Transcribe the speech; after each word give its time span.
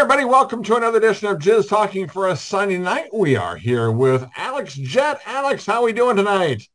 everybody. 0.00 0.24
Welcome 0.24 0.62
to 0.62 0.76
another 0.76 0.96
edition 0.96 1.28
of 1.28 1.36
Jizz 1.36 1.68
Talking 1.68 2.08
for 2.08 2.28
a 2.28 2.34
Sunday 2.34 2.78
night. 2.78 3.10
We 3.12 3.36
are 3.36 3.54
here 3.54 3.90
with 3.92 4.26
Alex 4.34 4.72
Jett. 4.74 5.20
Alex, 5.26 5.66
how 5.66 5.82
are 5.82 5.84
we 5.84 5.92
doing 5.92 6.16
tonight? 6.16 6.66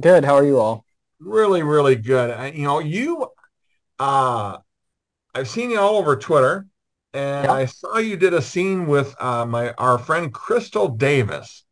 Good. 0.00 0.24
How 0.24 0.34
are 0.34 0.44
you 0.44 0.58
all? 0.58 0.84
Really, 1.20 1.62
really 1.62 1.94
good. 1.94 2.32
Uh, 2.32 2.50
you 2.52 2.64
know, 2.64 2.80
you, 2.80 3.28
uh, 4.00 4.58
I've 5.36 5.48
seen 5.48 5.70
you 5.70 5.78
all 5.78 5.94
over 5.98 6.16
Twitter, 6.16 6.66
and 7.12 7.44
Yeah. 7.44 7.52
I 7.52 7.66
saw 7.66 7.98
you 7.98 8.16
did 8.16 8.34
a 8.34 8.42
scene 8.42 8.88
with 8.88 9.14
uh, 9.22 9.46
my 9.46 9.72
our 9.74 9.96
friend 9.96 10.34
Crystal 10.34 10.88
Davis. 10.88 11.62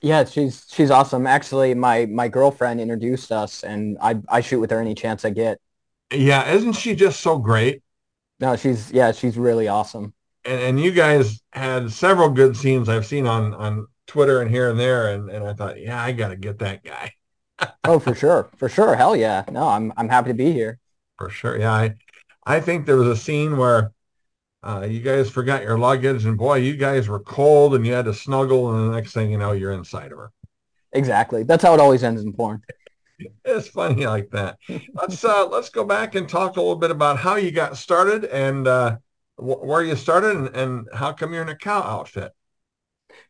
Yeah, 0.00 0.24
she's 0.24 0.64
she's 0.70 0.90
awesome. 0.90 1.26
Actually, 1.26 1.74
my 1.74 2.06
my 2.06 2.28
girlfriend 2.28 2.80
introduced 2.80 3.30
us, 3.30 3.62
and 3.62 3.98
I 4.00 4.20
I 4.26 4.40
shoot 4.40 4.60
with 4.60 4.70
her 4.70 4.80
any 4.80 4.94
chance 4.94 5.26
I 5.26 5.30
get. 5.30 5.60
Yeah, 6.10 6.50
isn't 6.50 6.72
she 6.72 6.94
just 6.94 7.20
so 7.20 7.38
great? 7.38 7.82
No, 8.40 8.56
she's 8.56 8.90
yeah, 8.90 9.12
she's 9.12 9.36
really 9.36 9.68
awesome. 9.68 10.14
And, 10.46 10.60
and 10.60 10.80
you 10.80 10.92
guys 10.92 11.40
had 11.52 11.90
several 11.90 12.30
good 12.30 12.56
scenes 12.56 12.88
I've 12.88 13.06
seen 13.06 13.26
on 13.26 13.54
on 13.54 13.86
Twitter 14.06 14.40
and 14.40 14.50
here 14.50 14.70
and 14.70 14.78
there, 14.78 15.12
and, 15.12 15.28
and 15.30 15.44
I 15.44 15.52
thought, 15.52 15.80
yeah, 15.80 16.02
I 16.02 16.12
got 16.12 16.28
to 16.28 16.36
get 16.36 16.58
that 16.60 16.84
guy. 16.84 17.12
Oh, 17.84 17.98
for 17.98 18.14
sure, 18.14 18.50
for 18.56 18.68
sure. 18.68 18.96
Hell 18.96 19.16
yeah. 19.16 19.44
No, 19.50 19.66
I'm 19.68 19.92
I'm 19.96 20.10
happy 20.10 20.28
to 20.28 20.34
be 20.34 20.52
here. 20.52 20.78
For 21.18 21.30
sure. 21.30 21.58
Yeah, 21.58 21.72
I, 21.72 21.94
I 22.44 22.60
think 22.60 22.84
there 22.84 22.96
was 22.96 23.08
a 23.08 23.16
scene 23.16 23.56
where 23.56 23.92
uh, 24.62 24.86
you 24.90 25.00
guys 25.00 25.30
forgot 25.30 25.62
your 25.62 25.78
luggage, 25.78 26.26
and 26.26 26.36
boy, 26.36 26.56
you 26.56 26.76
guys 26.76 27.08
were 27.08 27.20
cold, 27.20 27.74
and 27.74 27.86
you 27.86 27.94
had 27.94 28.04
to 28.06 28.12
snuggle, 28.12 28.74
and 28.74 28.90
the 28.90 28.96
next 28.96 29.12
thing 29.12 29.30
you 29.30 29.38
know, 29.38 29.52
you're 29.52 29.72
inside 29.72 30.12
of 30.12 30.18
her. 30.18 30.32
Exactly. 30.92 31.44
That's 31.44 31.62
how 31.62 31.72
it 31.74 31.80
always 31.80 32.02
ends 32.02 32.22
in 32.22 32.32
porn. 32.32 32.62
It's 33.46 33.68
funny 33.68 34.06
like 34.06 34.28
that. 34.32 34.58
Let's 34.92 35.24
uh, 35.24 35.48
let's 35.48 35.70
go 35.70 35.84
back 35.84 36.14
and 36.16 36.28
talk 36.28 36.58
a 36.58 36.60
little 36.60 36.76
bit 36.76 36.90
about 36.90 37.16
how 37.16 37.36
you 37.36 37.50
got 37.50 37.78
started 37.78 38.26
and 38.26 38.68
uh, 38.68 38.98
where 39.36 39.82
you 39.82 39.96
started, 39.96 40.56
and, 40.56 40.86
how 40.92 41.12
come 41.12 41.32
you're 41.32 41.42
in 41.42 41.48
a 41.48 41.56
cow 41.56 41.82
outfit. 41.82 42.32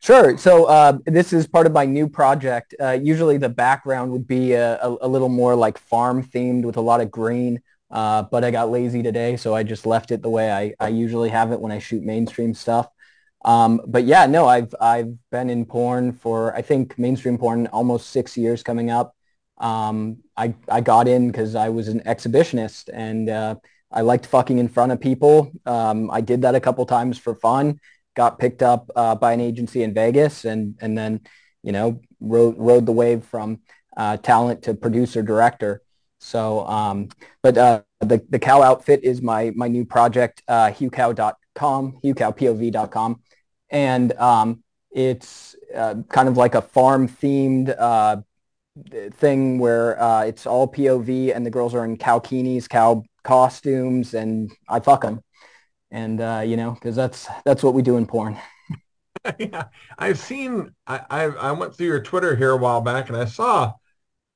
Sure. 0.01 0.37
So 0.37 0.65
uh, 0.67 0.99
this 1.07 1.33
is 1.33 1.47
part 1.47 1.67
of 1.67 1.73
my 1.73 1.85
new 1.85 2.09
project. 2.09 2.75
Uh, 2.81 2.99
usually 3.01 3.39
the 3.39 3.49
background 3.49 4.13
would 4.13 4.27
be 4.27 4.53
a, 4.53 4.79
a, 4.83 4.97
a 5.03 5.09
little 5.09 5.29
more 5.29 5.55
like 5.55 5.79
farm 5.79 6.23
themed 6.23 6.65
with 6.65 6.77
a 6.77 6.81
lot 6.81 7.01
of 7.01 7.11
green, 7.11 7.61
uh, 7.91 8.23
but 8.25 8.45
I 8.45 8.51
got 8.51 8.71
lazy 8.71 9.03
today, 9.03 9.37
so 9.37 9.55
I 9.55 9.63
just 9.63 9.87
left 9.87 10.11
it 10.11 10.23
the 10.23 10.31
way 10.31 10.51
I, 10.51 10.75
I 10.85 10.89
usually 10.89 11.29
have 11.31 11.53
it 11.53 11.61
when 11.61 11.73
I 11.73 11.79
shoot 11.79 12.03
mainstream 12.03 12.53
stuff. 12.55 12.89
Um, 13.45 13.81
but 13.87 14.05
yeah, 14.05 14.27
no, 14.27 14.47
I've 14.47 14.75
I've 14.81 15.15
been 15.31 15.51
in 15.51 15.65
porn 15.67 16.13
for 16.13 16.55
I 16.57 16.63
think 16.63 16.99
mainstream 16.99 17.39
porn 17.39 17.69
almost 17.69 18.11
six 18.11 18.37
years 18.37 18.63
coming 18.65 18.91
up. 18.91 19.15
Um, 19.59 20.19
I 20.37 20.55
I 20.69 20.81
got 20.81 21.07
in 21.07 21.29
because 21.31 21.55
I 21.55 21.69
was 21.69 21.89
an 21.89 22.01
exhibitionist 22.01 22.91
and 22.93 23.31
uh, 23.31 23.55
I 23.97 24.03
liked 24.03 24.27
fucking 24.27 24.59
in 24.59 24.69
front 24.69 24.93
of 24.93 25.01
people. 25.01 25.51
Um, 25.65 26.11
I 26.11 26.21
did 26.21 26.43
that 26.43 26.55
a 26.55 26.61
couple 26.61 26.85
times 26.87 27.19
for 27.19 27.35
fun 27.35 27.81
got 28.17 28.39
picked 28.39 28.63
up 28.63 28.91
uh, 28.97 29.15
by 29.15 29.33
an 29.33 29.41
agency 29.41 29.83
in 29.83 29.95
Vegas 29.95 30.45
and 30.45 30.75
and 30.81 30.99
then 30.99 31.21
you 31.63 31.71
know 31.71 32.01
rode 32.19 32.57
rode 32.59 32.87
the 32.87 32.93
wave 32.93 33.23
from 33.25 33.61
uh, 33.97 34.17
talent 34.17 34.63
to 34.63 34.75
producer 34.75 35.23
director. 35.23 35.83
So, 36.19 36.67
um, 36.67 37.11
but 37.43 37.57
uh, 37.57 37.83
the 38.01 38.25
the 38.31 38.39
cow 38.39 38.63
outfit 38.63 39.05
is 39.05 39.23
my 39.23 39.53
my 39.55 39.69
new 39.69 39.85
project, 39.85 40.43
uh, 40.49 40.71
hughcow.com, 40.71 42.01
hughcowpov.com, 42.03 43.21
and 43.71 44.13
um, 44.15 44.65
it's 44.91 45.55
uh, 45.75 45.97
kind 46.09 46.29
of 46.29 46.37
like 46.37 46.55
a 46.55 46.63
farm 46.63 47.07
themed 47.07 47.75
uh, 47.79 48.17
thing 49.13 49.59
where 49.59 50.01
uh, 50.03 50.23
it's 50.23 50.47
all 50.47 50.67
POV 50.67 51.35
and 51.37 51.45
the 51.45 51.51
girls 51.51 51.75
are 51.75 51.85
in 51.85 51.97
cow 51.97 52.19
cow 52.19 53.05
costumes, 53.27 54.15
and 54.15 54.53
I 54.69 54.81
fuck 54.81 55.03
them 55.03 55.21
and 55.91 56.21
uh, 56.21 56.43
you 56.45 56.57
know, 56.57 56.73
because 56.73 56.97
that's 56.97 57.29
that's 57.45 57.63
what 57.63 57.75
we 57.75 57.83
do 57.83 57.97
in 57.97 58.07
porn. 58.07 58.39
yeah, 59.39 59.65
I've 59.99 60.19
seen. 60.19 60.75
I, 60.87 61.01
I 61.11 61.23
I 61.25 61.53
went 61.53 61.75
through 61.75 61.87
your 61.87 62.03
Twitter 62.03 62.37
here 62.37 62.53
a 62.53 62.57
while 62.57 62.81
back, 62.81 63.09
and 63.09 63.17
I 63.17 63.25
saw 63.25 63.73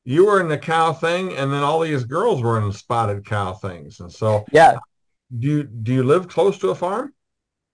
you 0.05 0.27
were 0.27 0.41
in 0.41 0.49
the 0.49 0.59
cow 0.59 0.93
thing, 0.93 1.37
and 1.37 1.53
then 1.53 1.63
all 1.63 1.81
these 1.81 2.05
girls 2.05 2.43
were 2.43 2.61
in 2.61 2.73
spotted 2.73 3.27
cow 3.27 3.55
things. 3.55 4.01
And 4.01 4.13
so, 4.13 4.47
Yeah, 4.53 4.81
do 5.39 5.49
you 5.49 5.65
do 5.65 5.95
you 5.95 6.05
live 6.05 6.29
close 6.29 6.59
to 6.61 6.71
a 6.71 6.75
farm? 6.75 7.15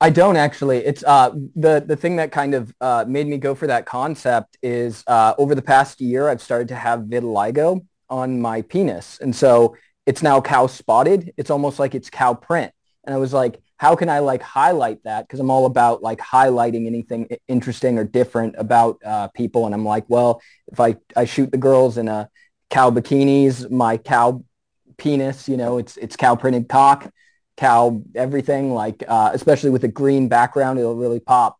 I 0.00 0.10
don't 0.10 0.36
actually. 0.36 0.78
It's 0.78 1.02
uh 1.04 1.30
the 1.54 1.82
the 1.86 1.96
thing 1.96 2.16
that 2.16 2.30
kind 2.32 2.54
of 2.54 2.74
uh, 2.80 3.04
made 3.08 3.26
me 3.26 3.38
go 3.38 3.54
for 3.54 3.66
that 3.66 3.86
concept 3.86 4.58
is 4.62 5.02
uh, 5.06 5.34
over 5.38 5.54
the 5.54 5.62
past 5.62 6.00
year 6.00 6.28
I've 6.28 6.42
started 6.42 6.68
to 6.68 6.76
have 6.76 7.00
vitiligo 7.00 7.84
on 8.10 8.40
my 8.40 8.62
penis, 8.62 9.18
and 9.20 9.34
so 9.34 9.74
it's 10.06 10.22
now 10.22 10.40
cow 10.40 10.66
spotted. 10.66 11.32
It's 11.36 11.50
almost 11.50 11.78
like 11.78 11.94
it's 11.94 12.10
cow 12.10 12.34
print, 12.34 12.72
and 13.04 13.14
I 13.14 13.18
was 13.18 13.32
like, 13.32 13.60
how 13.76 13.94
can 13.96 14.08
I 14.08 14.20
like 14.20 14.42
highlight 14.42 15.02
that? 15.04 15.26
Because 15.26 15.40
I'm 15.40 15.50
all 15.50 15.66
about 15.66 16.02
like 16.02 16.18
highlighting 16.18 16.86
anything 16.86 17.28
interesting 17.48 17.98
or 17.98 18.04
different 18.04 18.54
about 18.58 18.98
uh, 19.04 19.28
people, 19.28 19.66
and 19.66 19.74
I'm 19.74 19.84
like, 19.84 20.04
well, 20.08 20.40
if 20.68 20.80
I 20.80 20.96
I 21.16 21.24
shoot 21.24 21.50
the 21.50 21.58
girls 21.58 21.98
in 21.98 22.08
a 22.08 22.28
cow 22.70 22.90
bikinis, 22.90 23.70
my 23.70 23.98
cow 23.98 24.44
penis, 24.96 25.48
you 25.48 25.56
know, 25.56 25.78
it's 25.78 25.96
it's 25.96 26.16
cow 26.16 26.36
printed 26.36 26.68
cock 26.68 27.10
cow 27.56 28.02
everything 28.14 28.72
like 28.72 29.02
uh, 29.08 29.30
especially 29.32 29.70
with 29.70 29.84
a 29.84 29.88
green 29.88 30.28
background 30.28 30.78
it'll 30.78 30.94
really 30.94 31.20
pop 31.20 31.58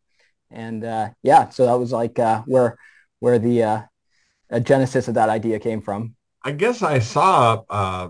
and 0.50 0.84
uh, 0.84 1.08
yeah 1.22 1.48
so 1.48 1.66
that 1.66 1.74
was 1.74 1.92
like 1.92 2.18
uh, 2.18 2.42
where 2.42 2.76
where 3.20 3.38
the 3.38 3.62
uh, 3.62 4.60
genesis 4.62 5.08
of 5.08 5.14
that 5.14 5.28
idea 5.28 5.58
came 5.58 5.80
from 5.80 6.14
I 6.42 6.52
guess 6.52 6.82
I 6.82 7.00
saw 7.00 7.64
uh, 7.68 8.08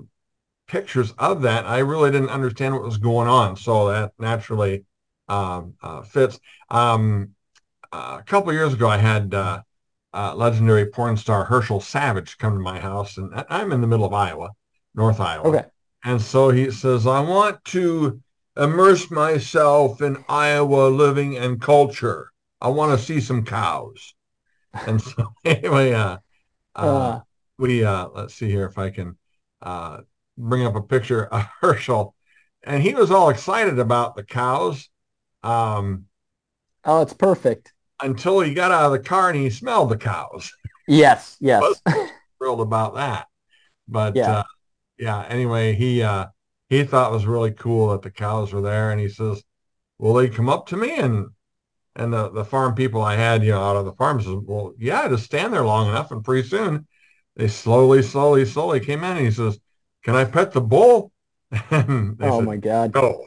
pictures 0.66 1.12
of 1.19 1.43
that. 1.43 1.66
I 1.66 1.78
really 1.78 2.10
didn't 2.10 2.31
understand 2.31 2.75
what 2.75 2.82
was 2.82 2.99
going 2.99 3.28
on, 3.28 3.56
so 3.56 3.88
that 3.88 4.12
naturally 4.19 4.84
um, 5.28 5.75
uh, 5.82 6.03
fits. 6.03 6.38
Um, 6.71 7.31
a 7.93 8.22
couple 8.27 8.53
years 8.53 8.75
ago, 8.75 8.88
I 8.88 8.99
had 8.99 9.34
uh, 9.34 9.62
uh, 10.12 10.34
legendary 10.34 10.87
porn 10.87 11.16
star 11.16 11.44
Herschel 11.44 11.81
Savage 11.81 12.38
come 12.38 12.55
to 12.55 12.60
my 12.60 12.78
house, 12.78 13.16
and 13.16 13.44
I'm 13.49 13.72
in 13.72 13.81
the 13.81 13.87
middle 13.87 14.06
of 14.06 14.12
Iowa, 14.12 14.50
North 14.94 15.21
Iowa. 15.21 15.47
okay 15.49 15.65
And 16.05 16.21
so 16.21 16.50
he 16.50 16.71
says, 16.71 17.06
I 17.06 17.21
want 17.21 17.65
to 17.66 18.21
immerse 18.56 19.10
myself 19.10 20.00
in 20.00 20.25
Iowa 20.28 20.88
living 20.88 21.37
and 21.37 21.60
culture. 21.60 22.31
I 22.60 22.69
want 22.69 22.99
to 22.99 23.05
see 23.05 23.21
some 23.21 23.44
cows. 23.44 24.15
And 24.87 25.00
so 25.00 25.32
anyway, 25.44 25.93
uh, 25.93 26.19
uh, 26.75 26.87
Uh. 26.87 27.21
we, 27.59 27.84
uh, 27.84 28.09
let's 28.15 28.34
see 28.34 28.49
here 28.49 28.66
if 28.66 28.78
I 28.78 28.91
can 28.91 29.16
uh, 29.62 29.99
bring 30.38 30.66
up 30.66 30.76
a 30.76 30.82
picture 30.82 31.26
of 31.26 31.47
Herschel. 31.60 32.14
And 32.64 32.82
he 32.82 32.94
was 32.94 33.10
all 33.10 33.28
excited 33.30 33.78
about 33.78 34.16
the 34.16 34.24
cows 34.24 34.88
um, 35.44 36.06
oh 36.84 37.02
it's 37.02 37.12
perfect 37.12 37.74
until 38.02 38.41
he 38.41 38.54
got 38.54 38.70
out 38.70 38.86
of 38.86 38.92
the 38.92 38.98
car 39.08 39.30
and 39.30 39.38
he 39.38 39.50
smelled 39.50 39.91
the 39.91 39.96
cows. 39.98 40.50
yes 40.86 41.36
yes 41.41 41.82
thrilled 42.38 42.60
about 42.60 42.94
that. 42.94 43.26
But 43.88 44.26
Yeah. 44.26 44.28
uh, 44.28 44.44
yeah, 44.98 45.25
anyway, 45.28 45.75
he 45.75 46.02
uh, 46.02 46.26
he 46.70 46.84
thought 46.84 47.10
it 47.12 47.14
was 47.14 47.26
really 47.26 47.52
cool 47.52 47.91
that 47.91 48.02
the 48.02 48.10
cows 48.10 48.52
were 48.52 48.62
there, 48.62 48.91
and 48.92 49.00
he 49.00 49.08
says, 49.08 49.42
"Will 49.98 50.14
they 50.14 50.28
come 50.30 50.48
up 50.50 50.66
to 50.69 50.76
me?" 50.78 50.96
And 50.98 51.28
and 51.96 52.12
the 52.12 52.30
the 52.30 52.44
farm 52.44 52.75
people 52.75 53.02
I 53.02 53.16
had, 53.16 53.44
you 53.44 53.52
know, 53.52 53.62
out 53.62 53.76
of 53.76 53.84
the 53.86 53.94
farm 53.94 54.20
says, 54.22 54.34
"Well, 54.44 54.75
yeah, 54.78 55.08
just 55.08 55.25
stand 55.26 55.52
there 55.54 55.64
long 55.66 55.88
enough, 55.88 56.10
and 56.12 56.25
pretty 56.25 56.48
soon 56.48 56.86
they 57.36 57.48
slowly, 57.48 58.02
slowly, 58.02 58.44
slowly 58.46 58.80
came 58.80 59.04
in." 59.04 59.16
And 59.19 59.26
he 59.26 59.32
says, 59.32 59.58
"Can 60.06 60.17
I 60.17 60.25
pet 60.25 60.53
the 60.53 60.62
bull?" 60.62 61.12
Oh 62.22 62.39
said, 62.39 62.44
my 62.47 62.56
god 62.56 62.94
"No, 62.94 63.27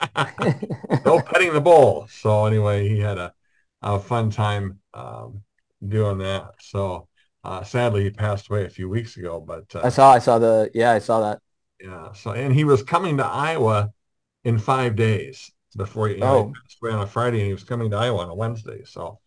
no 1.04 1.20
petting 1.20 1.52
the 1.52 1.60
bull." 1.60 2.06
So 2.08 2.46
anyway, 2.46 2.88
he 2.88 3.00
had 3.00 3.18
a 3.18 3.34
a 3.82 3.98
fun 3.98 4.30
time 4.30 4.80
um, 4.94 5.42
doing 5.86 6.18
that. 6.18 6.54
So. 6.60 7.08
Uh, 7.44 7.62
sadly, 7.62 8.02
he 8.04 8.10
passed 8.10 8.50
away 8.50 8.66
a 8.66 8.68
few 8.68 8.88
weeks 8.88 9.16
ago, 9.16 9.40
but 9.40 9.64
uh, 9.74 9.80
i 9.84 9.88
saw 9.88 10.12
i 10.12 10.18
saw 10.18 10.38
the 10.38 10.70
yeah 10.74 10.90
i 10.90 10.98
saw 10.98 11.20
that 11.20 11.40
yeah. 11.80 12.12
So, 12.12 12.32
and 12.32 12.52
he 12.54 12.64
was 12.64 12.82
coming 12.82 13.16
to 13.18 13.24
Iowa 13.26 13.92
in 14.44 14.58
five 14.58 14.96
days 14.96 15.50
before 15.76 16.08
he, 16.08 16.16
you 16.16 16.20
know, 16.20 16.26
Oh. 16.26 16.46
he 16.48 16.52
passed 16.52 16.78
away 16.82 16.92
on 16.92 17.00
a 17.00 17.06
Friday, 17.06 17.38
and 17.38 17.46
he 17.46 17.52
was 17.52 17.64
coming 17.64 17.90
to 17.90 17.96
Iowa 17.96 18.18
on 18.20 18.28
a 18.30 18.34
Wednesday. 18.34 18.84
So, 18.84 19.20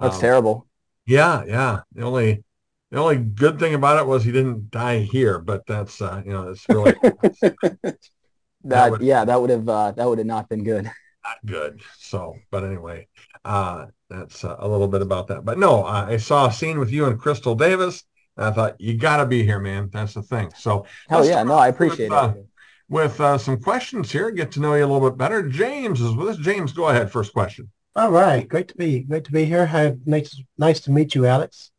that's 0.00 0.16
um, 0.16 0.20
terrible 0.20 0.66
Yeah, 1.06 1.44
yeah. 1.46 1.80
The 1.94 2.02
only 2.02 2.44
the 2.90 2.98
only 2.98 3.16
good 3.16 3.58
thing 3.58 3.74
about 3.74 3.98
it 3.98 4.06
was 4.06 4.24
he 4.24 4.32
didn't 4.32 4.70
die 4.70 5.00
here, 5.00 5.38
but 5.38 5.66
that's 5.66 6.00
uh, 6.00 6.22
you 6.24 6.32
know, 6.32 6.50
it's 6.50 6.68
really 6.68 6.94
that 8.64 8.90
would- 8.90 9.02
yeah 9.02 9.24
that 9.24 9.40
would 9.40 9.50
have 9.50 9.68
uh, 9.68 9.92
that 9.92 10.08
would 10.08 10.18
have 10.18 10.26
not 10.26 10.48
been 10.48 10.64
good 10.64 10.84
not 11.24 11.46
good. 11.46 11.80
So, 11.98 12.36
but 12.50 12.64
anyway, 12.64 13.08
uh, 13.44 13.86
that's 14.08 14.44
uh, 14.44 14.56
a 14.58 14.68
little 14.68 14.88
bit 14.88 15.02
about 15.02 15.28
that. 15.28 15.44
But 15.44 15.58
no, 15.58 15.84
uh, 15.84 16.06
I 16.08 16.16
saw 16.16 16.46
a 16.46 16.52
scene 16.52 16.78
with 16.78 16.90
you 16.90 17.06
and 17.06 17.18
Crystal 17.18 17.54
Davis. 17.54 18.04
And 18.36 18.46
I 18.46 18.50
thought 18.52 18.80
you 18.80 18.96
got 18.96 19.16
to 19.18 19.26
be 19.26 19.42
here, 19.42 19.58
man. 19.58 19.90
That's 19.92 20.14
the 20.14 20.22
thing. 20.22 20.50
So 20.56 20.86
hell 21.08 21.26
yeah 21.26 21.42
no 21.42 21.54
off 21.54 21.60
i 21.60 21.66
with, 21.68 21.74
appreciate 21.74 22.12
uh, 22.12 22.34
it 22.36 22.46
with 22.88 23.20
uh, 23.20 23.36
some 23.36 23.60
questions 23.60 24.10
here, 24.10 24.30
get 24.30 24.52
to 24.52 24.60
know 24.60 24.74
you 24.74 24.84
a 24.84 24.86
little 24.86 25.10
bit 25.10 25.18
better. 25.18 25.46
James 25.46 26.00
is 26.00 26.14
with 26.14 26.28
us. 26.28 26.36
James, 26.38 26.72
go 26.72 26.88
ahead. 26.88 27.10
First 27.10 27.32
question. 27.32 27.70
All 27.94 28.10
right, 28.10 28.48
great 28.48 28.68
to 28.68 28.76
be 28.76 29.00
great 29.00 29.24
to 29.24 29.32
be 29.32 29.44
here. 29.44 29.66
Hi, 29.66 29.94
nice 30.06 30.40
nice 30.56 30.80
to 30.80 30.90
meet 30.90 31.14
you, 31.14 31.26
Alex. 31.26 31.70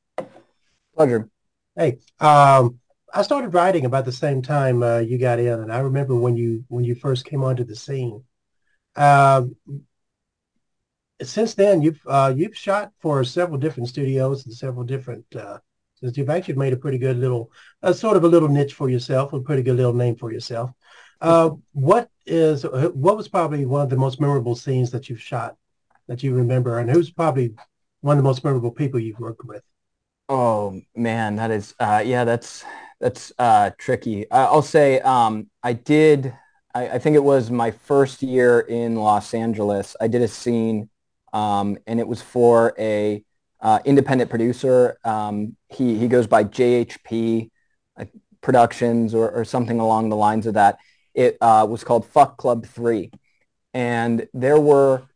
Pleasure 1.00 1.30
Hey, 1.78 2.00
um, 2.20 2.78
I 3.14 3.22
started 3.22 3.54
writing 3.54 3.86
about 3.86 4.04
the 4.04 4.12
same 4.12 4.42
time 4.42 4.84
uh, 4.84 4.98
you 4.98 5.18
got 5.18 5.40
in, 5.40 5.48
and 5.48 5.72
I 5.72 5.80
remember 5.80 6.14
when 6.14 6.36
you 6.36 6.66
when 6.68 6.84
you 6.84 6.94
first 6.94 7.24
came 7.24 7.42
onto 7.42 7.64
the 7.64 7.76
scene. 7.76 8.22
Um, 8.98 9.56
since 11.22 11.54
then, 11.54 11.82
you've 11.82 12.02
uh, 12.06 12.34
you've 12.36 12.58
shot 12.58 12.92
for 13.00 13.24
several 13.24 13.58
different 13.58 13.88
studios 13.88 14.46
and 14.46 14.54
several 14.54 14.84
different. 14.84 15.24
Uh, 15.34 15.60
since 15.96 16.18
you've 16.18 16.30
actually 16.30 16.56
made 16.56 16.74
a 16.74 16.78
pretty 16.78 16.98
good 16.98 17.18
little, 17.18 17.50
uh, 17.82 17.94
sort 17.94 18.18
of 18.18 18.26
a 18.26 18.28
little 18.28 18.50
niche 18.50 18.74
for 18.74 18.90
yourself, 18.90 19.32
a 19.32 19.40
pretty 19.40 19.62
good 19.64 19.78
little 19.78 19.94
name 19.94 20.18
for 20.18 20.34
yourself. 20.34 20.72
Uh, 21.22 21.52
what 21.72 22.10
is 22.26 22.64
what 22.64 23.16
was 23.16 23.30
probably 23.30 23.66
one 23.66 23.84
of 23.84 23.90
the 23.90 23.96
most 23.96 24.20
memorable 24.20 24.56
scenes 24.56 24.92
that 24.92 25.08
you've 25.08 25.22
shot 25.22 25.56
that 26.08 26.24
you 26.24 26.34
remember, 26.34 26.80
and 26.80 26.92
who's 26.92 27.10
probably 27.10 27.54
one 28.02 28.18
of 28.18 28.24
the 28.24 28.28
most 28.28 28.44
memorable 28.44 28.72
people 28.72 29.00
you've 29.00 29.20
worked 29.20 29.46
with? 29.46 29.64
Oh 30.30 30.80
man, 30.96 31.38
that 31.38 31.50
is 31.50 31.74
uh, 31.80 32.04
yeah, 32.06 32.24
that's 32.24 32.64
that's 33.00 33.32
uh, 33.40 33.72
tricky. 33.80 34.30
I'll 34.30 34.62
say 34.62 35.00
um, 35.00 35.50
I 35.64 35.74
did. 35.74 36.36
I, 36.76 36.90
I, 36.90 37.00
think 37.00 37.16
it 37.16 37.24
was 37.24 37.50
my 37.50 37.72
first 37.72 38.22
year 38.22 38.60
in 38.60 38.96
Los 38.96 39.34
Angeles. 39.34 39.96
I 40.00 40.08
did 40.08 40.22
a 40.22 40.28
scene, 40.28 40.90
um, 41.34 41.80
and 41.88 42.00
it 42.00 42.08
was 42.08 42.22
for 42.22 42.76
a 42.78 43.24
uh, 43.60 43.80
independent 43.86 44.30
producer. 44.30 45.00
Um, 45.04 45.56
he 45.70 45.98
he 45.98 46.08
goes 46.08 46.28
by 46.28 46.44
JHP 46.44 47.50
uh, 47.98 48.06
Productions 48.42 49.16
or, 49.16 49.32
or 49.32 49.44
something 49.44 49.80
along 49.80 50.10
the 50.10 50.16
lines 50.16 50.46
of 50.46 50.54
that. 50.54 50.78
It 51.16 51.38
uh, 51.42 51.66
was 51.68 51.84
called 51.84 52.06
Fuck 52.06 52.38
Club 52.38 52.68
Three, 52.68 53.10
and 53.74 54.28
there 54.36 54.60
were, 54.60 55.08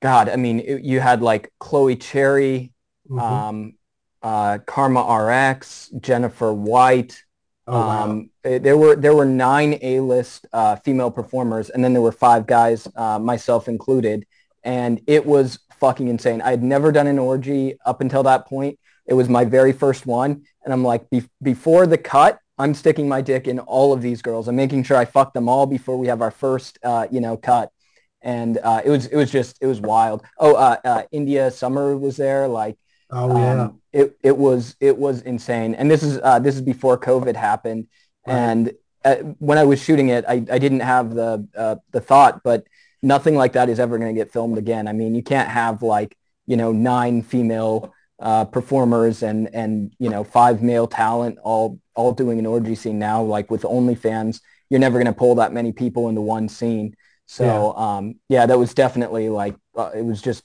God, 0.00 0.30
I 0.30 0.36
mean, 0.36 0.60
it, 0.60 0.84
you 0.84 1.00
had 1.00 1.20
like 1.20 1.52
Chloe 1.58 1.96
Cherry, 1.96 2.72
mm-hmm. 3.06 3.18
um, 3.18 3.74
uh, 4.22 4.58
Karma 4.66 5.00
RX, 5.02 5.90
Jennifer 6.00 6.52
White. 6.52 7.24
Oh, 7.66 7.72
wow. 7.72 8.04
um, 8.04 8.30
eh, 8.44 8.58
there 8.58 8.76
were 8.76 8.96
there 8.96 9.14
were 9.14 9.24
nine 9.24 9.78
A-list 9.82 10.46
uh, 10.52 10.76
female 10.76 11.10
performers, 11.10 11.70
and 11.70 11.84
then 11.84 11.92
there 11.92 12.02
were 12.02 12.12
five 12.12 12.46
guys, 12.46 12.88
uh, 12.96 13.18
myself 13.18 13.68
included, 13.68 14.26
and 14.64 15.00
it 15.06 15.24
was 15.24 15.60
fucking 15.78 16.08
insane. 16.08 16.42
I 16.42 16.50
had 16.50 16.62
never 16.62 16.92
done 16.92 17.06
an 17.06 17.18
orgy 17.18 17.76
up 17.86 18.00
until 18.00 18.22
that 18.24 18.46
point. 18.46 18.78
It 19.06 19.14
was 19.14 19.28
my 19.28 19.44
very 19.44 19.72
first 19.72 20.06
one, 20.06 20.42
and 20.64 20.72
I'm 20.72 20.84
like, 20.84 21.08
be- 21.10 21.28
before 21.42 21.86
the 21.86 21.98
cut, 21.98 22.38
I'm 22.58 22.74
sticking 22.74 23.08
my 23.08 23.22
dick 23.22 23.48
in 23.48 23.58
all 23.58 23.92
of 23.92 24.02
these 24.02 24.20
girls. 24.20 24.46
I'm 24.46 24.56
making 24.56 24.84
sure 24.84 24.96
I 24.96 25.06
fuck 25.06 25.32
them 25.32 25.48
all 25.48 25.66
before 25.66 25.96
we 25.96 26.08
have 26.08 26.20
our 26.20 26.30
first, 26.30 26.78
uh, 26.84 27.06
you 27.10 27.20
know, 27.20 27.36
cut. 27.36 27.72
And 28.20 28.58
uh, 28.58 28.82
it 28.84 28.90
was 28.90 29.06
it 29.06 29.16
was 29.16 29.30
just 29.30 29.56
it 29.62 29.66
was 29.66 29.80
wild. 29.80 30.22
Oh, 30.38 30.54
uh, 30.54 30.76
uh 30.84 31.02
India 31.10 31.50
Summer 31.50 31.96
was 31.96 32.18
there. 32.18 32.46
Like 32.48 32.76
Oh 33.12 33.36
yeah. 33.38 33.62
Um, 33.64 33.80
it 33.92 34.16
it 34.22 34.36
was 34.36 34.76
it 34.80 34.96
was 34.96 35.22
insane. 35.22 35.74
And 35.74 35.90
this 35.90 36.02
is 36.02 36.18
uh, 36.22 36.38
this 36.38 36.54
is 36.54 36.60
before 36.60 36.98
COVID 36.98 37.36
happened. 37.36 37.88
Right. 38.26 38.34
And 38.34 38.72
uh, 39.04 39.16
when 39.38 39.58
I 39.58 39.64
was 39.64 39.82
shooting 39.82 40.08
it, 40.08 40.24
I, 40.28 40.34
I 40.34 40.58
didn't 40.58 40.80
have 40.80 41.14
the 41.14 41.46
uh, 41.56 41.76
the 41.90 42.00
thought, 42.00 42.42
but 42.42 42.66
nothing 43.02 43.34
like 43.34 43.52
that 43.54 43.68
is 43.68 43.80
ever 43.80 43.98
going 43.98 44.14
to 44.14 44.18
get 44.18 44.32
filmed 44.32 44.58
again. 44.58 44.86
I 44.86 44.92
mean, 44.92 45.14
you 45.14 45.22
can't 45.22 45.48
have 45.48 45.82
like 45.82 46.16
you 46.46 46.56
know 46.56 46.72
nine 46.72 47.22
female 47.22 47.92
uh, 48.20 48.44
performers 48.44 49.22
and 49.22 49.52
and 49.54 49.92
you 49.98 50.10
know 50.10 50.22
five 50.22 50.62
male 50.62 50.86
talent 50.86 51.38
all 51.42 51.80
all 51.94 52.12
doing 52.12 52.38
an 52.38 52.46
orgy 52.46 52.74
scene 52.74 52.98
now. 52.98 53.22
Like 53.22 53.50
with 53.50 53.62
OnlyFans, 53.62 54.40
you're 54.68 54.80
never 54.80 54.98
going 54.98 55.12
to 55.12 55.18
pull 55.18 55.36
that 55.36 55.52
many 55.52 55.72
people 55.72 56.08
into 56.08 56.20
one 56.20 56.48
scene. 56.48 56.94
So 57.26 57.44
yeah, 57.44 57.96
um, 57.96 58.14
yeah 58.28 58.46
that 58.46 58.58
was 58.58 58.74
definitely 58.74 59.28
like 59.28 59.56
uh, 59.76 59.90
it 59.94 60.04
was 60.04 60.20
just 60.20 60.44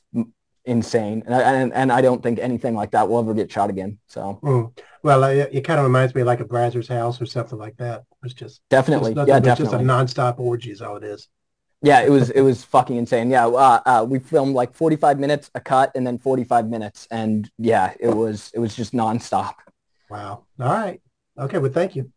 insane. 0.65 1.23
And, 1.25 1.35
and, 1.35 1.73
and 1.73 1.91
I 1.91 2.01
don't 2.01 2.21
think 2.21 2.39
anything 2.39 2.75
like 2.75 2.91
that 2.91 3.07
will 3.07 3.19
ever 3.19 3.33
get 3.33 3.51
shot 3.51 3.69
again. 3.69 3.97
So, 4.07 4.39
mm. 4.43 4.77
well, 5.03 5.23
it, 5.23 5.49
it, 5.51 5.61
kind 5.61 5.79
of 5.79 5.85
reminds 5.85 6.15
me 6.15 6.21
of 6.21 6.27
like 6.27 6.39
a 6.39 6.45
Brazzers 6.45 6.87
house 6.87 7.21
or 7.21 7.25
something 7.25 7.57
like 7.57 7.77
that. 7.77 8.03
It's 8.23 8.33
just 8.33 8.61
definitely, 8.69 9.13
just 9.13 9.27
yeah, 9.27 9.39
definitely. 9.39 9.77
just 9.77 9.83
a 10.17 10.21
nonstop 10.21 10.39
orgy 10.39 10.71
is 10.71 10.81
all 10.81 10.97
it 10.97 11.03
is. 11.03 11.27
Yeah, 11.81 12.01
it 12.01 12.09
was 12.09 12.31
it 12.31 12.41
was 12.41 12.63
fucking 12.63 12.95
insane. 12.95 13.29
Yeah, 13.29 13.45
uh, 13.45 13.81
uh, 13.85 14.05
we 14.09 14.17
filmed 14.17 14.55
like 14.55 14.73
45 14.73 15.19
minutes 15.19 15.51
a 15.53 15.59
cut 15.59 15.91
and 15.93 16.07
then 16.07 16.17
45 16.17 16.67
minutes, 16.67 17.07
and 17.11 17.49
yeah, 17.59 17.93
it 17.99 18.09
was 18.09 18.49
it 18.55 18.59
was 18.59 18.75
just 18.75 18.93
nonstop. 18.93 19.53
Wow. 20.09 20.45
All 20.59 20.67
right. 20.67 21.01
Okay. 21.37 21.59
Well, 21.59 21.71
thank 21.71 21.95
you. 21.95 22.11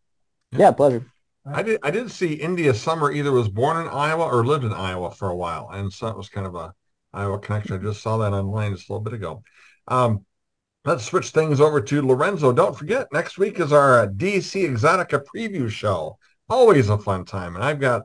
Yeah, 0.51 0.71
pleasure. 0.71 1.05
I 1.45 1.61
did 1.61 1.79
I 1.83 1.91
did 1.91 2.09
see 2.09 2.33
India 2.33 2.73
Summer 2.73 3.11
either 3.11 3.31
was 3.31 3.47
born 3.47 3.77
in 3.77 3.87
Iowa 3.87 4.25
or 4.25 4.45
lived 4.45 4.63
in 4.63 4.73
Iowa 4.73 5.11
for 5.11 5.29
a 5.29 5.35
while, 5.35 5.69
and 5.71 5.91
so 5.91 6.07
it 6.07 6.17
was 6.17 6.29
kind 6.29 6.47
of 6.47 6.55
a 6.55 6.73
Iowa 7.13 7.39
Connection. 7.39 7.75
I 7.75 7.83
just 7.83 8.01
saw 8.01 8.17
that 8.17 8.33
online 8.33 8.75
just 8.75 8.89
a 8.89 8.93
little 8.93 9.03
bit 9.03 9.13
ago. 9.13 9.43
Um, 9.87 10.25
let's 10.85 11.05
switch 11.05 11.29
things 11.29 11.59
over 11.59 11.81
to 11.81 12.01
Lorenzo. 12.01 12.51
Don't 12.51 12.77
forget, 12.77 13.07
next 13.11 13.37
week 13.37 13.59
is 13.59 13.73
our 13.73 14.07
DC 14.07 14.69
Exotica 14.69 15.23
preview 15.23 15.69
show. 15.69 16.17
Always 16.49 16.89
a 16.89 16.97
fun 16.97 17.25
time. 17.25 17.55
And 17.55 17.63
I've 17.63 17.79
got 17.79 18.03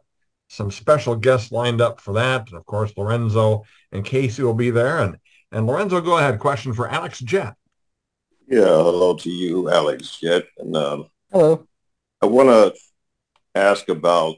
some 0.49 0.71
special 0.71 1.17
guests 1.17 1.53
lined 1.53 1.81
up 1.81 2.01
for 2.01 2.15
that. 2.15 2.49
And 2.49 2.57
of 2.57 2.67
course, 2.67 2.93
Lorenzo 2.97 3.65
and 3.93 4.05
Casey 4.05 4.43
will 4.43 4.55
be 4.55 4.71
there. 4.71 4.99
And, 4.99 5.17
and 5.53 5.67
Lorenzo, 5.67 6.01
go 6.01 6.19
ahead. 6.19 6.39
Question 6.39 6.73
for 6.73 6.89
Alex 6.89 7.21
Jett. 7.21 7.55
Yeah, 8.47 8.65
hello 8.65 9.17
to 9.17 9.31
you, 9.31 9.71
Alex 9.71 10.19
Jett. 10.21 10.45
And 10.59 10.77
um, 10.77 11.07
hello. 11.33 11.67
I 12.21 12.27
want 12.27 12.49
to 12.49 12.75
ask 13.55 13.89
about 13.89 14.37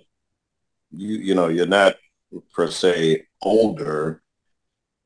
you. 0.92 1.16
You 1.16 1.34
know, 1.34 1.48
you're 1.48 1.66
not 1.66 1.96
per 2.52 2.70
se 2.70 3.26
older, 3.42 4.22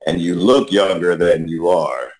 and 0.06 0.20
you 0.20 0.34
look 0.34 0.72
younger 0.72 1.16
than 1.16 1.48
you 1.48 1.68
are. 1.68 2.10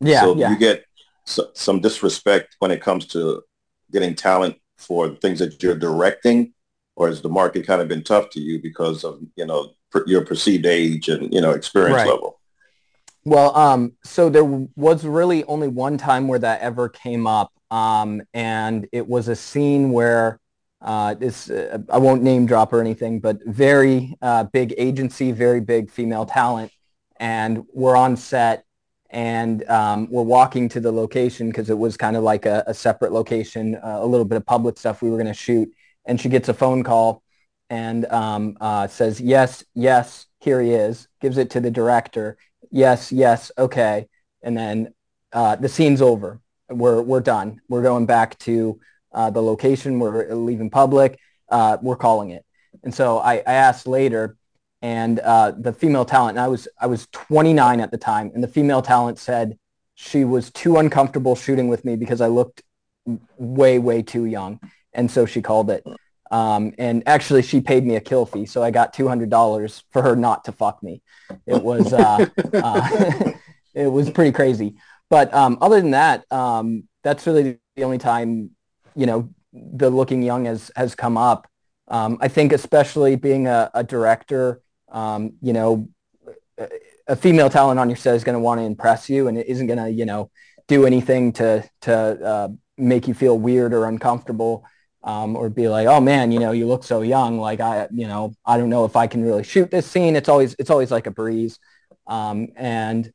Yeah. 0.00 0.22
So 0.22 0.36
yeah. 0.36 0.50
you 0.50 0.58
get 0.58 0.84
so, 1.24 1.48
some 1.54 1.80
disrespect 1.80 2.56
when 2.58 2.70
it 2.70 2.82
comes 2.82 3.06
to 3.08 3.42
getting 3.90 4.14
talent 4.14 4.56
for 4.76 5.08
things 5.08 5.38
that 5.38 5.62
you're 5.62 5.76
directing, 5.76 6.52
or 6.96 7.08
has 7.08 7.22
the 7.22 7.28
market 7.28 7.66
kind 7.66 7.80
of 7.80 7.88
been 7.88 8.02
tough 8.02 8.30
to 8.30 8.40
you 8.40 8.60
because 8.60 9.04
of 9.04 9.20
you 9.36 9.46
know 9.46 9.72
per, 9.90 10.04
your 10.06 10.24
perceived 10.24 10.66
age 10.66 11.08
and 11.08 11.32
you 11.32 11.40
know 11.40 11.52
experience 11.52 11.96
right. 11.96 12.08
level? 12.08 12.40
Well, 13.26 13.56
um, 13.56 13.92
so 14.04 14.28
there 14.28 14.44
was 14.44 15.04
really 15.04 15.44
only 15.44 15.68
one 15.68 15.96
time 15.96 16.28
where 16.28 16.38
that 16.40 16.60
ever 16.60 16.90
came 16.90 17.26
up, 17.26 17.52
um, 17.70 18.22
and 18.34 18.86
it 18.92 19.08
was 19.08 19.28
a 19.28 19.36
scene 19.36 19.92
where 19.92 20.38
uh, 20.82 21.14
this 21.14 21.48
uh, 21.48 21.78
I 21.88 21.96
won't 21.96 22.22
name 22.22 22.44
drop 22.44 22.74
or 22.74 22.80
anything, 22.82 23.20
but 23.20 23.38
very 23.46 24.14
uh, 24.20 24.44
big 24.44 24.74
agency, 24.76 25.32
very 25.32 25.60
big 25.60 25.90
female 25.90 26.26
talent 26.26 26.70
and 27.18 27.64
we're 27.72 27.96
on 27.96 28.16
set 28.16 28.64
and 29.10 29.62
um, 29.70 30.08
we're 30.10 30.22
walking 30.22 30.68
to 30.70 30.80
the 30.80 30.90
location 30.90 31.48
because 31.48 31.70
it 31.70 31.78
was 31.78 31.96
kind 31.96 32.16
of 32.16 32.24
like 32.24 32.46
a, 32.46 32.64
a 32.66 32.74
separate 32.74 33.12
location, 33.12 33.76
uh, 33.76 33.98
a 34.00 34.06
little 34.06 34.24
bit 34.24 34.36
of 34.36 34.44
public 34.44 34.76
stuff 34.76 35.02
we 35.02 35.10
were 35.10 35.16
going 35.16 35.28
to 35.28 35.34
shoot. 35.34 35.70
And 36.04 36.20
she 36.20 36.28
gets 36.28 36.48
a 36.48 36.54
phone 36.54 36.82
call 36.82 37.22
and 37.70 38.04
um, 38.06 38.56
uh, 38.60 38.88
says, 38.88 39.20
yes, 39.20 39.64
yes, 39.74 40.26
here 40.40 40.60
he 40.60 40.72
is, 40.72 41.06
gives 41.20 41.38
it 41.38 41.50
to 41.50 41.60
the 41.60 41.70
director. 41.70 42.36
Yes, 42.70 43.12
yes, 43.12 43.52
okay. 43.56 44.08
And 44.42 44.56
then 44.56 44.92
uh, 45.32 45.56
the 45.56 45.68
scene's 45.68 46.02
over. 46.02 46.40
We're, 46.68 47.00
we're 47.00 47.20
done. 47.20 47.60
We're 47.68 47.82
going 47.82 48.06
back 48.06 48.36
to 48.40 48.80
uh, 49.12 49.30
the 49.30 49.42
location. 49.42 50.00
We're 50.00 50.34
leaving 50.34 50.70
public. 50.70 51.20
Uh, 51.48 51.76
we're 51.80 51.96
calling 51.96 52.30
it. 52.30 52.44
And 52.82 52.92
so 52.92 53.18
I, 53.18 53.36
I 53.36 53.54
asked 53.54 53.86
later, 53.86 54.36
and 54.84 55.18
uh, 55.20 55.50
the 55.58 55.72
female 55.72 56.04
talent, 56.04 56.36
and 56.36 56.44
I 56.44 56.48
was 56.48 56.68
I 56.78 56.86
was 56.86 57.08
29 57.10 57.80
at 57.80 57.90
the 57.90 57.96
time, 57.96 58.30
and 58.34 58.44
the 58.44 58.48
female 58.48 58.82
talent 58.82 59.18
said 59.18 59.58
she 59.94 60.26
was 60.26 60.50
too 60.50 60.76
uncomfortable 60.76 61.34
shooting 61.34 61.68
with 61.68 61.86
me 61.86 61.96
because 61.96 62.20
I 62.20 62.26
looked 62.26 62.62
way 63.38 63.78
way 63.78 64.02
too 64.02 64.26
young, 64.26 64.60
and 64.92 65.10
so 65.10 65.24
she 65.24 65.40
called 65.40 65.70
it. 65.70 65.86
Um, 66.30 66.74
and 66.76 67.02
actually, 67.06 67.40
she 67.40 67.62
paid 67.62 67.86
me 67.86 67.96
a 67.96 68.00
kill 68.00 68.26
fee, 68.26 68.44
so 68.44 68.62
I 68.62 68.70
got 68.70 68.92
two 68.92 69.08
hundred 69.08 69.30
dollars 69.30 69.82
for 69.90 70.02
her 70.02 70.14
not 70.16 70.44
to 70.44 70.52
fuck 70.52 70.82
me. 70.82 71.00
It 71.46 71.62
was 71.62 71.94
uh, 71.94 72.26
uh, 72.52 73.32
it 73.74 73.86
was 73.86 74.10
pretty 74.10 74.32
crazy. 74.32 74.74
But 75.08 75.32
um, 75.32 75.56
other 75.62 75.80
than 75.80 75.92
that, 75.92 76.30
um, 76.30 76.88
that's 77.02 77.26
really 77.26 77.58
the 77.76 77.84
only 77.84 77.98
time 77.98 78.50
you 78.94 79.06
know 79.06 79.30
the 79.50 79.88
looking 79.88 80.22
young 80.22 80.44
has 80.44 80.70
has 80.76 80.94
come 80.94 81.16
up. 81.16 81.48
Um, 81.88 82.18
I 82.20 82.28
think 82.28 82.52
especially 82.52 83.16
being 83.16 83.46
a, 83.46 83.70
a 83.72 83.82
director 83.82 84.60
um, 84.94 85.32
you 85.42 85.52
know, 85.52 85.88
a 87.06 87.16
female 87.16 87.50
talent 87.50 87.78
on 87.78 87.90
your 87.90 87.96
set 87.96 88.14
is 88.14 88.24
going 88.24 88.34
to 88.34 88.40
want 88.40 88.60
to 88.60 88.64
impress 88.64 89.10
you 89.10 89.28
and 89.28 89.36
it 89.36 89.48
isn't 89.48 89.66
going 89.66 89.78
to, 89.78 89.90
you 89.90 90.06
know, 90.06 90.30
do 90.68 90.86
anything 90.86 91.32
to, 91.32 91.68
to 91.82 91.94
uh, 91.94 92.48
make 92.78 93.06
you 93.06 93.12
feel 93.12 93.38
weird 93.38 93.74
or 93.74 93.86
uncomfortable 93.86 94.64
um, 95.02 95.36
or 95.36 95.50
be 95.50 95.68
like, 95.68 95.86
oh 95.86 96.00
man, 96.00 96.32
you 96.32 96.38
know, 96.38 96.52
you 96.52 96.66
look 96.66 96.84
so 96.84 97.02
young. 97.02 97.38
Like 97.38 97.60
I, 97.60 97.88
you 97.90 98.06
know, 98.06 98.32
I 98.46 98.56
don't 98.56 98.70
know 98.70 98.84
if 98.84 98.96
I 98.96 99.06
can 99.08 99.22
really 99.22 99.42
shoot 99.42 99.70
this 99.70 99.86
scene. 99.86 100.16
It's 100.16 100.28
always, 100.28 100.54
it's 100.58 100.70
always 100.70 100.90
like 100.90 101.06
a 101.06 101.10
breeze. 101.10 101.58
Um, 102.06 102.48
and 102.56 103.12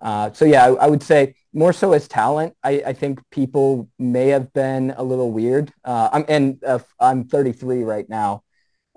uh, 0.00 0.32
so, 0.32 0.44
yeah, 0.44 0.66
I, 0.66 0.72
I, 0.74 0.86
would 0.88 1.02
say 1.02 1.36
more 1.52 1.72
so 1.72 1.92
as 1.92 2.08
talent, 2.08 2.54
I, 2.62 2.82
I, 2.86 2.92
think 2.92 3.20
people 3.30 3.88
may 4.00 4.28
have 4.28 4.52
been 4.52 4.92
a 4.96 5.02
little 5.02 5.30
weird. 5.30 5.72
Uh, 5.84 6.08
I'm, 6.12 6.24
and 6.28 6.64
uh, 6.64 6.80
I'm 6.98 7.24
33 7.24 7.84
right 7.84 8.08
now. 8.08 8.42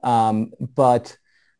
Um, 0.02 0.52
but 0.60 1.16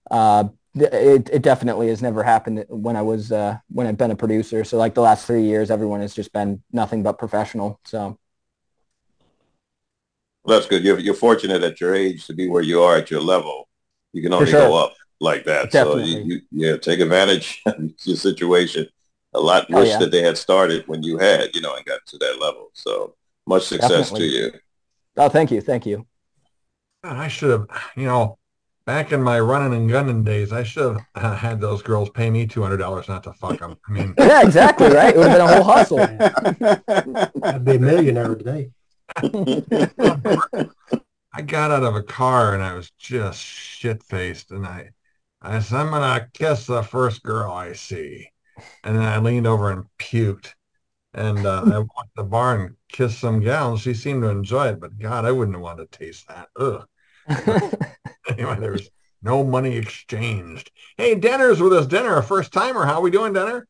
uh, 0.10 0.46
it, 0.76 1.30
it 1.32 1.42
definitely 1.42 1.88
has 1.90 2.02
never 2.02 2.24
happened 2.24 2.66
when 2.70 2.96
I 2.96 3.02
was 3.02 3.32
uh, 3.32 3.58
when 3.70 3.88
I've 3.88 3.98
been 3.98 4.12
a 4.12 4.16
producer. 4.16 4.64
So 4.64 4.78
like 4.78 4.94
the 4.94 5.02
last 5.02 5.26
three 5.26 5.44
years, 5.44 5.72
everyone 5.72 6.02
has 6.02 6.14
just 6.14 6.34
been 6.34 6.62
nothing 6.72 7.04
but 7.04 7.18
professional. 7.18 7.80
So 7.86 8.18
well, 10.44 10.58
that's 10.58 10.70
good. 10.70 10.84
You're, 10.84 11.00
you're 11.00 11.16
fortunate 11.16 11.64
at 11.64 11.82
your 11.82 11.96
age 11.96 12.28
to 12.28 12.34
be 12.34 12.48
where 12.48 12.62
you 12.62 12.82
are 12.84 12.98
at 12.98 13.10
your 13.10 13.22
level. 13.22 13.68
You 14.14 14.22
can 14.22 14.34
only 14.34 14.52
sure. 14.52 14.62
go 14.62 14.76
up. 14.76 14.94
like 15.20 15.46
that. 15.46 15.72
Definitely. 15.72 16.12
So 16.14 16.20
you, 16.20 16.24
you, 16.26 16.42
yeah, 16.52 16.78
take 16.78 17.00
advantage 17.00 17.62
of 17.66 17.92
your 18.04 18.16
situation. 18.18 18.88
A 19.34 19.40
lot 19.40 19.68
Oh, 19.72 19.80
wish 19.80 19.90
yeah. 19.90 20.00
that 20.00 20.12
they 20.12 20.22
had 20.22 20.38
started 20.38 20.88
when 20.88 21.04
you 21.04 21.18
had, 21.18 21.56
you 21.56 21.62
know, 21.62 21.76
and 21.76 21.86
got 21.86 22.06
to 22.08 22.18
that 22.20 22.40
level. 22.40 22.70
So 22.74 23.16
much 23.48 23.64
success 23.64 24.12
Definitely. 24.12 24.20
to 24.30 24.36
you. 24.36 24.52
Oh, 25.18 25.30
thank 25.30 25.52
you, 25.52 25.62
thank 25.62 25.86
you. 25.86 26.06
I 27.04 27.28
should 27.28 27.52
have, 27.52 27.68
you 27.96 28.06
know, 28.06 28.38
back 28.86 29.12
in 29.12 29.22
my 29.22 29.40
running 29.40 29.74
and 29.78 29.90
gunning 29.90 30.24
days, 30.24 30.52
I 30.54 30.64
should 30.64 30.98
have 30.98 31.06
uh, 31.16 31.36
had 31.36 31.60
those 31.60 31.82
girls 31.82 32.10
pay 32.10 32.30
me 32.30 32.46
two 32.46 32.62
hundred 32.62 32.78
dollars 32.78 33.08
not 33.08 33.24
to 33.24 33.34
fuck 33.34 33.60
them. 33.60 33.78
I 33.88 33.92
mean, 33.92 34.14
Yeah, 34.18 34.44
exactly, 34.44 34.88
right? 34.88 35.16
It 35.16 35.18
would 35.18 35.28
have 35.28 35.38
been 35.38 35.50
a 35.50 35.56
whole 35.56 35.64
hustle. 35.64 36.00
I'd 37.44 37.66
be 37.66 37.76
a 37.76 37.80
millionaire 37.80 38.36
today. 38.36 38.72
I 41.34 41.42
got 41.42 41.72
out 41.72 41.84
of 41.84 41.96
a 41.96 42.04
car 42.04 42.54
and 42.54 42.64
I 42.64 42.74
was 42.74 42.92
just 42.92 43.40
shit 43.42 44.04
faced, 44.04 44.52
and 44.52 44.66
I, 44.66 44.92
I 45.42 45.60
said, 45.60 45.80
I'm 45.80 45.90
gonna 45.92 46.30
kiss 46.34 46.66
the 46.66 46.82
first 46.82 47.24
girl 47.24 47.52
I 47.52 47.74
see, 47.74 48.30
and 48.84 48.96
then 48.96 49.04
I 49.04 49.18
leaned 49.18 49.48
over 49.48 49.72
and 49.72 49.86
puked, 50.00 50.54
and 51.14 51.46
uh, 51.46 51.64
I 51.66 51.78
went 51.80 51.90
to 51.90 52.10
the 52.16 52.24
bar 52.24 52.56
and 52.60 52.76
kissed 52.90 53.20
some 53.20 53.42
gal, 53.42 53.72
and 53.72 53.80
she 53.80 53.94
seemed 53.94 54.24
to 54.24 54.30
enjoy 54.30 54.70
it, 54.70 54.80
but 54.80 54.98
God, 54.98 55.26
I 55.26 55.32
wouldn't 55.32 55.60
want 55.60 55.80
to 55.80 55.98
taste 55.98 56.28
that. 56.30 56.50
Ugh. 56.58 56.88
Anyway, 58.28 58.58
there 58.60 58.72
was 58.72 58.90
no 59.22 59.44
money 59.44 59.78
exchanged. 59.78 60.72
Hey, 60.98 61.16
Denner's 61.16 61.62
with 61.62 61.74
us. 61.74 61.86
Denner, 61.86 62.18
a 62.18 62.24
first 62.24 62.52
timer. 62.52 62.86
How 62.86 62.96
are 62.96 63.02
we 63.02 63.12
doing, 63.12 63.34
Denner? 63.34 63.68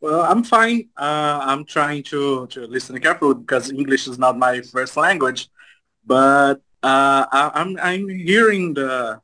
Well, 0.00 0.22
I'm 0.22 0.42
fine. 0.42 0.88
Uh, 0.96 1.40
I'm 1.42 1.64
trying 1.64 2.02
to, 2.04 2.46
to 2.48 2.66
listen 2.66 3.00
carefully 3.00 3.34
because 3.34 3.70
English 3.70 4.06
is 4.08 4.18
not 4.18 4.36
my 4.36 4.60
first 4.60 4.96
language. 4.96 5.48
But 6.04 6.56
uh, 6.82 7.26
I, 7.30 7.50
I'm 7.54 7.78
I'm 7.80 8.08
hearing 8.08 8.74
the 8.74 9.20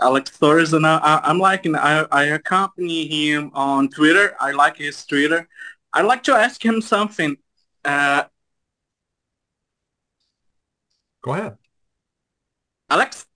Alex 0.00 0.38
Torres 0.38 0.72
and 0.72 0.86
I, 0.86 0.98
I, 0.98 1.20
I'm 1.30 1.38
liking. 1.38 1.76
I, 1.76 2.06
I 2.10 2.24
accompany 2.24 3.06
him 3.06 3.50
on 3.54 3.88
Twitter. 3.90 4.34
I 4.40 4.52
like 4.52 4.76
his 4.78 5.04
Twitter. 5.04 5.48
I'd 5.92 6.06
like 6.06 6.22
to 6.24 6.34
ask 6.34 6.64
him 6.64 6.80
something. 6.80 7.36
Uh, 7.84 8.24
Go 11.22 11.34
ahead. 11.34 11.58
Alex. 12.90 13.26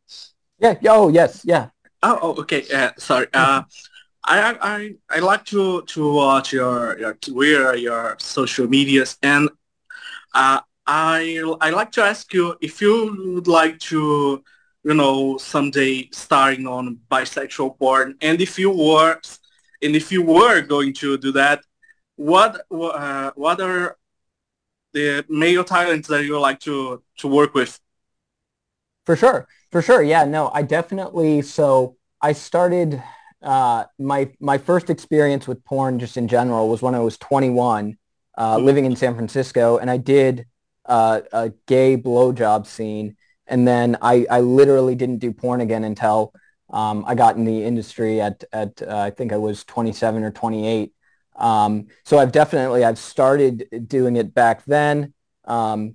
yeah. 0.80 0.92
Oh, 0.92 1.08
yes. 1.08 1.42
Yeah. 1.44 1.68
Oh, 2.02 2.18
oh, 2.22 2.40
okay. 2.40 2.64
Uh, 2.72 2.90
sorry. 2.98 3.26
Uh, 3.32 3.62
I, 4.24 4.56
I 4.60 4.94
I 5.16 5.18
like 5.18 5.44
to 5.46 5.82
to 5.82 6.12
watch 6.12 6.52
your 6.52 6.98
your 6.98 7.14
Twitter, 7.14 7.76
your 7.76 8.16
social 8.20 8.68
medias, 8.68 9.18
and 9.22 9.48
uh, 10.34 10.60
I 10.86 11.42
I 11.60 11.70
like 11.70 11.90
to 11.92 12.02
ask 12.02 12.32
you 12.32 12.56
if 12.60 12.80
you 12.80 13.34
would 13.34 13.48
like 13.48 13.78
to, 13.90 14.42
you 14.84 14.94
know, 14.94 15.38
someday 15.38 16.08
starring 16.12 16.66
on 16.66 17.00
bisexual 17.10 17.78
porn, 17.78 18.16
and 18.20 18.40
if 18.40 18.58
you 18.58 18.70
were, 18.70 19.20
and 19.82 19.96
if 19.96 20.12
you 20.12 20.22
were 20.22 20.60
going 20.60 20.92
to 20.94 21.18
do 21.18 21.32
that, 21.32 21.64
what 22.16 22.64
uh, 22.70 23.32
what 23.34 23.60
are 23.60 23.96
the 24.92 25.24
male 25.28 25.64
talents 25.64 26.08
that 26.08 26.24
you 26.24 26.34
would 26.34 26.40
like 26.40 26.60
to 26.60 27.02
to 27.18 27.28
work 27.28 27.54
with? 27.54 27.80
For 29.04 29.16
sure. 29.16 29.48
For 29.70 29.82
sure. 29.82 30.02
Yeah, 30.02 30.24
no, 30.24 30.50
I 30.52 30.62
definitely 30.62 31.42
so 31.42 31.96
I 32.20 32.32
started 32.32 33.02
uh 33.42 33.84
my 33.98 34.30
my 34.38 34.56
first 34.58 34.88
experience 34.90 35.48
with 35.48 35.64
porn 35.64 35.98
just 35.98 36.16
in 36.16 36.28
general 36.28 36.68
was 36.68 36.80
when 36.82 36.94
I 36.94 37.00
was 37.00 37.18
21, 37.18 37.96
uh 38.38 38.58
Mhm. 38.58 38.64
living 38.64 38.84
in 38.84 38.94
San 38.94 39.14
Francisco 39.14 39.78
and 39.78 39.90
I 39.90 39.96
did 39.96 40.46
uh 40.86 41.22
a 41.32 41.52
gay 41.66 41.96
blowjob 41.96 42.66
scene 42.66 43.16
and 43.48 43.66
then 43.66 43.96
I 44.00 44.26
I 44.30 44.40
literally 44.40 44.94
didn't 44.94 45.18
do 45.18 45.32
porn 45.32 45.60
again 45.60 45.82
until 45.84 46.32
um 46.70 47.04
I 47.06 47.14
got 47.16 47.36
in 47.36 47.44
the 47.44 47.64
industry 47.64 48.20
at 48.20 48.44
at 48.52 48.80
uh, 48.82 48.96
I 48.98 49.10
think 49.10 49.32
I 49.32 49.38
was 49.38 49.64
27 49.64 50.22
or 50.22 50.30
28. 50.30 50.92
Um 51.36 51.86
so 52.04 52.18
I've 52.18 52.30
definitely 52.32 52.84
I've 52.84 52.98
started 52.98 53.88
doing 53.88 54.14
it 54.16 54.32
back 54.34 54.64
then. 54.66 55.14
Um 55.44 55.94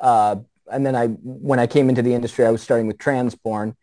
uh 0.00 0.36
and 0.70 0.84
then 0.84 0.96
I, 0.96 1.08
when 1.08 1.58
I 1.58 1.66
came 1.66 1.88
into 1.88 2.02
the 2.02 2.14
industry, 2.14 2.44
I 2.44 2.50
was 2.50 2.62
starting 2.62 2.86
with 2.86 2.98
trans 2.98 3.34
porn. 3.34 3.76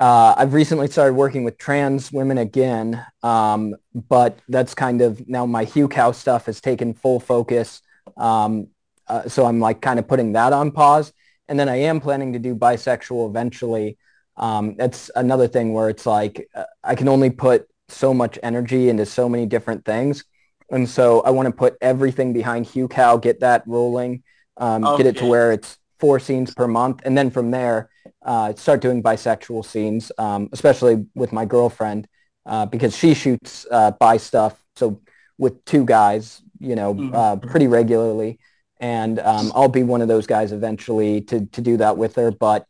Uh, 0.00 0.34
I've 0.36 0.54
recently 0.54 0.86
started 0.88 1.14
working 1.14 1.42
with 1.42 1.58
trans 1.58 2.12
women 2.12 2.38
again, 2.38 3.04
um, 3.22 3.74
but 3.94 4.38
that's 4.48 4.74
kind 4.74 5.00
of 5.02 5.28
now 5.28 5.44
my 5.44 5.64
Hugh 5.64 5.88
Cow 5.88 6.12
stuff 6.12 6.46
has 6.46 6.60
taken 6.60 6.94
full 6.94 7.18
focus. 7.18 7.82
Um, 8.16 8.68
uh, 9.08 9.28
so 9.28 9.44
I'm 9.44 9.58
like 9.58 9.80
kind 9.80 9.98
of 9.98 10.06
putting 10.06 10.32
that 10.32 10.52
on 10.52 10.70
pause. 10.70 11.12
And 11.48 11.58
then 11.58 11.68
I 11.68 11.76
am 11.76 12.00
planning 12.00 12.34
to 12.34 12.38
do 12.38 12.54
bisexual 12.54 13.28
eventually. 13.28 13.96
Um, 14.36 14.76
that's 14.76 15.10
another 15.16 15.48
thing 15.48 15.72
where 15.72 15.88
it's 15.88 16.06
like 16.06 16.48
uh, 16.54 16.64
I 16.84 16.94
can 16.94 17.08
only 17.08 17.30
put 17.30 17.66
so 17.88 18.14
much 18.14 18.38
energy 18.42 18.88
into 18.88 19.06
so 19.06 19.28
many 19.28 19.46
different 19.46 19.84
things. 19.84 20.24
And 20.70 20.88
so 20.88 21.22
I 21.22 21.30
want 21.30 21.46
to 21.46 21.52
put 21.52 21.76
everything 21.80 22.32
behind 22.32 22.66
Hugh 22.66 22.86
Cow, 22.88 23.16
get 23.16 23.40
that 23.40 23.64
rolling, 23.66 24.22
um, 24.58 24.90
get 24.90 25.06
it 25.06 25.16
to 25.16 25.26
where 25.26 25.52
it's 25.52 25.78
four 26.00 26.18
scenes 26.20 26.54
per 26.54 26.68
month. 26.68 27.00
And 27.04 27.16
then 27.16 27.30
from 27.30 27.50
there, 27.50 27.90
uh, 28.22 28.54
start 28.54 28.80
doing 28.80 29.02
bisexual 29.02 29.64
scenes, 29.64 30.12
um, 30.18 30.48
especially 30.52 31.06
with 31.14 31.32
my 31.32 31.44
girlfriend, 31.44 32.06
uh, 32.46 32.66
because 32.66 32.96
she 32.96 33.14
shoots 33.14 33.66
uh, 33.70 33.92
bi 33.92 34.16
stuff. 34.16 34.62
So 34.76 35.00
with 35.38 35.64
two 35.64 35.84
guys, 35.84 36.42
you 36.58 36.74
know, 36.74 36.94
Mhm. 36.94 37.14
uh, 37.14 37.36
pretty 37.36 37.66
regularly. 37.66 38.38
And 38.80 39.18
um, 39.18 39.52
I'll 39.54 39.68
be 39.68 39.82
one 39.82 40.02
of 40.02 40.08
those 40.08 40.26
guys 40.26 40.52
eventually 40.52 41.20
to, 41.22 41.46
to 41.46 41.60
do 41.60 41.76
that 41.78 41.96
with 41.96 42.14
her. 42.16 42.30
But 42.30 42.66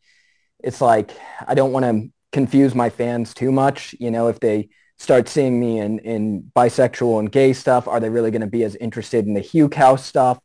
it's 0.62 0.80
like, 0.80 1.12
I 1.46 1.54
don't 1.54 1.72
want 1.72 1.84
to 1.84 2.10
confuse 2.32 2.74
my 2.74 2.90
fans 2.90 3.34
too 3.34 3.52
much. 3.52 3.94
You 3.98 4.10
know, 4.10 4.28
if 4.28 4.40
they 4.40 4.68
start 4.98 5.28
seeing 5.28 5.60
me 5.60 5.78
in, 5.78 5.98
in 6.00 6.50
bisexual 6.56 7.20
and 7.20 7.30
gay 7.30 7.52
stuff, 7.52 7.86
are 7.86 8.00
they 8.00 8.10
really 8.10 8.30
going 8.30 8.40
to 8.40 8.46
be 8.48 8.64
as 8.64 8.74
interested 8.76 9.26
in 9.26 9.34
the 9.34 9.40
Hugh 9.40 9.68
Cow 9.68 9.96
stuff? 9.96 10.38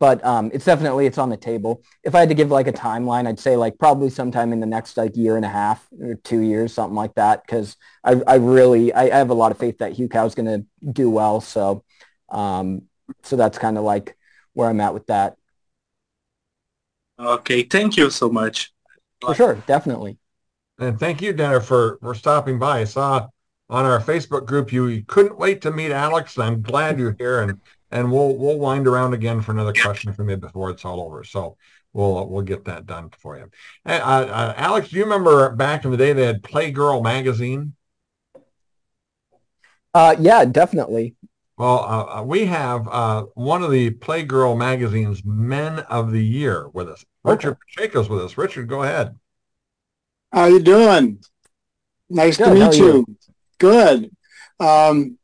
But 0.00 0.24
um, 0.24 0.50
it's 0.54 0.64
definitely, 0.64 1.06
it's 1.06 1.18
on 1.18 1.28
the 1.28 1.36
table. 1.36 1.82
If 2.04 2.14
I 2.14 2.20
had 2.20 2.28
to 2.28 2.34
give 2.34 2.50
like 2.50 2.68
a 2.68 2.72
timeline, 2.72 3.26
I'd 3.26 3.40
say 3.40 3.56
like 3.56 3.78
probably 3.78 4.10
sometime 4.10 4.52
in 4.52 4.60
the 4.60 4.66
next 4.66 4.96
like 4.96 5.16
year 5.16 5.36
and 5.36 5.44
a 5.44 5.48
half 5.48 5.86
or 6.00 6.14
two 6.14 6.40
years, 6.40 6.72
something 6.72 6.94
like 6.94 7.14
that. 7.14 7.46
Cause 7.48 7.76
I, 8.04 8.20
I 8.26 8.36
really, 8.36 8.92
I, 8.92 9.04
I 9.04 9.16
have 9.16 9.30
a 9.30 9.34
lot 9.34 9.50
of 9.50 9.58
faith 9.58 9.78
that 9.78 9.92
Hugh 9.92 10.08
Cow's 10.08 10.36
going 10.36 10.46
to 10.46 10.92
do 10.92 11.10
well. 11.10 11.40
So, 11.40 11.84
um, 12.28 12.82
so 13.22 13.34
that's 13.34 13.58
kind 13.58 13.76
of 13.76 13.84
like 13.84 14.16
where 14.52 14.68
I'm 14.68 14.80
at 14.80 14.94
with 14.94 15.06
that. 15.06 15.36
Okay, 17.18 17.64
thank 17.64 17.96
you 17.96 18.10
so 18.10 18.28
much. 18.28 18.72
For 19.20 19.34
sure. 19.34 19.54
Definitely. 19.66 20.18
And 20.78 20.98
thank 20.98 21.20
you, 21.20 21.32
Denner, 21.32 21.60
for 21.60 21.98
for 22.00 22.14
stopping 22.14 22.58
by. 22.58 22.80
I 22.80 22.84
saw 22.84 23.28
on 23.68 23.84
our 23.84 24.00
Facebook 24.00 24.46
group 24.46 24.72
you, 24.72 24.86
you 24.86 25.04
couldn't 25.04 25.36
wait 25.38 25.60
to 25.62 25.72
meet 25.72 25.90
Alex. 25.90 26.36
and 26.36 26.44
I'm 26.44 26.62
glad 26.62 26.98
you're 26.98 27.16
here, 27.18 27.40
and 27.40 27.60
and 27.90 28.10
we'll 28.12 28.36
we'll 28.36 28.58
wind 28.58 28.86
around 28.86 29.14
again 29.14 29.40
for 29.40 29.52
another 29.52 29.72
question 29.72 30.12
from 30.12 30.28
you 30.28 30.36
before 30.36 30.70
it's 30.70 30.84
all 30.84 31.00
over. 31.00 31.24
So 31.24 31.56
we'll 31.92 32.26
we'll 32.28 32.42
get 32.42 32.64
that 32.66 32.86
done 32.86 33.10
for 33.18 33.36
you. 33.38 33.50
Uh, 33.86 33.92
uh, 33.92 34.54
Alex, 34.56 34.88
do 34.90 34.96
you 34.96 35.04
remember 35.04 35.50
back 35.50 35.84
in 35.84 35.90
the 35.90 35.96
day 35.96 36.12
they 36.12 36.26
had 36.26 36.42
Playgirl 36.42 37.02
magazine? 37.02 37.74
Uh, 39.94 40.14
yeah, 40.18 40.44
definitely. 40.44 41.14
Well, 41.56 41.80
uh, 41.80 42.20
uh, 42.20 42.22
we 42.22 42.46
have 42.46 42.86
uh, 42.86 43.24
one 43.34 43.64
of 43.64 43.72
the 43.72 43.90
Playgirl 43.90 44.56
magazine's 44.56 45.24
Men 45.24 45.80
of 45.80 46.12
the 46.12 46.24
Year 46.24 46.68
with 46.68 46.88
us. 46.88 47.04
Richard 47.24 47.56
Pacheco's 47.74 48.08
with 48.08 48.20
us. 48.20 48.38
Richard, 48.38 48.68
go 48.68 48.84
ahead. 48.84 49.16
How 50.32 50.44
you 50.44 50.60
doing? 50.60 51.18
Nice 52.08 52.36
Good, 52.36 52.44
to 52.44 52.54
meet 52.54 52.78
you. 52.78 52.86
you? 52.86 53.16
Good. 53.58 54.10
Um, 54.60 55.17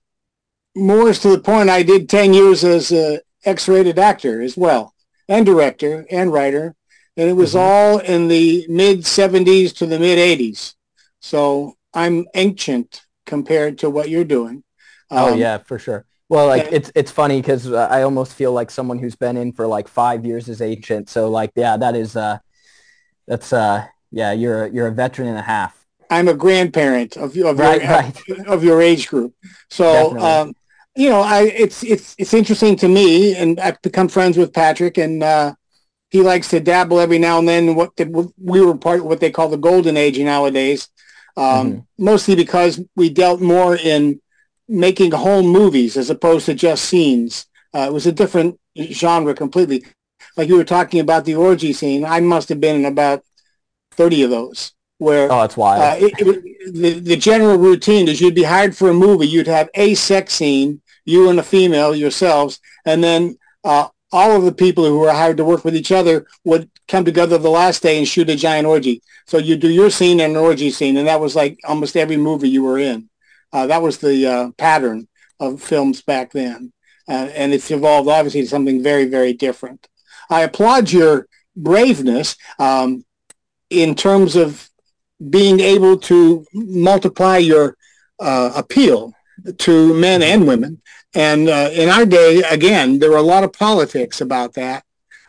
more 0.76 1.08
is 1.10 1.18
to 1.20 1.30
the 1.30 1.38
point, 1.38 1.70
I 1.70 1.82
did 1.82 2.08
10 2.08 2.34
years 2.34 2.64
as 2.64 2.92
a 2.92 3.20
X-rated 3.44 3.98
actor 3.98 4.40
as 4.42 4.56
well, 4.56 4.94
and 5.28 5.44
director 5.46 6.06
and 6.10 6.32
writer. 6.32 6.74
And 7.16 7.28
it 7.30 7.34
was 7.34 7.54
Mhm. 7.54 7.58
all 7.60 7.98
in 7.98 8.28
the 8.28 8.66
mid 8.68 9.06
70s 9.06 9.72
to 9.74 9.86
the 9.86 9.98
mid 9.98 10.18
80s. 10.18 10.74
So 11.20 11.76
I'm 11.92 12.26
ancient 12.34 13.02
compared 13.26 13.78
to 13.78 13.90
what 13.90 14.08
you're 14.08 14.24
doing. 14.24 14.64
Oh 15.16 15.28
Um, 15.28 15.38
yeah, 15.38 15.58
for 15.58 15.78
sure. 15.78 16.06
Well, 16.28 16.46
like 16.48 16.68
it's 16.72 16.90
it's 16.94 17.10
funny 17.10 17.40
because 17.40 17.70
uh, 17.70 17.86
I 17.90 18.02
almost 18.02 18.34
feel 18.34 18.52
like 18.52 18.70
someone 18.70 18.98
who's 18.98 19.14
been 19.14 19.36
in 19.36 19.52
for 19.52 19.66
like 19.66 19.86
five 19.88 20.24
years 20.24 20.48
is 20.48 20.60
ancient. 20.60 21.08
So 21.08 21.28
like, 21.30 21.50
yeah, 21.54 21.76
that 21.76 21.94
is 21.94 22.16
uh, 22.16 22.38
that's 23.26 23.52
uh, 23.52 23.86
yeah, 24.10 24.32
you're 24.32 24.64
a, 24.64 24.70
you're 24.70 24.86
a 24.88 24.92
veteran 24.92 25.28
and 25.28 25.38
a 25.38 25.42
half. 25.42 25.86
I'm 26.10 26.28
a 26.28 26.34
grandparent 26.34 27.16
of, 27.16 27.36
of 27.36 27.58
Right, 27.58 27.82
your 27.82 27.90
right. 27.90 28.22
of 28.46 28.62
your 28.64 28.80
age 28.80 29.08
group. 29.08 29.34
So, 29.70 30.18
um, 30.20 30.54
you 30.96 31.10
know, 31.10 31.20
I 31.20 31.42
it's 31.42 31.82
it's 31.82 32.14
it's 32.18 32.34
interesting 32.34 32.76
to 32.76 32.88
me, 32.88 33.34
and 33.36 33.58
I've 33.60 33.80
become 33.82 34.08
friends 34.08 34.36
with 34.36 34.52
Patrick, 34.52 34.98
and 34.98 35.22
uh, 35.22 35.54
he 36.10 36.22
likes 36.22 36.48
to 36.48 36.60
dabble 36.60 37.00
every 37.00 37.18
now 37.18 37.38
and 37.38 37.48
then. 37.48 37.74
What 37.74 37.96
the, 37.96 38.32
we 38.42 38.60
were 38.60 38.76
part 38.76 39.00
of 39.00 39.06
what 39.06 39.20
they 39.20 39.30
call 39.30 39.48
the 39.48 39.56
golden 39.56 39.96
age 39.96 40.18
nowadays, 40.18 40.88
um, 41.36 41.76
Mm-hmm. 41.76 41.78
mostly 41.98 42.34
because 42.36 42.80
we 42.96 43.10
dealt 43.10 43.40
more 43.40 43.76
in 43.76 44.20
making 44.68 45.12
whole 45.12 45.42
movies 45.42 45.96
as 45.96 46.10
opposed 46.10 46.46
to 46.46 46.54
just 46.54 46.84
scenes. 46.84 47.46
Uh, 47.74 47.86
it 47.88 47.92
was 47.92 48.06
a 48.06 48.12
different 48.12 48.58
genre 48.92 49.34
completely. 49.34 49.84
Like 50.36 50.48
you 50.48 50.56
were 50.56 50.64
talking 50.64 51.00
about 51.00 51.24
the 51.24 51.34
orgy 51.34 51.72
scene, 51.72 52.04
I 52.04 52.20
must 52.20 52.48
have 52.48 52.60
been 52.60 52.76
in 52.76 52.84
about 52.84 53.22
thirty 53.92 54.22
of 54.22 54.30
those 54.30 54.72
where 54.98 55.30
Oh, 55.30 55.40
that's 55.40 55.56
wild. 55.56 55.82
uh, 55.82 55.96
it, 55.98 56.14
it, 56.18 56.72
the, 56.72 57.00
the 57.00 57.16
general 57.16 57.58
routine 57.58 58.08
is 58.08 58.20
you'd 58.20 58.34
be 58.34 58.44
hired 58.44 58.76
for 58.76 58.88
a 58.90 58.94
movie. 58.94 59.26
You'd 59.26 59.46
have 59.48 59.68
a 59.74 59.94
sex 59.94 60.34
scene, 60.34 60.80
you 61.04 61.30
and 61.30 61.38
a 61.38 61.42
female 61.42 61.94
yourselves, 61.94 62.60
and 62.84 63.02
then 63.02 63.38
uh, 63.64 63.88
all 64.12 64.36
of 64.36 64.44
the 64.44 64.52
people 64.52 64.84
who 64.84 64.98
were 64.98 65.12
hired 65.12 65.36
to 65.38 65.44
work 65.44 65.64
with 65.64 65.74
each 65.74 65.92
other 65.92 66.26
would 66.44 66.70
come 66.86 67.04
together 67.04 67.36
the 67.36 67.50
last 67.50 67.82
day 67.82 67.98
and 67.98 68.06
shoot 68.06 68.30
a 68.30 68.36
giant 68.36 68.66
orgy. 68.66 69.02
So 69.26 69.38
you 69.38 69.56
do 69.56 69.68
your 69.68 69.90
scene 69.90 70.20
and 70.20 70.36
an 70.36 70.42
orgy 70.42 70.70
scene, 70.70 70.96
and 70.96 71.08
that 71.08 71.20
was 71.20 71.34
like 71.34 71.58
almost 71.64 71.96
every 71.96 72.16
movie 72.16 72.48
you 72.48 72.62
were 72.62 72.78
in. 72.78 73.08
Uh, 73.52 73.66
that 73.66 73.82
was 73.82 73.98
the 73.98 74.26
uh, 74.26 74.50
pattern 74.56 75.08
of 75.40 75.62
films 75.62 76.02
back 76.02 76.32
then, 76.32 76.72
uh, 77.08 77.28
and 77.34 77.52
it's 77.52 77.70
evolved 77.70 78.08
obviously 78.08 78.42
to 78.42 78.46
something 78.46 78.82
very, 78.82 79.06
very 79.06 79.32
different. 79.32 79.88
I 80.30 80.42
applaud 80.42 80.92
your 80.92 81.26
braveness 81.56 82.36
um, 82.58 83.04
in 83.70 83.94
terms 83.94 84.36
of 84.36 84.68
being 85.30 85.60
able 85.60 85.98
to 85.98 86.44
multiply 86.52 87.38
your 87.38 87.76
uh, 88.20 88.52
appeal 88.54 89.12
to 89.58 89.94
men 89.94 90.22
and 90.22 90.46
women. 90.46 90.80
And 91.14 91.48
uh, 91.48 91.70
in 91.72 91.88
our 91.88 92.04
day, 92.06 92.42
again, 92.42 92.98
there 92.98 93.10
were 93.10 93.16
a 93.16 93.22
lot 93.22 93.44
of 93.44 93.52
politics 93.52 94.20
about 94.20 94.54
that. 94.54 94.84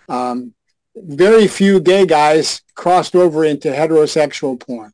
Um, 0.09 0.53
very 0.95 1.47
few 1.47 1.79
gay 1.79 2.05
guys 2.05 2.61
crossed 2.73 3.15
over 3.15 3.43
into 3.43 3.69
heterosexual 3.69 4.59
porn. 4.59 4.93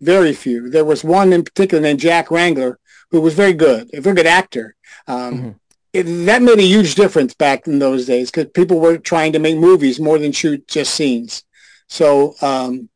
Very 0.00 0.32
few. 0.32 0.70
There 0.70 0.84
was 0.84 1.04
one 1.04 1.32
in 1.32 1.44
particular 1.44 1.82
named 1.82 2.00
Jack 2.00 2.30
Wrangler 2.30 2.78
who 3.10 3.20
was 3.20 3.34
very 3.34 3.52
good, 3.52 3.90
a 3.92 4.00
very 4.00 4.14
good 4.14 4.26
actor. 4.26 4.76
Um, 5.06 5.34
Mhm. 5.38 5.54
it, 5.92 6.04
that 6.26 6.42
made 6.42 6.58
a 6.60 6.62
huge 6.62 6.94
difference 6.94 7.34
back 7.34 7.66
in 7.66 7.80
those 7.80 8.06
days 8.06 8.30
because 8.30 8.50
people 8.52 8.78
were 8.78 8.96
trying 8.96 9.32
to 9.32 9.40
make 9.40 9.56
movies 9.56 9.98
more 9.98 10.18
than 10.18 10.30
shoot 10.32 10.66
just 10.68 10.94
scenes. 10.94 11.42
So 11.88 12.36
um, 12.40 12.88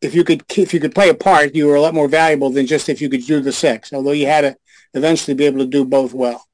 if 0.00 0.14
you 0.16 0.24
could 0.24 0.42
if 0.56 0.74
you 0.74 0.80
could 0.80 0.94
play 0.94 1.08
a 1.08 1.14
part, 1.14 1.54
you 1.54 1.68
were 1.68 1.76
a 1.76 1.80
lot 1.80 1.94
more 1.94 2.08
valuable 2.08 2.50
than 2.50 2.66
just 2.66 2.88
if 2.88 3.00
you 3.00 3.08
could 3.08 3.24
do 3.24 3.40
the 3.40 3.52
sex. 3.52 3.92
Although 3.92 4.10
you 4.10 4.26
had 4.26 4.40
to 4.40 4.56
eventually 4.94 5.34
be 5.34 5.44
able 5.46 5.58
to 5.60 5.66
do 5.66 5.84
both 5.84 6.12
well. 6.14 6.44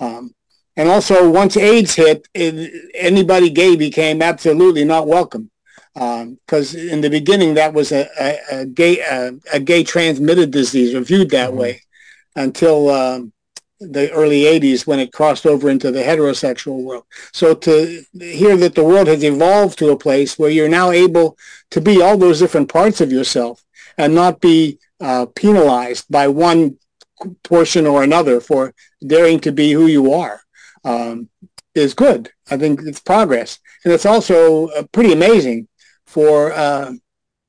Um, 0.00 0.34
and 0.76 0.88
also, 0.88 1.30
once 1.30 1.56
AIDS 1.56 1.94
hit, 1.94 2.28
it, 2.34 2.90
anybody 2.94 3.48
gay 3.50 3.76
became 3.76 4.20
absolutely 4.20 4.84
not 4.84 5.06
welcome. 5.06 5.50
Because 5.94 6.74
in 6.74 7.00
the 7.00 7.08
beginning, 7.08 7.54
that 7.54 7.72
was 7.72 7.90
a, 7.90 8.06
a, 8.20 8.38
a 8.60 8.66
gay 8.66 9.00
a, 9.00 9.32
a 9.54 9.60
gay 9.60 9.82
transmitted 9.82 10.50
disease, 10.50 10.94
or 10.94 11.00
viewed 11.00 11.30
that 11.30 11.50
Mhm. 11.52 11.56
way, 11.56 11.80
until 12.34 12.90
um, 12.90 13.32
the 13.80 14.10
early 14.12 14.42
'80s 14.42 14.86
when 14.86 15.00
it 15.00 15.12
crossed 15.12 15.46
over 15.46 15.70
into 15.70 15.90
the 15.90 16.02
heterosexual 16.02 16.82
world. 16.82 17.04
So 17.32 17.54
to 17.54 18.02
hear 18.20 18.56
that 18.58 18.74
the 18.74 18.84
world 18.84 19.06
has 19.06 19.24
evolved 19.24 19.78
to 19.78 19.90
a 19.90 19.96
place 19.98 20.38
where 20.38 20.50
you're 20.50 20.68
now 20.68 20.90
able 20.90 21.38
to 21.70 21.80
be 21.80 22.02
all 22.02 22.18
those 22.18 22.40
different 22.40 22.70
parts 22.70 23.00
of 23.00 23.10
yourself 23.10 23.64
and 23.96 24.14
not 24.14 24.40
be 24.42 24.78
uh, 25.00 25.24
penalized 25.34 26.04
by 26.10 26.28
one 26.28 26.76
portion 27.42 27.86
or 27.86 28.02
another 28.02 28.40
for 28.40 28.74
daring 29.06 29.40
to 29.40 29.52
be 29.52 29.72
who 29.72 29.86
you 29.86 30.12
are 30.12 30.40
um, 30.84 31.28
is 31.74 31.94
good. 31.94 32.30
I 32.50 32.56
think 32.56 32.80
it's 32.84 33.00
progress. 33.00 33.58
And 33.84 33.92
it's 33.92 34.06
also 34.06 34.68
uh, 34.68 34.84
pretty 34.92 35.12
amazing 35.12 35.68
for, 36.06 36.52
uh, 36.52 36.92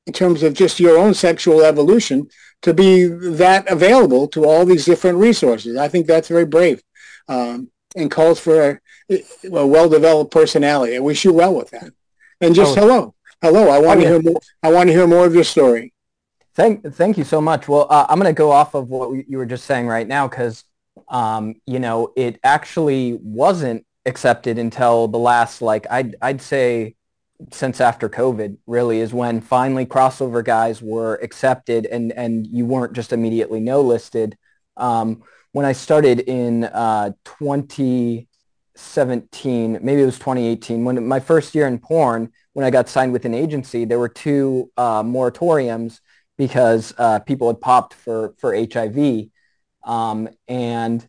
in 0.06 0.12
terms 0.12 0.42
of 0.42 0.54
just 0.54 0.80
your 0.80 0.98
own 0.98 1.14
sexual 1.14 1.62
evolution, 1.62 2.28
to 2.62 2.74
be 2.74 3.04
that 3.04 3.70
available 3.70 4.26
to 4.28 4.44
all 4.44 4.64
these 4.64 4.84
different 4.84 5.18
resources. 5.18 5.76
I 5.76 5.88
think 5.88 6.06
that's 6.06 6.28
very 6.28 6.44
brave 6.46 6.82
um, 7.28 7.70
and 7.94 8.10
calls 8.10 8.40
for 8.40 8.80
a, 9.10 9.22
a 9.52 9.66
well-developed 9.66 10.32
personality. 10.32 10.96
I 10.96 11.00
wish 11.00 11.24
you 11.24 11.32
well 11.32 11.54
with 11.54 11.70
that. 11.70 11.92
And 12.40 12.54
just 12.54 12.76
Oh. 12.76 12.80
hello. 12.80 13.14
Hello. 13.40 13.68
I 13.68 13.78
want 13.78 14.00
Oh, 14.00 14.02
to 14.02 14.08
hear 14.08 14.22
more. 14.22 14.40
I 14.62 14.72
want 14.72 14.88
to 14.88 14.92
hear 14.92 15.06
more 15.06 15.24
of 15.24 15.34
your 15.34 15.44
story. 15.44 15.92
Thank, 16.58 16.82
thank 16.94 17.16
you 17.16 17.22
so 17.22 17.40
much. 17.40 17.68
Well, 17.68 17.86
uh, 17.88 18.06
I'm 18.08 18.18
going 18.18 18.34
to 18.34 18.36
go 18.36 18.50
off 18.50 18.74
of 18.74 18.90
what 18.90 19.28
you 19.28 19.38
were 19.38 19.46
just 19.46 19.64
saying 19.64 19.86
right 19.86 20.08
now 20.08 20.26
because, 20.26 20.64
um, 21.06 21.54
you 21.66 21.78
know, 21.78 22.12
it 22.16 22.40
actually 22.42 23.16
wasn't 23.22 23.86
accepted 24.06 24.58
until 24.58 25.06
the 25.06 25.18
last, 25.18 25.62
like, 25.62 25.86
I'd, 25.88 26.16
I'd 26.20 26.42
say 26.42 26.96
since 27.52 27.80
after 27.80 28.08
COVID 28.08 28.56
really 28.66 28.98
is 28.98 29.12
when 29.12 29.40
finally 29.40 29.86
crossover 29.86 30.44
guys 30.44 30.82
were 30.82 31.14
accepted 31.22 31.86
and, 31.86 32.10
and 32.10 32.44
you 32.48 32.66
weren't 32.66 32.92
just 32.92 33.12
immediately 33.12 33.60
no 33.60 33.80
listed. 33.80 34.36
Um, 34.76 35.22
when 35.52 35.64
I 35.64 35.70
started 35.70 36.18
in 36.18 36.64
uh, 36.64 37.12
2017, 37.38 39.78
maybe 39.80 40.02
it 40.02 40.06
was 40.06 40.18
2018, 40.18 40.84
when 40.84 41.06
my 41.06 41.20
first 41.20 41.54
year 41.54 41.68
in 41.68 41.78
porn, 41.78 42.32
when 42.54 42.66
I 42.66 42.70
got 42.70 42.88
signed 42.88 43.12
with 43.12 43.26
an 43.26 43.34
agency, 43.34 43.84
there 43.84 44.00
were 44.00 44.08
two 44.08 44.72
uh, 44.76 45.04
moratoriums 45.04 46.00
because 46.38 46.94
uh, 46.96 47.18
people 47.18 47.48
had 47.48 47.60
popped 47.60 47.92
for, 47.92 48.34
for 48.38 48.54
HIV. 48.54 49.26
Um, 49.84 50.28
and 50.46 51.06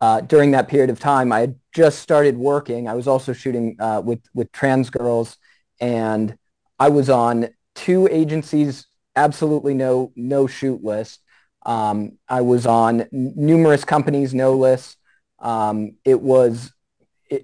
uh, 0.00 0.20
during 0.20 0.50
that 0.50 0.68
period 0.68 0.90
of 0.90 0.98
time, 0.98 1.32
I 1.32 1.40
had 1.40 1.54
just 1.72 2.00
started 2.00 2.36
working. 2.36 2.88
I 2.88 2.94
was 2.94 3.06
also 3.06 3.32
shooting 3.32 3.76
uh, 3.78 4.02
with, 4.04 4.20
with 4.34 4.52
trans 4.52 4.90
girls 4.90 5.38
and 5.80 6.36
I 6.78 6.88
was 6.88 7.08
on 7.08 7.48
two 7.74 8.08
agencies, 8.10 8.86
absolutely 9.14 9.74
no, 9.74 10.12
no 10.16 10.46
shoot 10.46 10.82
list. 10.82 11.20
Um, 11.64 12.18
I 12.28 12.40
was 12.40 12.66
on 12.66 13.06
numerous 13.12 13.84
companies, 13.84 14.34
no 14.34 14.54
list. 14.54 14.96
Um, 15.38 15.94
it 16.04 16.20
was 16.20 16.72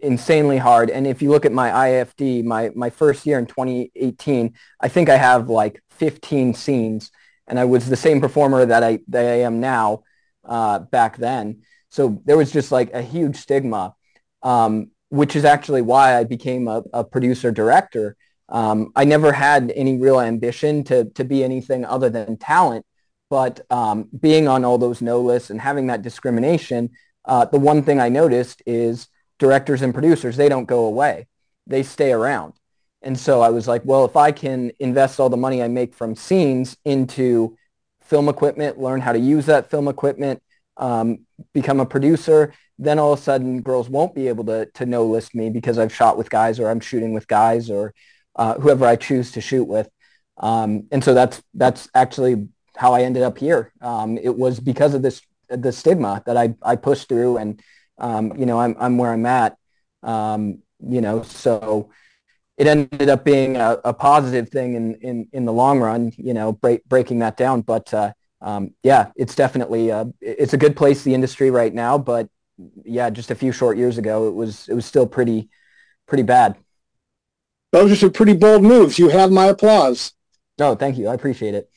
insanely 0.03 0.59
hard. 0.59 0.91
And 0.91 1.07
if 1.07 1.23
you 1.23 1.31
look 1.31 1.45
at 1.45 1.53
my 1.53 1.71
IFD, 1.71 2.45
my, 2.45 2.71
my 2.75 2.91
first 2.91 3.27
year 3.27 3.39
in 3.39 3.47
2018, 3.47 4.55
I 4.81 4.89
think 4.89 5.09
I 5.09 5.17
have 5.17 5.49
like 5.49 5.83
15 5.91 6.55
scenes 6.55 7.11
and 7.49 7.59
I 7.59 7.65
was 7.65 7.89
the 7.89 7.97
same 7.97 8.21
performer 8.21 8.65
that 8.67 8.83
I, 8.83 9.01
that 9.09 9.25
I 9.25 9.41
am 9.41 9.61
now 9.61 10.05
uh, 10.45 10.79
back 10.79 11.17
then. 11.17 11.63
So 11.91 12.21
there 12.25 12.37
was 12.37 12.53
just 12.53 12.71
like 12.71 12.93
a 12.93 13.03
huge 13.03 13.37
stigma, 13.37 13.95
um, 14.43 14.91
which 15.09 15.35
is 15.35 15.45
actually 15.45 15.83
why 15.83 16.19
I 16.19 16.25
became 16.25 16.69
a, 16.69 16.83
a 16.93 17.05
producer 17.05 17.51
director. 17.51 18.17
Um, 18.49 18.93
I 18.95 19.05
never 19.05 19.33
had 19.33 19.73
any 19.75 19.99
real 19.99 20.21
ambition 20.21 20.85
to, 20.85 21.05
to 21.07 21.25
be 21.25 21.43
anything 21.43 21.85
other 21.85 22.11
than 22.11 22.37
talent, 22.37 22.87
but 23.31 23.61
um, 23.71 24.09
being 24.19 24.49
on 24.49 24.65
all 24.65 24.79
those 24.79 25.03
no 25.03 25.21
lists 25.21 25.51
and 25.51 25.61
having 25.61 25.87
that 25.89 26.03
discrimination, 26.03 26.91
uh, 27.25 27.45
the 27.45 27.59
one 27.59 27.83
thing 27.83 28.01
I 28.01 28.09
noticed 28.09 28.63
is 28.67 29.09
directors 29.39 29.83
and 29.83 29.95
producers, 29.95 30.37
they 30.37 30.49
don't 30.49 30.65
go 30.65 30.87
away. 30.87 31.27
They 31.67 31.83
stay 31.83 32.13
around. 32.13 32.55
And 33.03 33.19
so 33.19 33.41
I 33.41 33.51
was 33.51 33.69
like, 33.69 33.83
well, 33.85 34.05
if 34.05 34.17
I 34.17 34.33
can 34.33 34.73
invest 34.79 35.21
all 35.21 35.31
the 35.31 35.37
money 35.37 35.63
I 35.63 35.69
make 35.69 35.95
from 35.95 36.15
scenes 36.17 36.77
into 36.85 37.57
film 38.03 38.29
equipment, 38.29 38.79
learn 38.79 39.01
how 39.01 39.13
to 39.13 39.19
use 39.19 39.47
that 39.47 39.71
film 39.71 39.87
equipment, 39.89 40.43
um, 40.77 41.21
become 41.53 41.81
a 41.81 41.87
producer, 41.87 42.53
then 42.79 42.99
all 42.99 43.13
of 43.13 43.19
a 43.19 43.23
sudden 43.23 43.61
girls 43.61 43.89
won't 43.89 44.15
be 44.15 44.29
able 44.29 44.45
to, 44.45 44.67
to 44.75 44.87
no 44.87 45.05
list 45.05 45.35
me 45.35 45.51
because 45.51 45.79
I've 45.79 45.95
shot 45.95 46.17
with 46.17 46.31
guys 46.31 46.61
or 46.61 46.71
I'm 46.71 46.81
shooting 46.81 47.13
with 47.13 47.27
guys 47.27 47.71
or 47.71 47.93
uh, 48.37 48.55
whoever 48.55 48.87
I 48.87 48.97
choose 48.97 49.33
to 49.33 49.41
shoot 49.41 49.65
with. 49.65 49.89
Um, 50.37 50.87
and 50.93 51.03
so 51.03 51.15
that's, 51.15 51.43
that's 51.55 51.89
actually 51.95 52.49
how 52.77 52.95
I 52.95 53.03
ended 53.03 53.25
up 53.25 53.39
here. 53.39 53.73
Um, 53.81 54.17
it 54.19 54.37
was 54.37 54.61
because 54.61 54.95
of 54.95 55.03
this, 55.03 55.21
the 55.49 55.73
stigma 55.73 56.23
that 56.27 56.37
I, 56.37 56.55
I 56.63 56.77
pushed 56.77 57.09
through 57.09 57.39
and, 57.39 57.61
um, 57.99 58.37
you 58.37 58.47
know, 58.47 58.61
I'm, 58.61 58.77
I'm 58.79 58.99
where 58.99 59.13
I'm 59.13 59.27
at, 59.27 59.57
um, 60.05 60.63
you 60.79 61.01
know, 61.01 61.23
so 61.23 61.91
it 62.59 62.67
ended 62.67 63.09
up 63.09 63.25
being 63.25 63.57
a, 63.57 63.79
a 63.85 63.95
positive 63.95 64.51
thing 64.51 64.75
in, 64.75 64.95
in, 64.97 65.29
in 65.33 65.45
the 65.45 65.53
long 65.53 65.81
run, 65.81 66.13
you 66.17 66.35
know, 66.35 66.53
break, 66.53 66.85
breaking 66.87 67.21
that 67.21 67.37
down. 67.37 67.63
But, 67.63 67.95
uh, 67.95 68.13
um, 68.41 68.75
yeah, 68.83 69.13
it's 69.17 69.35
definitely, 69.35 69.91
uh, 69.91 70.07
it's 70.21 70.53
a 70.53 70.59
good 70.59 70.77
place, 70.77 71.03
the 71.03 71.15
industry 71.15 71.51
right 71.51 71.73
now, 71.73 71.97
but 71.97 72.29
yeah, 72.85 73.09
just 73.11 73.31
a 73.31 73.37
few 73.37 73.53
short 73.53 73.79
years 73.79 73.97
ago, 73.97 74.29
it 74.29 74.35
was, 74.35 74.69
it 74.69 74.75
was 74.75 74.85
still 74.85 75.07
pretty, 75.07 75.49
pretty 76.07 76.25
bad. 76.25 76.57
Those 77.71 77.93
are 77.93 77.97
some 77.97 78.13
pretty 78.13 78.35
bold 78.35 78.63
moves. 78.63 78.99
You 78.99 79.09
have 79.09 79.31
my 79.31 79.47
applause. 79.47 80.13
No, 80.59 80.75
thank 80.75 80.99
you. 80.99 81.09
I 81.09 81.15
appreciate 81.15 81.55
it. 81.55 81.71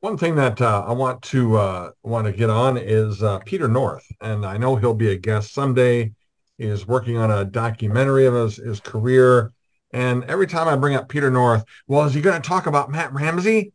One 0.00 0.16
thing 0.16 0.34
that 0.36 0.60
uh, 0.60 0.84
I 0.86 0.92
want 0.92 1.20
to 1.24 1.58
uh, 1.58 1.90
want 2.02 2.26
to 2.26 2.32
get 2.32 2.48
on 2.48 2.78
is 2.78 3.22
uh, 3.22 3.38
Peter 3.40 3.68
North, 3.68 4.06
and 4.22 4.46
I 4.46 4.56
know 4.56 4.74
he'll 4.76 4.94
be 4.94 5.10
a 5.10 5.16
guest 5.16 5.52
someday. 5.52 6.12
He 6.56 6.64
is 6.64 6.86
working 6.86 7.18
on 7.18 7.30
a 7.30 7.44
documentary 7.44 8.24
of 8.24 8.32
his, 8.32 8.56
his 8.56 8.80
career, 8.80 9.52
and 9.92 10.24
every 10.24 10.46
time 10.46 10.68
I 10.68 10.76
bring 10.76 10.94
up 10.94 11.08
Peter 11.08 11.30
North, 11.30 11.64
well, 11.86 12.04
is 12.04 12.14
he 12.14 12.20
going 12.20 12.40
to 12.40 12.48
talk 12.48 12.66
about 12.66 12.90
Matt 12.90 13.12
Ramsey? 13.12 13.72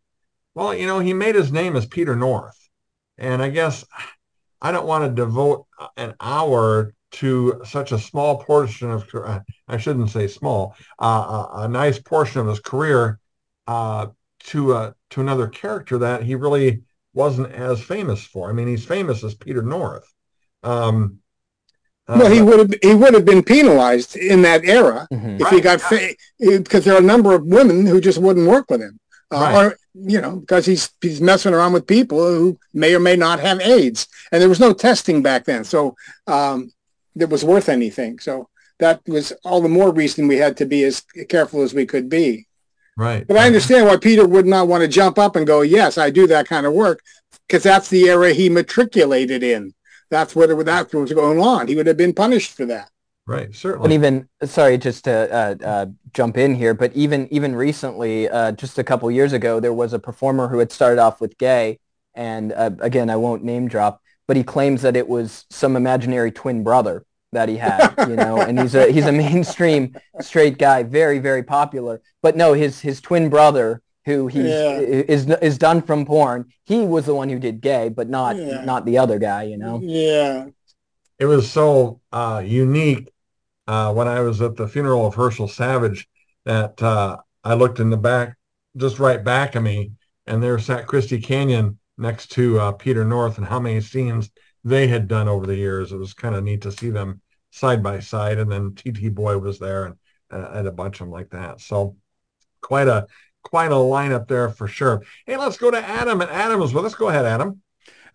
Well, 0.54 0.74
you 0.74 0.88
know, 0.88 1.00
he 1.00 1.14
made 1.14 1.36
his 1.36 1.52
name 1.52 1.76
as 1.76 1.86
Peter 1.86 2.16
North, 2.16 2.58
and 3.18 3.42
I 3.42 3.50
guess 3.50 3.84
I 4.62 4.72
don't 4.72 4.88
want 4.88 5.04
to 5.06 5.22
devote 5.22 5.66
an 5.98 6.16
hour 6.20 6.94
to 7.12 7.62
such 7.66 7.92
a 7.92 8.00
small 8.00 8.44
portion 8.44 8.92
of 8.92 9.06
I 9.68 9.78
shouldn't 9.78 10.10
say 10.10 10.28
small, 10.28 10.76
uh, 11.00 11.48
a, 11.54 11.62
a 11.62 11.68
nice 11.68 12.00
portion 12.00 12.42
of 12.42 12.48
his 12.48 12.60
career 12.60 13.20
uh, 13.68 14.08
to 14.46 14.74
uh, 14.74 14.92
to 15.12 15.22
another 15.22 15.48
character 15.48 15.98
that 16.00 16.24
he 16.24 16.36
really 16.36 16.84
wasn't 17.14 17.52
as 17.54 17.82
famous 17.82 18.26
for. 18.26 18.50
I 18.50 18.54
mean, 18.54 18.68
he's 18.68 18.86
famous 18.86 19.24
as 19.24 19.34
Peter 19.34 19.62
North. 19.62 20.14
Um, 20.64 21.20
uh, 22.08 22.18
well, 22.20 22.32
he 22.32 22.42
would 22.42 22.60
have 22.60 22.74
he 22.82 22.94
would 22.94 23.14
have 23.14 23.26
been 23.26 23.44
penalized 23.44 24.16
in 24.16 24.42
that 24.44 24.64
era 24.66 25.08
Mhm. 25.12 25.42
if 25.42 25.48
he 25.50 25.60
got 25.62 25.80
yeah. 25.82 25.90
fa- 25.90 26.58
because 26.64 26.86
there 26.86 26.96
are 26.96 27.00
a 27.00 27.12
number 27.14 27.34
of 27.34 27.46
women 27.46 27.86
who 27.86 28.00
just 28.00 28.20
wouldn't 28.20 28.48
work 28.48 28.70
with 28.70 28.82
him. 28.82 29.00
uh, 29.32 29.38
right. 29.40 29.56
or 29.66 29.78
you 29.96 30.22
know, 30.22 30.36
because 30.38 30.66
he's 30.68 30.90
he's 31.02 31.20
messing 31.22 31.54
around 31.54 31.74
with 31.74 31.88
people 31.88 32.20
who 32.20 32.60
may 32.74 32.94
or 32.94 33.00
may 33.00 33.16
not 33.16 33.40
have 33.40 33.60
AIDS, 33.62 34.08
and 34.32 34.40
there 34.42 34.50
was 34.50 34.60
no 34.60 34.72
testing 34.74 35.22
back 35.24 35.46
then, 35.46 35.64
so 35.64 35.96
um, 36.28 36.72
that 37.16 37.30
was 37.30 37.44
worth 37.44 37.70
anything. 37.70 38.20
So 38.20 38.50
that 38.80 39.02
was 39.08 39.32
all 39.46 39.62
the 39.62 39.70
more 39.70 39.92
reason 39.94 40.28
we 40.28 40.38
had 40.38 40.58
to 40.58 40.66
be 40.66 40.84
as 40.84 41.02
careful 41.30 41.62
as 41.64 41.74
we 41.74 41.86
could 41.86 42.08
be. 42.10 42.46
Right. 42.98 43.26
But 43.28 43.38
I 43.38 43.48
understand 43.48 43.88
why 43.88 43.98
Peter 43.98 44.28
would 44.28 44.46
not 44.46 44.68
want 44.68 44.82
to 44.84 44.88
jump 44.88 45.18
up 45.18 45.36
and 45.36 45.48
go, 45.48 45.62
"Yes, 45.62 45.98
I 45.98 46.10
do 46.12 46.28
that 46.28 46.48
kind 46.48 46.66
of 46.68 46.74
work," 46.74 47.00
because 47.48 47.64
that's 47.64 47.90
the 47.90 48.04
era 48.10 48.32
he 48.34 48.48
matriculated 48.50 49.42
in. 49.44 49.74
That's 50.10 50.36
what 50.36 50.50
that 50.66 50.94
was 50.94 51.14
going 51.14 51.40
on. 51.40 51.68
He 51.68 51.76
would 51.76 51.88
have 51.88 51.98
been 51.98 52.14
punished 52.14 52.52
for 52.54 52.66
that. 52.66 52.90
Right, 53.28 53.54
certainly. 53.56 53.88
But 53.88 53.94
even 53.94 54.30
sorry, 54.44 54.78
just 54.78 55.06
to 55.06 55.34
uh, 55.34 55.66
uh, 55.66 55.86
jump 56.14 56.38
in 56.38 56.54
here, 56.54 56.76
but 56.76 56.94
even 56.94 57.28
even 57.32 57.56
recently, 57.56 58.30
uh, 58.30 58.52
just 58.52 58.78
a 58.78 58.84
couple 58.84 59.10
years 59.10 59.34
ago, 59.34 59.60
there 59.60 59.74
was 59.74 59.94
a 59.94 60.00
performer 60.00 60.48
who 60.48 60.60
had 60.60 60.72
started 60.72 61.02
off 61.02 61.20
with 61.20 61.38
gay, 61.40 61.80
and 62.14 62.54
uh, 62.54 62.70
again, 62.80 63.10
I 63.10 63.16
won't 63.16 63.44
name 63.44 63.68
drop, 63.68 64.00
but 64.28 64.38
he 64.38 64.44
claims 64.44 64.84
that 64.84 64.96
it 64.96 65.08
was 65.08 65.46
some 65.50 65.76
imaginary 65.76 66.32
twin 66.32 66.64
brother 66.64 67.04
that 67.32 67.50
he 67.50 67.58
had, 67.58 67.94
you 68.08 68.16
know, 68.16 68.42
and 68.42 68.60
he's 68.60 68.76
a 68.76 68.92
he's 68.92 69.08
a 69.08 69.12
mainstream 69.12 69.96
straight 70.22 70.60
guy, 70.60 70.84
very 70.84 71.18
very 71.18 71.42
popular. 71.42 72.02
But 72.22 72.38
no, 72.38 72.54
his 72.54 72.82
his 72.82 73.02
twin 73.02 73.30
brother, 73.30 73.82
who 74.06 74.28
he 74.28 74.42
yeah. 74.42 74.78
is 74.78 75.30
is 75.30 75.58
done 75.58 75.82
from 75.82 76.06
porn, 76.06 76.46
he 76.66 76.82
was 76.82 77.06
the 77.06 77.16
one 77.16 77.30
who 77.30 77.40
did 77.40 77.62
gay, 77.62 77.90
but 77.90 78.10
not 78.10 78.36
yeah. 78.36 78.64
not 78.64 78.86
the 78.86 78.98
other 78.98 79.20
guy, 79.20 79.44
you 79.44 79.58
know. 79.58 79.80
Yeah. 79.82 80.48
It 81.18 81.26
was 81.26 81.50
so 81.50 82.02
uh, 82.12 82.44
unique 82.46 83.12
uh, 83.68 83.94
when 83.94 84.08
I 84.08 84.20
was 84.20 84.42
at 84.42 84.56
the 84.56 84.68
funeral 84.68 85.06
of 85.06 85.16
Herschel 85.16 85.48
Savage 85.48 86.08
that 86.44 86.82
uh, 86.84 87.18
I 87.44 87.54
looked 87.54 87.80
in 87.80 87.90
the 87.90 87.98
back, 87.98 88.36
just 88.76 89.00
right 89.00 89.24
back 89.24 89.56
of 89.56 89.64
me, 89.64 89.94
and 90.28 90.44
there 90.44 90.60
sat 90.60 90.88
Christy 90.88 91.20
Canyon 91.20 91.80
next 91.98 92.32
to 92.34 92.60
uh, 92.60 92.72
Peter 92.74 93.06
North 93.06 93.38
and 93.38 93.48
how 93.48 93.60
many 93.60 93.82
scenes 93.82 94.30
they 94.64 94.88
had 94.88 95.08
done 95.08 95.28
over 95.28 95.46
the 95.46 95.56
years. 95.56 95.92
It 95.92 95.98
was 95.98 96.14
kind 96.14 96.36
of 96.36 96.44
neat 96.44 96.62
to 96.62 96.72
see 96.72 96.90
them 96.90 97.22
side 97.52 97.82
by 97.82 98.00
side. 98.00 98.38
And 98.38 98.52
then 98.52 98.76
TT 98.76 99.14
Boy 99.14 99.38
was 99.38 99.60
there 99.60 99.86
and, 99.86 99.96
uh, 100.32 100.50
and 100.54 100.68
a 100.68 100.72
bunch 100.72 101.00
of 101.00 101.08
them 101.08 101.12
like 101.12 101.30
that. 101.30 101.62
So 101.62 101.96
quite 102.62 102.88
a 102.88 103.08
quite 103.46 103.72
a 103.72 103.76
lineup 103.76 104.28
there 104.28 104.50
for 104.50 104.68
sure. 104.68 105.02
Hey, 105.26 105.38
let's 105.38 105.58
go 105.58 105.72
to 105.72 105.78
Adam. 105.78 106.20
And 106.20 106.30
Adam 106.30 106.62
is 106.62 106.74
with 106.74 106.86
us. 106.86 106.96
Go 106.96 107.08
ahead, 107.08 107.26
Adam. 107.26 107.62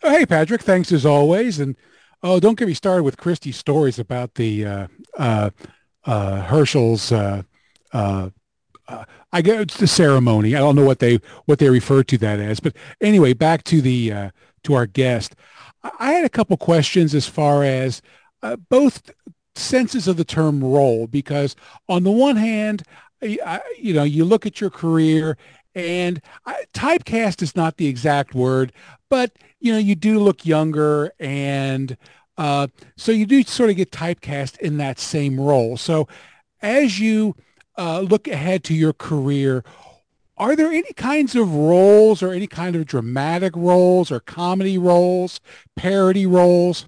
Oh, 0.02 0.10
hey, 0.10 0.26
Patrick. 0.26 0.62
Thanks 0.62 0.92
as 0.92 1.06
always. 1.06 1.58
And 1.58 1.76
Oh, 2.22 2.38
don't 2.38 2.58
get 2.58 2.68
me 2.68 2.74
started 2.74 3.02
with 3.02 3.16
Christy's 3.16 3.56
stories 3.56 3.98
about 3.98 4.34
the 4.34 4.66
uh, 4.66 4.86
uh, 5.18 5.50
uh, 6.04 6.42
Herschel's. 6.42 7.10
Uh, 7.12 7.42
uh, 7.92 8.30
uh, 8.88 9.04
I 9.32 9.40
guess 9.40 9.76
the 9.76 9.86
ceremony. 9.86 10.54
I 10.54 10.58
don't 10.58 10.76
know 10.76 10.84
what 10.84 10.98
they 10.98 11.20
what 11.46 11.58
they 11.58 11.70
refer 11.70 12.02
to 12.02 12.18
that 12.18 12.40
as, 12.40 12.60
but 12.60 12.76
anyway, 13.00 13.32
back 13.32 13.64
to 13.64 13.80
the 13.80 14.32
to 14.64 14.74
our 14.74 14.86
guest. 14.86 15.34
I 15.98 16.12
had 16.12 16.24
a 16.24 16.28
couple 16.28 16.56
questions 16.56 17.14
as 17.14 17.26
far 17.26 17.64
as 17.64 18.02
both 18.68 19.10
senses 19.54 20.08
of 20.08 20.16
the 20.16 20.24
term 20.24 20.62
role, 20.62 21.06
because 21.06 21.54
on 21.88 22.02
the 22.02 22.10
one 22.10 22.36
hand, 22.36 22.82
You 23.22 23.92
know, 23.92 24.02
you 24.02 24.24
look 24.24 24.46
at 24.46 24.60
your 24.60 24.70
career 24.70 25.36
and 25.74 26.20
typecast 26.74 27.42
is 27.42 27.54
not 27.54 27.76
the 27.76 27.86
exact 27.86 28.34
word, 28.34 28.72
but 29.08 29.32
you 29.60 29.72
know, 29.72 29.78
you 29.78 29.94
do 29.94 30.18
look 30.18 30.46
younger 30.46 31.12
and 31.20 31.96
uh, 32.38 32.68
so 32.96 33.12
you 33.12 33.26
do 33.26 33.42
sort 33.42 33.68
of 33.68 33.76
get 33.76 33.90
typecast 33.90 34.58
in 34.58 34.78
that 34.78 34.98
same 34.98 35.38
role. 35.38 35.76
So 35.76 36.08
as 36.62 36.98
you 36.98 37.36
uh, 37.76 38.00
look 38.00 38.26
ahead 38.26 38.64
to 38.64 38.74
your 38.74 38.94
career, 38.94 39.62
are 40.38 40.56
there 40.56 40.72
any 40.72 40.92
kinds 40.94 41.36
of 41.36 41.54
roles 41.54 42.22
or 42.22 42.32
any 42.32 42.46
kind 42.46 42.74
of 42.74 42.86
dramatic 42.86 43.54
roles 43.54 44.10
or 44.10 44.20
comedy 44.20 44.78
roles, 44.78 45.38
parody 45.76 46.24
roles 46.24 46.86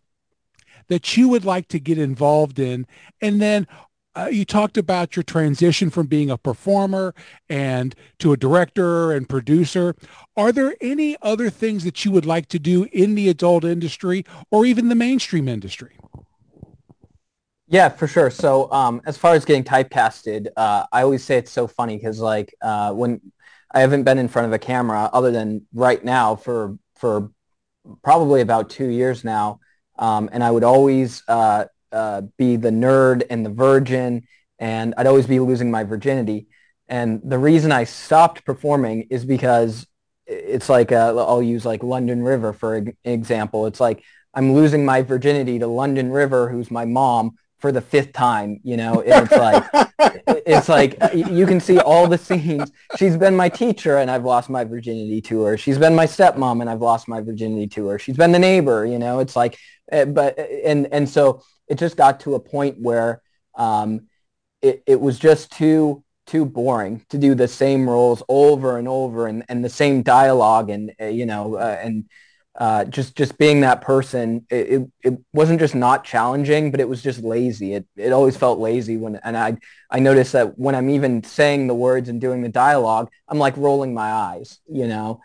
that 0.89 1.19
you 1.19 1.29
would 1.29 1.45
like 1.45 1.69
to 1.69 1.79
get 1.79 1.99
involved 1.99 2.59
in? 2.59 2.87
And 3.21 3.43
then 3.43 3.67
uh, 4.15 4.29
you 4.31 4.45
talked 4.45 4.77
about 4.77 5.17
your 5.17 5.23
transition 5.23 5.91
from 5.91 6.07
being 6.07 6.31
a 6.31 6.37
performer 6.37 7.15
and 7.49 7.95
to 8.19 8.33
a 8.33 8.37
director 8.37 9.13
and 9.13 9.29
producer. 9.29 9.95
Are 10.37 10.53
there 10.53 10.75
any 10.81 11.17
other 11.23 11.51
things 11.51 11.85
that 11.85 12.05
you 12.05 12.11
would 12.11 12.27
like 12.27 12.47
to 12.49 12.59
do 12.59 12.85
in 12.93 13.15
the 13.15 13.29
adult 13.29 13.65
industry 13.65 14.25
or 14.51 14.67
even 14.67 14.89
the 14.89 14.95
mainstream 14.95 15.49
industry? 15.49 15.97
Yeah, 17.69 17.89
for 17.89 18.07
sure. 18.07 18.31
So 18.31 18.71
um, 18.71 19.01
as 19.07 19.17
far 19.17 19.35
as 19.35 19.47
getting 19.47 19.65
typecasted, 19.65 20.49
uh, 20.59 20.85
I 20.93 21.03
always 21.03 21.25
say 21.25 21.39
it's 21.39 21.51
so 21.51 21.67
funny 21.67 21.97
because 21.97 22.21
like 22.21 22.55
uh, 22.61 22.93
when 22.93 23.33
I 23.73 23.81
haven't 23.81 24.03
been 24.03 24.19
in 24.19 24.29
front 24.29 24.47
of 24.47 24.53
a 24.53 24.59
camera 24.59 25.09
other 25.13 25.31
than 25.31 25.67
right 25.73 26.05
now 26.05 26.37
for 26.37 26.77
for 26.97 27.31
probably 28.03 28.43
about 28.43 28.69
two 28.69 28.89
years 28.89 29.25
now, 29.25 29.61
um, 29.99 30.29
and 30.33 30.45
I 30.45 30.51
would 30.51 30.65
always 30.65 31.23
uh, 31.29 31.65
uh, 31.93 32.23
be 32.37 32.57
the 32.57 32.71
nerd 32.71 33.23
and 33.31 33.45
the 33.45 33.51
virgin, 33.51 34.27
and 34.59 34.95
I'd 34.97 35.07
always 35.07 35.27
be 35.27 35.41
losing 35.41 35.71
my 35.71 35.85
virginity. 35.85 36.47
And 36.89 37.21
the 37.25 37.39
reason 37.39 37.73
I 37.73 37.85
stopped 37.85 38.45
performing 38.45 39.07
is 39.11 39.25
because 39.25 39.87
it's 40.27 40.69
like 40.69 40.93
uh, 40.93 41.15
I'll 41.17 41.43
use 41.43 41.65
like 41.65 41.83
London 41.83 42.23
River 42.23 42.53
for 42.53 42.85
example. 43.05 43.67
It's 43.67 43.81
like 43.81 44.03
I'm 44.35 44.55
losing 44.55 44.85
my 44.85 45.03
virginity 45.03 45.59
to 45.59 45.67
London 45.67 46.11
River, 46.11 46.49
who's 46.49 46.71
my 46.71 46.85
mom, 46.85 47.37
for 47.59 47.73
the 47.73 47.81
fifth 47.81 48.13
time. 48.13 48.61
You 48.63 48.77
know, 48.77 49.01
it's 49.05 49.33
like 49.33 49.65
it's 50.47 50.69
like 50.69 50.97
uh, 51.01 51.11
you 51.13 51.47
can 51.47 51.61
see 51.61 51.79
all 51.79 52.07
the 52.07 52.19
scenes. 52.19 52.71
She's 52.97 53.17
been 53.17 53.37
my 53.37 53.49
teacher, 53.49 53.99
and 53.99 54.11
I've 54.11 54.25
lost 54.25 54.51
my 54.51 54.65
virginity 54.65 55.21
to 55.23 55.43
her. 55.43 55.57
She's 55.57 55.79
been 55.79 55.95
my 55.95 56.07
stepmom, 56.07 56.61
and 56.61 56.69
I've 56.69 56.83
lost 56.83 57.09
my 57.09 57.21
virginity 57.21 57.69
to 57.69 57.87
her. 57.89 57.99
She's 57.99 58.17
been 58.17 58.33
the 58.33 58.39
neighbor. 58.39 58.85
You 58.87 58.99
know, 58.99 59.21
it's 59.21 59.37
like, 59.37 59.59
but 59.91 60.39
and 60.39 60.89
and 60.93 61.09
so 61.09 61.43
it 61.73 61.79
just 61.79 61.97
got 61.97 62.21
to 62.21 62.35
a 62.35 62.41
point 62.41 62.77
where 62.79 63.23
um, 63.55 64.03
it, 64.61 64.83
it 64.87 65.01
was 65.01 65.19
just 65.19 65.51
too 65.51 66.05
too 66.27 66.45
boring 66.45 67.05
to 67.09 67.17
do 67.17 67.35
the 67.35 67.49
same 67.49 67.89
roles 67.89 68.23
over 68.29 68.77
and 68.79 68.87
over 68.87 69.27
and, 69.27 69.43
and 69.49 69.65
the 69.65 69.71
same 69.71 70.03
dialogue 70.03 70.69
and 70.69 70.93
uh, 71.01 71.07
you 71.07 71.25
know 71.25 71.57
uh, 71.57 71.79
and 71.83 72.05
uh, 72.57 72.85
just 72.85 73.17
just 73.17 73.39
being 73.39 73.63
that 73.63 73.81
person 73.81 74.47
it, 74.51 74.87
it, 75.03 75.19
wasn't 75.33 75.59
just 75.59 75.75
not 75.75 76.05
challenging 76.05 76.71
but 76.71 76.79
it 76.79 76.89
was 76.89 77.03
just 77.03 77.21
lazy. 77.21 77.73
It 77.73 77.87
it 77.97 78.13
always 78.13 78.37
felt 78.37 78.59
lazy 78.59 78.99
when 78.99 79.17
and 79.17 79.35
I 79.35 79.57
I 79.91 79.99
noticed 79.99 80.33
that 80.33 80.59
when 80.59 80.75
I'm 80.75 80.91
even 80.91 81.25
saying 81.25 81.67
the 81.67 81.75
words 81.75 82.11
and 82.11 82.21
doing 82.21 82.43
the 82.43 82.51
dialogue 82.51 83.11
I'm 83.27 83.39
like 83.39 83.57
rolling 83.57 83.95
my 83.95 84.13
eyes 84.13 84.61
you 84.69 84.87
know? 84.87 85.23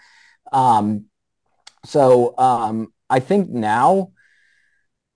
Um, 0.54 1.08
so 1.84 2.38
um, 2.38 2.94
I 3.10 3.20
think 3.20 3.50
now 3.50 4.12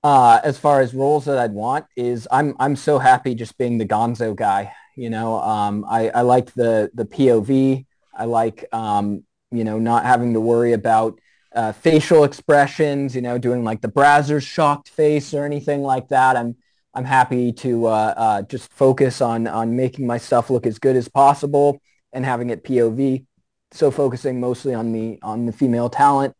uh, 0.04 0.40
as 0.44 0.58
far 0.58 0.82
as 0.82 0.94
roles 0.94 1.26
that 1.26 1.38
I'd 1.38 1.54
want 1.54 1.86
is 1.96 2.28
I'm 2.32 2.56
I'm 2.60 2.76
so 2.76 3.00
happy 3.00 3.36
just 3.36 3.58
being 3.58 3.78
the 3.78 3.86
Gonzo 3.86 4.36
guy. 4.36 4.74
You 4.96 5.10
know, 5.10 5.40
um, 5.42 5.86
I 5.88 6.10
I 6.10 6.22
like 6.22 6.54
the 6.54 6.90
the 6.94 7.06
POV. 7.06 7.86
I 8.16 8.26
like 8.26 8.66
um, 8.74 9.24
you 9.52 9.64
know 9.64 9.78
not 9.80 10.06
having 10.06 10.34
to 10.34 10.42
worry 10.42 10.74
about 10.74 11.20
uh, 11.56 11.72
facial 11.72 12.24
expressions. 12.24 13.16
You 13.16 13.22
know, 13.22 13.38
doing 13.38 13.64
like 13.64 13.82
the 13.82 13.90
Brazzers 13.90 14.44
shocked 14.46 14.90
face 14.90 15.34
or 15.34 15.46
anything 15.46 15.84
like 15.84 16.08
that. 16.10 16.36
I'm 16.36 16.56
I'm 16.94 17.06
happy 17.06 17.52
to 17.54 17.86
uh, 17.88 18.14
uh, 18.18 18.42
just 18.44 18.72
focus 18.72 19.22
on 19.22 19.48
on 19.48 19.76
making 19.76 20.08
my 20.08 20.18
stuff 20.18 20.50
look 20.50 20.66
as 20.66 20.80
good 20.80 20.96
as 20.96 21.08
possible 21.08 21.80
and 22.12 22.26
having 22.26 22.50
it 22.50 22.64
POV. 22.64 23.26
So 23.72 23.92
focusing 23.92 24.40
mostly 24.40 24.74
on 24.74 24.92
the 24.94 25.20
on 25.22 25.46
the 25.46 25.54
female 25.54 25.90
talent. 25.90 26.36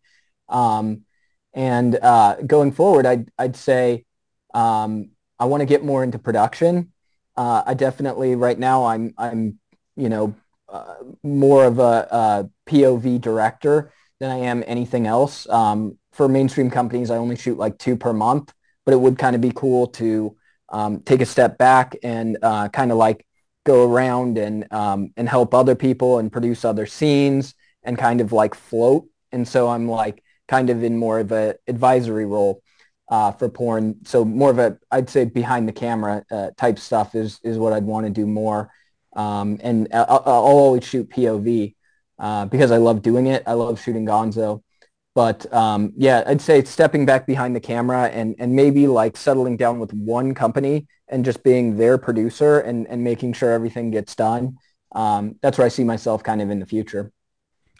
Um, 0.50 1.06
and 1.54 1.96
uh, 2.02 2.36
going 2.46 2.72
forward, 2.72 3.06
I'd, 3.06 3.30
I'd 3.38 3.56
say 3.56 4.06
um, 4.54 5.12
I 5.40 5.46
want 5.46 5.62
to 5.62 5.66
get 5.66 5.84
more 5.84 6.04
into 6.04 6.20
production. 6.20 6.92
Uh, 7.36 7.64
I 7.66 7.74
definitely 7.74 8.36
right 8.36 8.60
now 8.60 8.86
I'm 8.86 9.14
I'm 9.18 9.60
you 9.96 10.10
know 10.10 10.36
uh, 10.70 10.96
more 11.24 11.66
of 11.66 11.80
a, 11.80 12.08
a, 12.12 12.50
POV 12.70 13.20
director 13.20 13.92
than 14.20 14.32
I 14.32 14.38
am 14.38 14.64
anything 14.66 15.08
else. 15.08 15.48
Um, 15.50 15.98
for 16.14 16.30
mainstream 16.30 16.70
companies, 16.70 17.10
I 17.10 17.18
only 17.18 17.36
shoot 17.36 17.58
like 17.58 17.78
two 17.78 17.98
per 17.98 18.14
month, 18.14 18.54
but 18.86 18.94
it 18.94 18.98
would 18.98 19.18
kind 19.18 19.36
of 19.36 19.42
be 19.42 19.52
cool 19.54 19.88
to 19.88 20.38
um, 20.70 21.02
take 21.02 21.22
a 21.22 21.26
step 21.26 21.58
back 21.58 21.96
and 22.04 22.38
uh, 22.42 22.70
kind 22.70 22.92
of 22.92 22.98
like 22.98 23.26
go 23.66 23.92
around 23.92 24.38
and 24.38 24.72
um, 24.72 25.12
and 25.18 25.28
help 25.28 25.54
other 25.54 25.76
people 25.76 26.20
and 26.20 26.32
produce 26.32 26.64
other 26.64 26.86
scenes 26.86 27.54
and 27.84 27.98
kind 27.98 28.22
of 28.22 28.32
like 28.32 28.56
float. 28.56 29.08
And 29.32 29.48
so 29.48 29.70
I'm 29.70 29.88
like 29.88 30.24
kind 30.52 30.70
of 30.70 30.84
in 30.84 30.98
more 30.98 31.20
of 31.20 31.32
a 31.32 31.56
advisory 31.66 32.26
role 32.26 32.62
uh, 33.08 33.32
for 33.32 33.48
porn. 33.48 33.96
So 34.04 34.26
more 34.26 34.52
of 34.52 34.60
a, 34.60 34.78
I'd 34.92 35.10
say 35.10 35.24
behind 35.24 35.66
the 35.66 35.72
camera 35.72 36.26
uh, 36.30 36.50
type 36.58 36.78
stuff 36.78 37.16
is, 37.16 37.40
is 37.42 37.58
what 37.58 37.72
I'd 37.72 37.86
want 37.86 38.06
to 38.06 38.12
do 38.12 38.28
more. 38.28 38.70
Um, 39.16 39.60
and 39.64 39.88
I'll, 39.94 40.24
I'll, 40.26 40.48
always 40.60 40.84
shoot 40.84 41.10
POV 41.10 41.76
uh, 42.20 42.46
because 42.46 42.72
I 42.72 42.78
love 42.78 43.02
doing 43.02 43.28
it. 43.28 43.44
I 43.48 43.54
love 43.54 43.82
shooting 43.82 44.06
Gonzo. 44.06 44.62
But 45.16 45.52
um, 45.54 45.94
yeah, 45.96 46.24
I'd 46.26 46.42
say 46.42 46.64
stepping 46.66 47.06
back 47.06 47.26
behind 47.26 47.56
the 47.56 47.60
camera 47.62 48.10
and, 48.10 48.36
and 48.38 48.54
maybe 48.54 48.88
like 48.88 49.16
settling 49.16 49.56
down 49.56 49.80
with 49.80 49.94
one 49.94 50.34
company 50.34 50.86
and 51.08 51.24
just 51.24 51.44
being 51.44 51.78
their 51.78 51.98
producer 51.98 52.60
and, 52.60 52.88
and 52.88 53.04
making 53.04 53.34
sure 53.34 53.52
everything 53.52 53.90
gets 53.92 54.16
done. 54.16 54.58
Um, 54.94 55.36
that's 55.42 55.58
where 55.58 55.66
I 55.66 55.70
see 55.70 55.86
myself 55.86 56.24
kind 56.24 56.42
of 56.42 56.50
in 56.50 56.60
the 56.60 56.66
future. 56.66 57.12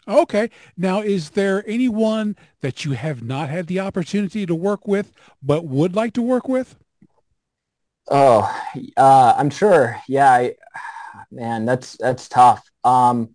Okay. 0.06 0.50
Now, 0.76 1.00
is 1.00 1.30
there 1.30 1.62
anyone 1.66 2.36
that 2.60 2.84
you 2.84 2.92
have 2.92 3.22
not 3.22 3.48
had 3.48 3.66
the 3.66 3.80
opportunity 3.80 4.46
to 4.46 4.54
work 4.54 4.86
with, 4.86 5.12
but 5.42 5.64
would 5.64 5.94
like 5.94 6.12
to 6.14 6.22
work 6.22 6.48
with? 6.48 6.76
Oh, 8.10 8.42
uh, 8.96 9.34
I'm 9.36 9.50
sure. 9.50 10.00
Yeah, 10.08 10.30
I, 10.30 10.54
man, 11.30 11.64
that's 11.64 11.96
that's 11.98 12.28
tough. 12.28 12.68
Um, 12.84 13.34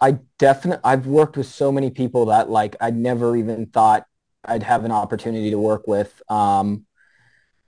I 0.00 0.18
definitely 0.38 0.82
I've 0.84 1.06
worked 1.06 1.36
with 1.36 1.46
so 1.46 1.72
many 1.72 1.90
people 1.90 2.26
that 2.26 2.50
like 2.50 2.76
I 2.80 2.90
never 2.90 3.36
even 3.36 3.66
thought 3.66 4.06
I'd 4.44 4.64
have 4.64 4.84
an 4.84 4.92
opportunity 4.92 5.50
to 5.50 5.58
work 5.58 5.86
with. 5.88 6.22
Um, 6.30 6.86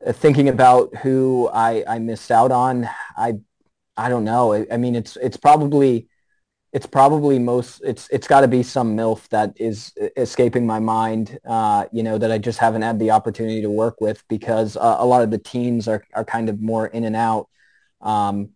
thinking 0.07 0.49
about 0.49 0.97
who 0.99 1.51
I 1.53 1.85
I 1.89 1.99
missed 1.99 2.31
out 2.31 2.53
on, 2.53 2.89
I 3.17 3.41
I 3.97 4.09
don't 4.11 4.25
know. 4.25 4.53
I, 4.55 4.67
I 4.73 4.77
mean, 4.79 4.97
it's 4.97 5.17
it's 5.17 5.37
probably 5.39 6.09
it's 6.73 6.87
probably 6.87 7.39
most 7.39 7.83
it's 7.85 8.09
it's 8.11 8.27
got 8.27 8.41
to 8.41 8.49
be 8.49 8.63
some 8.63 8.97
milf 8.97 9.29
that 9.29 9.53
is 9.57 9.93
escaping 10.17 10.67
my 10.67 10.79
mind 10.79 11.39
uh, 11.47 11.85
you 11.93 12.03
know 12.03 12.19
that 12.19 12.33
i 12.33 12.39
just 12.39 12.59
haven't 12.59 12.83
had 12.83 12.99
the 12.99 13.11
opportunity 13.11 13.61
to 13.61 13.71
work 13.71 14.01
with 14.01 14.25
because 14.29 14.77
uh, 14.77 14.97
a 14.99 15.07
lot 15.07 15.23
of 15.23 15.31
the 15.31 15.39
teens 15.39 15.87
are, 15.87 16.03
are 16.15 16.25
kind 16.25 16.49
of 16.49 16.61
more 16.61 16.87
in 16.87 17.05
and 17.05 17.17
out. 17.17 17.49
Um, 18.01 18.51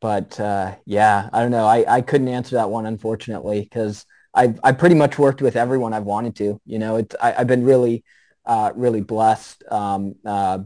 but 0.00 0.38
uh, 0.38 0.76
yeah 0.86 1.28
i 1.32 1.40
don't 1.40 1.50
know. 1.50 1.66
I, 1.66 1.84
I 1.96 2.00
couldn't 2.00 2.28
answer 2.28 2.56
that 2.56 2.70
one 2.70 2.86
unfortunately 2.86 3.60
because 3.62 4.06
I've, 4.34 4.60
i 4.62 4.72
pretty 4.72 4.94
much 4.94 5.18
worked 5.18 5.42
with 5.42 5.56
everyone 5.56 5.92
i've 5.92 6.04
wanted 6.04 6.36
to 6.36 6.60
you 6.64 6.78
know 6.78 6.96
it's 6.96 7.16
I, 7.20 7.32
have 7.32 7.48
been 7.48 7.64
really 7.64 8.04
uh, 8.46 8.72
really 8.74 9.02
blessed 9.02 9.62
um, 9.70 10.14
uh, 10.24 10.60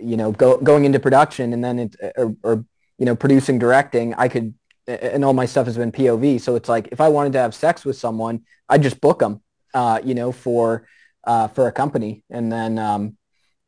you 0.00 0.16
know 0.16 0.32
go, 0.32 0.58
going 0.58 0.84
into 0.84 1.00
production 1.00 1.52
and 1.52 1.64
then 1.64 1.78
it 1.78 1.96
or, 2.16 2.36
or 2.42 2.64
you 2.98 3.06
know 3.06 3.16
producing 3.16 3.58
directing 3.58 4.14
i 4.14 4.28
could 4.28 4.54
and 4.86 5.24
all 5.24 5.32
my 5.32 5.46
stuff 5.46 5.66
has 5.66 5.76
been 5.76 5.92
POV. 5.92 6.40
So 6.40 6.54
it's 6.56 6.68
like 6.68 6.88
if 6.92 7.00
I 7.00 7.08
wanted 7.08 7.32
to 7.34 7.40
have 7.40 7.54
sex 7.54 7.84
with 7.84 7.96
someone, 7.96 8.42
I'd 8.68 8.82
just 8.82 9.00
book 9.00 9.18
them, 9.18 9.42
uh, 9.74 10.00
you 10.04 10.14
know, 10.14 10.32
for 10.32 10.86
uh, 11.24 11.48
for 11.48 11.66
a 11.66 11.72
company, 11.72 12.22
and 12.30 12.50
then 12.50 12.78
um, 12.78 13.16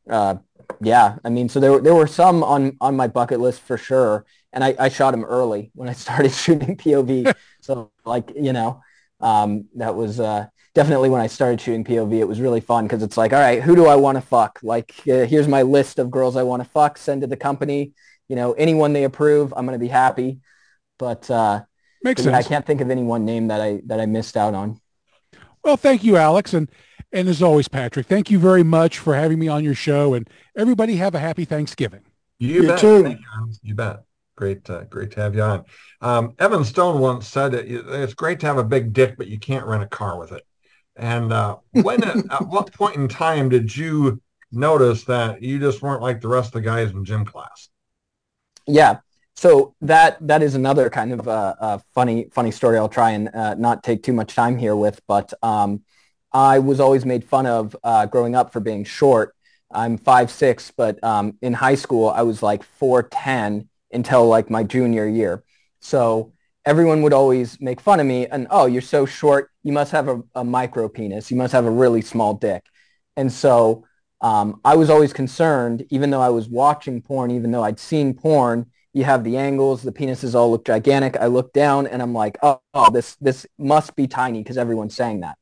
uh, 0.09 0.35
yeah, 0.81 1.17
I 1.23 1.29
mean, 1.29 1.49
so 1.49 1.59
there 1.59 1.79
there 1.79 1.95
were 1.95 2.07
some 2.07 2.43
on 2.43 2.77
on 2.79 2.95
my 2.95 3.07
bucket 3.07 3.39
list 3.39 3.61
for 3.61 3.77
sure, 3.77 4.25
and 4.53 4.63
I, 4.63 4.75
I 4.79 4.89
shot 4.89 5.11
them 5.11 5.25
early 5.25 5.71
when 5.75 5.89
I 5.89 5.93
started 6.05 6.31
shooting 6.31 6.77
POV. 6.77 7.35
so 7.61 7.91
like 8.05 8.31
you 8.35 8.53
know, 8.53 8.81
um, 9.19 9.65
that 9.75 9.95
was 9.95 10.19
uh, 10.19 10.47
definitely 10.73 11.09
when 11.09 11.21
I 11.21 11.27
started 11.27 11.59
shooting 11.59 11.83
POV. 11.83 12.13
It 12.19 12.27
was 12.27 12.39
really 12.39 12.61
fun 12.61 12.85
because 12.85 13.03
it's 13.03 13.17
like, 13.17 13.33
all 13.33 13.39
right, 13.39 13.61
who 13.61 13.75
do 13.75 13.87
I 13.87 13.95
want 13.95 14.17
to 14.17 14.21
fuck? 14.21 14.59
Like, 14.63 14.93
uh, 15.07 15.25
here's 15.25 15.47
my 15.47 15.63
list 15.63 15.99
of 15.99 16.11
girls 16.11 16.35
I 16.35 16.43
want 16.43 16.63
to 16.63 16.69
fuck. 16.69 16.97
Send 16.97 17.21
to 17.21 17.27
the 17.27 17.37
company. 17.37 17.93
You 18.27 18.35
know, 18.35 18.53
anyone 18.53 18.93
they 18.93 19.05
approve, 19.05 19.53
I'm 19.55 19.65
going 19.65 19.77
to 19.77 19.83
be 19.83 19.89
happy. 19.89 20.39
But 20.99 21.29
uh, 21.31 21.63
makes 22.03 22.21
but 22.21 22.31
sense. 22.31 22.45
I 22.45 22.47
can't 22.47 22.65
think 22.65 22.81
of 22.81 22.91
any 22.91 23.01
one 23.01 23.25
name 23.25 23.47
that 23.47 23.61
I 23.61 23.81
that 23.87 23.99
I 23.99 24.05
missed 24.05 24.37
out 24.37 24.53
on. 24.53 24.79
Well, 25.63 25.77
thank 25.77 26.03
you, 26.03 26.15
Alex, 26.15 26.53
and 26.53 26.69
and 27.11 27.27
as 27.27 27.41
always, 27.41 27.67
Patrick, 27.67 28.05
thank 28.05 28.29
you 28.29 28.37
very 28.37 28.63
much 28.63 28.99
for 28.99 29.15
having 29.15 29.39
me 29.39 29.47
on 29.47 29.63
your 29.63 29.73
show. 29.73 30.13
And 30.13 30.29
everybody, 30.55 30.97
have 30.97 31.15
a 31.15 31.19
happy 31.19 31.45
Thanksgiving. 31.45 32.01
You, 32.37 32.61
You 32.61 32.67
bet. 32.67 32.79
too. 32.79 33.07
You, 33.09 33.17
you 33.63 33.75
bet. 33.75 34.03
Great, 34.35 34.69
uh, 34.69 34.85
great 34.85 35.11
to 35.11 35.21
have 35.21 35.35
you 35.35 35.41
on. 35.41 35.65
Um, 35.99 36.33
Evan 36.39 36.63
Stone 36.63 37.01
once 37.01 37.27
said 37.27 37.51
that 37.51 37.65
it's 37.67 38.13
great 38.13 38.39
to 38.39 38.45
have 38.45 38.57
a 38.57 38.63
big 38.63 38.93
dick, 38.93 39.15
but 39.17 39.27
you 39.27 39.37
can't 39.37 39.65
rent 39.65 39.83
a 39.83 39.87
car 39.87 40.17
with 40.17 40.31
it. 40.31 40.43
And 40.95 41.33
uh, 41.33 41.57
when, 41.71 42.03
at, 42.03 42.17
at 42.31 42.47
what 42.47 42.71
point 42.73 42.95
in 42.95 43.07
time 43.09 43.49
did 43.49 43.75
you 43.75 44.21
notice 44.51 45.03
that 45.05 45.41
you 45.43 45.59
just 45.59 45.81
weren't 45.81 46.01
like 46.01 46.21
the 46.21 46.29
rest 46.29 46.47
of 46.47 46.53
the 46.53 46.61
guys 46.61 46.91
in 46.91 47.03
gym 47.03 47.25
class? 47.25 47.69
Yeah. 48.65 48.99
So 49.39 49.73
that 49.79 50.17
that 50.27 50.43
is 50.43 50.55
another 50.55 50.89
kind 50.89 51.13
of 51.13 51.25
uh, 51.25 51.55
uh, 51.61 51.77
funny 51.95 52.25
funny 52.29 52.51
story. 52.51 52.77
I'll 52.77 52.89
try 52.89 53.11
and 53.11 53.33
uh, 53.33 53.53
not 53.55 53.83
take 53.83 54.03
too 54.03 54.11
much 54.11 54.35
time 54.35 54.57
here 54.57 54.75
with, 54.75 54.99
but 55.07 55.33
um, 55.41 55.81
I 56.33 56.59
was 56.59 56.81
always 56.81 57.05
made 57.05 57.23
fun 57.23 57.45
of 57.45 57.73
uh, 57.81 58.05
growing 58.07 58.35
up 58.35 58.51
for 58.51 58.59
being 58.59 58.83
short. 58.83 59.33
I'm 59.71 59.97
five 59.97 60.29
six, 60.29 60.71
but 60.75 61.01
um, 61.05 61.37
in 61.41 61.53
high 61.53 61.75
school 61.75 62.09
I 62.09 62.23
was 62.23 62.43
like 62.43 62.63
four 62.63 63.03
ten 63.03 63.69
until 63.93 64.27
like 64.27 64.49
my 64.49 64.61
junior 64.61 65.07
year. 65.07 65.45
So 65.79 66.33
everyone 66.65 67.01
would 67.03 67.13
always 67.13 67.61
make 67.61 67.79
fun 67.79 68.01
of 68.01 68.05
me 68.05 68.27
and 68.27 68.45
oh 68.51 68.65
you're 68.65 68.81
so 68.81 69.05
short 69.05 69.51
you 69.63 69.71
must 69.71 69.93
have 69.93 70.09
a, 70.09 70.21
a 70.35 70.43
micro 70.43 70.89
penis 70.89 71.31
you 71.31 71.37
must 71.37 71.53
have 71.53 71.65
a 71.65 71.71
really 71.71 72.01
small 72.01 72.33
dick 72.33 72.65
and 73.15 73.31
so 73.31 73.85
um, 74.19 74.59
i 74.65 74.75
was 74.75 74.89
always 74.89 75.13
concerned 75.13 75.85
even 75.89 76.09
though 76.09 76.21
i 76.21 76.29
was 76.29 76.49
watching 76.49 77.01
porn 77.01 77.31
even 77.31 77.49
though 77.49 77.63
i'd 77.63 77.79
seen 77.79 78.13
porn 78.13 78.65
you 78.93 79.03
have 79.03 79.23
the 79.23 79.37
angles 79.37 79.81
the 79.83 79.91
penises 79.91 80.35
all 80.35 80.51
look 80.51 80.65
gigantic. 80.65 81.17
I 81.17 81.27
look 81.27 81.53
down 81.53 81.87
and 81.87 82.01
i'm 82.01 82.13
like 82.13 82.37
oh, 82.41 82.61
oh 82.73 82.91
this 82.91 83.15
this 83.21 83.45
must 83.57 83.95
be 83.95 84.07
tiny 84.07 84.41
because 84.41 84.57
everyone's 84.57 84.95
saying 84.95 85.21
that. 85.21 85.37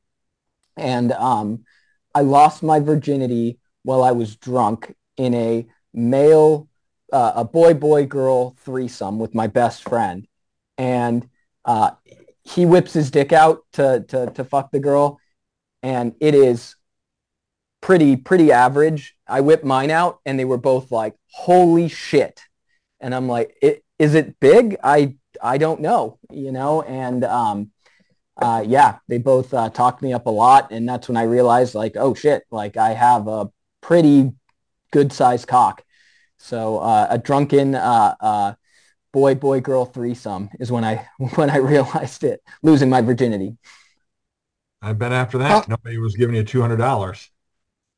And 0.76 1.12
um, 1.12 1.64
i 2.14 2.20
lost 2.20 2.62
my 2.62 2.80
virginity 2.80 3.58
while 3.82 4.02
i 4.02 4.12
was 4.12 4.36
drunk 4.36 4.94
in 5.16 5.34
a 5.34 5.66
male 5.94 6.68
uh, 7.12 7.32
a 7.36 7.44
boy 7.44 7.74
boy 7.74 8.06
girl 8.06 8.54
threesome 8.60 9.18
with 9.18 9.34
my 9.34 9.46
best 9.46 9.82
friend. 9.88 10.26
And 10.76 11.28
uh, 11.64 11.92
he 12.42 12.66
whips 12.66 12.92
his 12.92 13.10
dick 13.10 13.32
out 13.32 13.64
to, 13.72 14.04
to 14.08 14.30
to 14.30 14.44
fuck 14.44 14.70
the 14.70 14.80
girl. 14.80 15.20
And 15.82 16.14
it 16.20 16.34
is 16.34 16.76
pretty 17.80 18.16
pretty 18.16 18.52
average. 18.52 19.16
I 19.26 19.40
whip 19.40 19.64
mine 19.64 19.90
out 19.90 20.20
and 20.26 20.38
they 20.38 20.44
were 20.44 20.58
both 20.58 20.90
like 20.90 21.14
holy 21.30 21.88
shit 21.88 22.40
and 23.00 23.14
i'm 23.14 23.28
like 23.28 23.56
it, 23.62 23.84
is 23.98 24.14
it 24.14 24.38
big 24.40 24.76
i 24.82 25.14
i 25.42 25.58
don't 25.58 25.80
know 25.80 26.18
you 26.30 26.52
know 26.52 26.82
and 26.82 27.24
um 27.24 27.70
uh 28.40 28.62
yeah 28.66 28.98
they 29.08 29.18
both 29.18 29.52
uh, 29.54 29.68
talked 29.70 30.02
me 30.02 30.12
up 30.12 30.26
a 30.26 30.30
lot 30.30 30.70
and 30.70 30.88
that's 30.88 31.08
when 31.08 31.16
i 31.16 31.22
realized 31.22 31.74
like 31.74 31.96
oh 31.96 32.14
shit 32.14 32.44
like 32.50 32.76
i 32.76 32.90
have 32.90 33.26
a 33.28 33.50
pretty 33.80 34.32
good 34.92 35.12
sized 35.12 35.46
cock 35.46 35.82
so 36.38 36.78
uh, 36.78 37.08
a 37.10 37.18
drunken 37.18 37.74
uh, 37.74 38.14
uh, 38.20 38.54
boy 39.12 39.34
boy 39.34 39.60
girl 39.60 39.84
threesome 39.84 40.50
is 40.60 40.70
when 40.70 40.84
I 40.84 41.06
when 41.34 41.50
I 41.50 41.56
realized 41.56 42.24
it, 42.24 42.42
losing 42.62 42.88
my 42.88 43.00
virginity. 43.00 43.56
I 44.80 44.92
bet 44.92 45.12
after 45.12 45.38
that 45.38 45.50
How- 45.50 45.64
nobody 45.68 45.98
was 45.98 46.14
giving 46.14 46.36
you 46.36 46.44
two 46.44 46.60
hundred 46.60 46.76
dollars. 46.76 47.30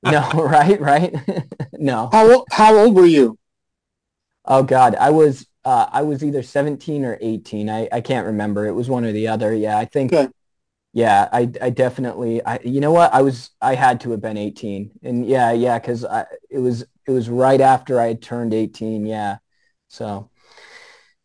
No, 0.03 0.31
right, 0.35 0.81
right, 0.81 1.15
no. 1.75 2.09
How 2.11 2.33
old, 2.33 2.49
how 2.51 2.75
old 2.75 2.95
were 2.95 3.07
you? 3.07 3.39
Oh 4.45 4.63
God, 4.63 4.95
I 4.97 5.11
was 5.11 5.47
uh, 5.65 5.87
I 5.93 6.03
was 6.03 6.25
either 6.25 6.43
seventeen 6.43 7.05
or 7.05 7.19
eighteen. 7.21 7.69
I, 7.69 7.89
I 7.93 8.01
can't 8.01 8.27
remember. 8.27 8.67
It 8.67 8.73
was 8.73 8.89
one 8.89 9.05
or 9.05 9.13
the 9.13 9.29
other. 9.29 9.55
Yeah, 9.55 9.79
I 9.79 9.85
think. 9.85 10.13
Okay. 10.13 10.31
Yeah, 10.93 11.29
I 11.33 11.51
I 11.63 11.71
definitely. 11.71 12.45
I 12.45 12.59
you 12.65 12.81
know 12.81 12.93
what? 12.93 13.13
I 13.15 13.23
was 13.23 13.51
I 13.61 13.75
had 13.75 14.01
to 14.03 14.11
have 14.13 14.21
been 14.21 14.37
eighteen, 14.37 14.91
and 15.03 15.27
yeah, 15.27 15.53
yeah, 15.53 15.79
because 15.79 16.05
I 16.05 16.27
it 16.51 16.59
was 16.59 16.83
it 17.07 17.11
was 17.13 17.29
right 17.29 17.61
after 17.61 18.01
I 18.01 18.09
had 18.09 18.23
turned 18.23 18.55
eighteen. 18.55 19.07
Yeah, 19.07 19.39
so. 19.89 20.31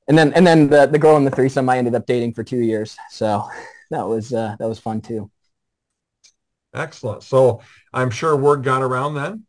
And 0.08 0.18
then 0.18 0.34
and 0.34 0.46
then 0.46 0.70
the 0.70 0.86
the 0.86 1.00
girl 1.00 1.18
in 1.18 1.26
the 1.26 1.32
threesome 1.32 1.68
I 1.68 1.78
ended 1.80 1.96
up 1.96 2.06
dating 2.06 2.34
for 2.34 2.44
two 2.44 2.60
years. 2.60 2.96
So 3.10 3.50
that 3.92 4.08
was 4.08 4.34
uh, 4.34 4.56
that 4.60 4.68
was 4.68 4.80
fun 4.80 5.02
too. 5.02 5.32
Excellent. 6.74 7.24
So 7.24 7.62
I'm 7.94 8.10
sure 8.12 8.36
word 8.36 8.64
got 8.64 8.84
around 8.84 9.16
then. 9.16 9.45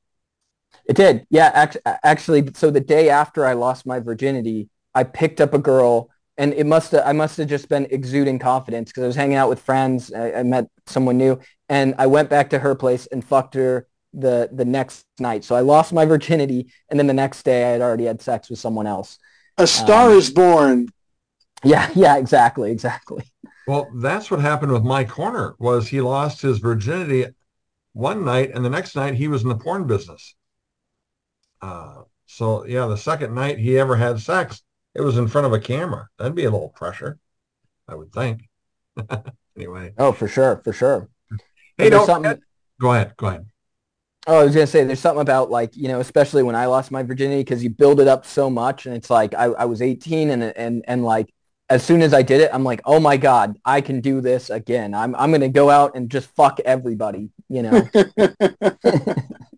It 0.88 0.96
did. 0.96 1.27
Yeah, 1.31 1.51
act- 1.53 1.79
actually, 2.05 2.49
so 2.55 2.70
the 2.70 2.81
day 2.81 3.11
after 3.11 3.44
I 3.44 3.55
lost 3.55 3.87
my 3.87 3.99
virginity, 4.01 4.68
I 4.94 5.05
picked 5.05 5.40
up 5.40 5.53
a 5.53 5.59
girl 5.59 6.11
and 6.38 6.53
it 6.55 6.66
must 6.66 6.94
I 6.94 7.12
must 7.12 7.38
have 7.38 7.49
just 7.49 7.68
been 7.68 7.87
exuding 7.90 8.38
confidence 8.38 8.90
because 8.90 9.05
I 9.05 9.07
was 9.07 9.16
hanging 9.16 9.37
out 9.37 9.49
with 9.49 9.61
friends. 9.61 10.12
I, 10.12 10.33
I 10.33 10.42
met 10.42 10.68
someone 10.87 11.18
new 11.18 11.40
and 11.68 11.94
I 11.99 12.07
went 12.07 12.31
back 12.31 12.51
to 12.51 12.59
her 12.59 12.75
place 12.75 13.07
and 13.07 13.25
fucked 13.25 13.55
her 13.55 13.87
the, 14.12 14.49
the 14.53 14.64
next 14.64 15.05
night. 15.18 15.44
So 15.44 15.55
I 15.55 15.61
lost 15.61 15.92
my 15.92 16.05
virginity 16.05 16.72
and 16.88 16.99
then 16.99 17.07
the 17.07 17.14
next 17.14 17.42
day 17.42 17.64
I 17.64 17.72
had 17.72 17.81
already 17.81 18.05
had 18.05 18.22
sex 18.22 18.49
with 18.51 18.59
someone 18.59 18.87
else. 18.87 19.18
A 19.59 19.66
Star 19.66 20.11
Um, 20.11 20.18
is 20.18 20.31
Born. 20.31 20.88
Yeah, 21.64 21.90
yeah, 21.94 22.16
exactly, 22.16 22.70
exactly. 22.70 23.25
Well, 23.66 23.88
that's 23.96 24.31
what 24.31 24.40
happened 24.40 24.72
with 24.72 24.85
my 24.85 25.05
corner 25.05 25.57
was 25.59 25.88
he 25.88 26.01
lost 26.01 26.40
his 26.42 26.59
virginity 26.59 27.27
one 27.92 28.25
night 28.25 28.53
and 28.55 28.64
the 28.64 28.70
next 28.70 28.94
night 28.94 29.14
he 29.14 29.29
was 29.29 29.42
in 29.42 29.49
the 29.49 29.57
porn 29.57 29.87
business. 29.87 30.35
Uh, 31.62 32.03
so 32.27 32.64
yeah, 32.66 32.87
the 32.87 32.97
second 32.97 33.35
night 33.35 33.59
he 33.59 33.79
ever 33.79 33.97
had 33.97 34.21
sex, 34.21 34.62
it 34.95 35.01
was 35.01 35.16
in 35.16 35.29
front 35.29 35.47
of 35.47 35.53
a 35.53 35.61
camera. 35.61 36.09
That'd 36.19 36.35
be 36.35 36.45
a 36.45 36.51
little 36.51 36.69
pressure, 36.71 37.19
I 37.88 37.95
would 37.95 38.12
think. 38.12 38.49
anyway, 39.57 39.92
Oh, 39.99 40.12
for 40.12 40.27
sure, 40.29 40.61
for 40.64 40.73
sure. 40.73 41.09
hey, 41.79 41.90
don't 41.90 42.07
something- 42.07 42.40
Go 42.81 42.92
ahead. 42.92 43.14
Go 43.16 43.27
ahead. 43.29 43.47
Oh, 44.27 44.40
I 44.40 44.45
was 44.45 44.55
gonna 44.55 44.66
say 44.66 44.83
there's 44.85 44.99
something 45.01 45.23
about 45.23 45.51
like 45.51 45.77
you 45.77 45.87
know, 45.88 46.01
especially 46.01 46.42
when 46.42 46.57
I 46.57 46.66
lost 46.66 46.90
my 46.90 47.03
virginity 47.05 47.40
because 47.40 47.62
you 47.62 47.71
build 47.71 48.01
it 48.01 48.09
up 48.09 48.27
so 48.27 48.51
much, 48.51 48.85
and 48.87 48.95
it's 48.97 49.09
like 49.09 49.35
I, 49.35 49.45
I 49.45 49.64
was 49.66 49.81
18 49.81 50.31
and 50.31 50.42
and 50.42 50.85
and 50.88 51.05
like 51.05 51.33
as 51.71 51.85
soon 51.85 52.03
as 52.03 52.12
I 52.12 52.23
did 52.23 52.40
it, 52.40 52.51
I'm 52.53 52.64
like, 52.64 52.81
oh 52.85 52.99
my 53.01 53.16
god, 53.16 53.57
I 53.64 53.81
can 53.81 54.01
do 54.01 54.21
this 54.21 54.51
again. 54.51 54.95
I'm 54.95 55.14
I'm 55.14 55.31
gonna 55.31 55.49
go 55.49 55.71
out 55.71 55.95
and 55.95 56.11
just 56.11 56.27
fuck 56.35 56.59
everybody, 56.64 57.31
you 57.49 57.62
know. 57.62 57.88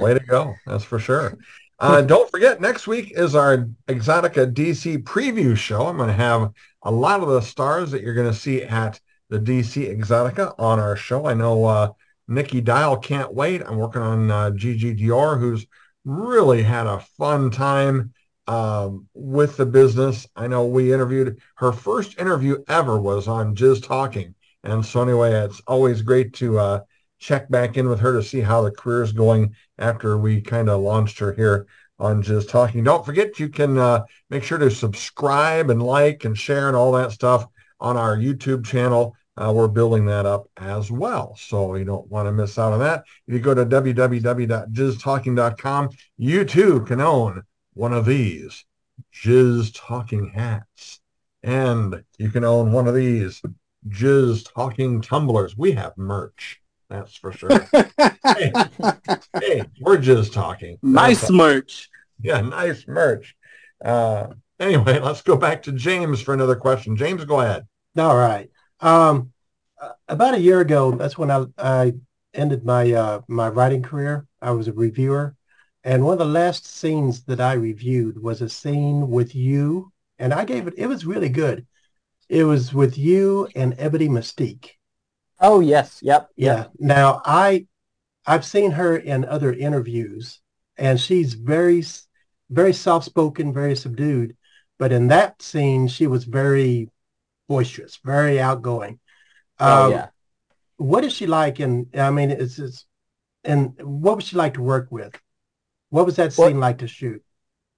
Way 0.00 0.14
to 0.14 0.20
go. 0.20 0.54
That's 0.66 0.84
for 0.84 0.98
sure. 0.98 1.36
Uh, 1.80 2.02
don't 2.02 2.30
forget, 2.30 2.60
next 2.60 2.86
week 2.86 3.12
is 3.16 3.34
our 3.34 3.68
Exotica 3.86 4.52
DC 4.52 5.04
preview 5.04 5.56
show. 5.56 5.86
I'm 5.86 5.96
going 5.96 6.08
to 6.08 6.14
have 6.14 6.52
a 6.82 6.90
lot 6.90 7.20
of 7.20 7.28
the 7.28 7.40
stars 7.40 7.92
that 7.92 8.02
you're 8.02 8.14
going 8.14 8.30
to 8.30 8.38
see 8.38 8.62
at 8.62 9.00
the 9.30 9.38
DC 9.38 9.96
Exotica 9.96 10.54
on 10.58 10.80
our 10.80 10.96
show. 10.96 11.26
I 11.26 11.34
know 11.34 11.64
uh, 11.64 11.92
Nikki 12.26 12.60
Dial 12.60 12.96
can't 12.96 13.32
wait. 13.32 13.62
I'm 13.62 13.76
working 13.76 14.02
on 14.02 14.30
uh, 14.30 14.50
Gigi 14.50 14.94
Dior, 14.94 15.38
who's 15.38 15.66
really 16.04 16.62
had 16.62 16.86
a 16.86 17.00
fun 17.16 17.50
time 17.50 18.12
um, 18.48 19.06
with 19.14 19.56
the 19.56 19.66
business. 19.66 20.26
I 20.34 20.48
know 20.48 20.66
we 20.66 20.92
interviewed 20.92 21.40
her 21.56 21.70
first 21.70 22.18
interview 22.18 22.64
ever 22.66 22.98
was 22.98 23.28
on 23.28 23.54
Jizz 23.54 23.86
Talking. 23.86 24.34
And 24.64 24.84
so 24.84 25.02
anyway, 25.02 25.32
it's 25.32 25.60
always 25.66 26.02
great 26.02 26.32
to 26.34 26.58
uh, 26.58 26.80
check 27.18 27.48
back 27.48 27.76
in 27.76 27.88
with 27.88 28.00
her 28.00 28.14
to 28.14 28.22
see 28.22 28.40
how 28.40 28.62
the 28.62 28.70
career 28.70 29.02
is 29.02 29.12
going 29.12 29.54
after 29.78 30.18
we 30.18 30.40
kind 30.40 30.68
of 30.68 30.80
launched 30.80 31.18
her 31.18 31.32
here 31.32 31.66
on 31.98 32.22
Jizz 32.22 32.48
Talking. 32.48 32.84
Don't 32.84 33.04
forget 33.04 33.40
you 33.40 33.48
can 33.48 33.76
uh, 33.76 34.04
make 34.30 34.44
sure 34.44 34.58
to 34.58 34.70
subscribe 34.70 35.70
and 35.70 35.82
like 35.82 36.24
and 36.24 36.38
share 36.38 36.68
and 36.68 36.76
all 36.76 36.92
that 36.92 37.10
stuff 37.12 37.46
on 37.80 37.96
our 37.96 38.16
YouTube 38.16 38.64
channel. 38.64 39.16
Uh, 39.36 39.52
we're 39.54 39.68
building 39.68 40.06
that 40.06 40.26
up 40.26 40.48
as 40.56 40.90
well. 40.90 41.36
So 41.38 41.76
you 41.76 41.84
don't 41.84 42.10
want 42.10 42.26
to 42.26 42.32
miss 42.32 42.58
out 42.58 42.72
on 42.72 42.80
that. 42.80 43.04
If 43.26 43.34
you 43.34 43.40
go 43.40 43.54
to 43.54 43.64
www.jizztalking.com, 43.64 45.88
you 46.16 46.44
too 46.44 46.80
can 46.80 47.00
own 47.00 47.42
one 47.74 47.92
of 47.92 48.04
these 48.04 48.64
Jizz 49.14 49.70
Talking 49.74 50.32
hats. 50.34 50.98
And 51.44 52.02
you 52.18 52.30
can 52.30 52.42
own 52.42 52.72
one 52.72 52.88
of 52.88 52.96
these 52.96 53.40
Jizz 53.88 54.52
Talking 54.52 55.00
tumblers. 55.00 55.56
We 55.56 55.70
have 55.72 55.96
merch. 55.96 56.60
That's 56.90 57.16
for 57.16 57.32
sure. 57.32 57.68
hey, 58.24 58.52
hey, 59.40 59.64
we're 59.80 59.98
just 59.98 60.32
talking. 60.32 60.78
Nice 60.82 61.20
That's 61.20 61.32
merch. 61.32 61.88
Yeah, 62.20 62.40
nice 62.40 62.86
merch. 62.88 63.36
Uh, 63.84 64.28
anyway, 64.58 64.98
let's 65.02 65.22
go 65.22 65.36
back 65.36 65.62
to 65.64 65.72
James 65.72 66.20
for 66.20 66.32
another 66.34 66.56
question. 66.56 66.96
James, 66.96 67.24
go 67.24 67.40
ahead. 67.40 67.66
All 67.96 68.16
right. 68.16 68.50
Um, 68.80 69.32
uh, 69.80 69.90
about 70.08 70.34
a 70.34 70.40
year 70.40 70.60
ago, 70.60 70.92
that's 70.92 71.18
when 71.18 71.30
I, 71.30 71.44
I 71.58 71.94
ended 72.34 72.64
my 72.64 72.90
uh, 72.92 73.20
my 73.28 73.48
writing 73.48 73.82
career. 73.82 74.26
I 74.40 74.52
was 74.52 74.68
a 74.68 74.72
reviewer, 74.72 75.36
and 75.84 76.04
one 76.04 76.14
of 76.14 76.18
the 76.18 76.24
last 76.24 76.66
scenes 76.66 77.24
that 77.24 77.40
I 77.40 77.52
reviewed 77.54 78.22
was 78.22 78.40
a 78.40 78.48
scene 78.48 79.10
with 79.10 79.34
you, 79.34 79.92
and 80.18 80.32
I 80.32 80.44
gave 80.44 80.66
it. 80.66 80.74
It 80.76 80.86
was 80.86 81.04
really 81.04 81.28
good. 81.28 81.66
It 82.28 82.44
was 82.44 82.74
with 82.74 82.98
you 82.98 83.48
and 83.54 83.74
Ebony 83.78 84.08
Mystique. 84.08 84.77
Oh 85.40 85.60
yes, 85.60 86.00
yep, 86.02 86.28
Yeah. 86.36 86.66
Now 86.78 87.22
I, 87.24 87.66
I've 88.26 88.44
seen 88.44 88.72
her 88.72 88.96
in 88.96 89.24
other 89.24 89.52
interviews, 89.52 90.40
and 90.76 91.00
she's 91.00 91.34
very, 91.34 91.84
very 92.50 92.72
soft 92.72 93.06
spoken, 93.06 93.52
very 93.52 93.76
subdued. 93.76 94.36
But 94.78 94.92
in 94.92 95.08
that 95.08 95.40
scene, 95.42 95.88
she 95.88 96.06
was 96.06 96.24
very 96.24 96.90
boisterous, 97.48 97.98
very 98.04 98.40
outgoing. 98.40 99.00
Oh 99.60 99.86
Um, 99.86 99.92
yeah. 99.92 100.08
What 100.76 101.04
is 101.04 101.12
she 101.12 101.26
like? 101.26 101.58
And 101.60 101.86
I 101.96 102.10
mean, 102.10 102.30
it's, 102.30 102.58
it's 102.58 102.86
and 103.44 103.74
what 103.82 104.16
was 104.16 104.24
she 104.24 104.36
like 104.36 104.54
to 104.54 104.62
work 104.62 104.88
with? 104.90 105.14
What 105.90 106.06
was 106.06 106.16
that 106.16 106.36
Well- 106.36 106.48
scene 106.48 106.60
like 106.60 106.78
to 106.78 106.88
shoot? 106.88 107.22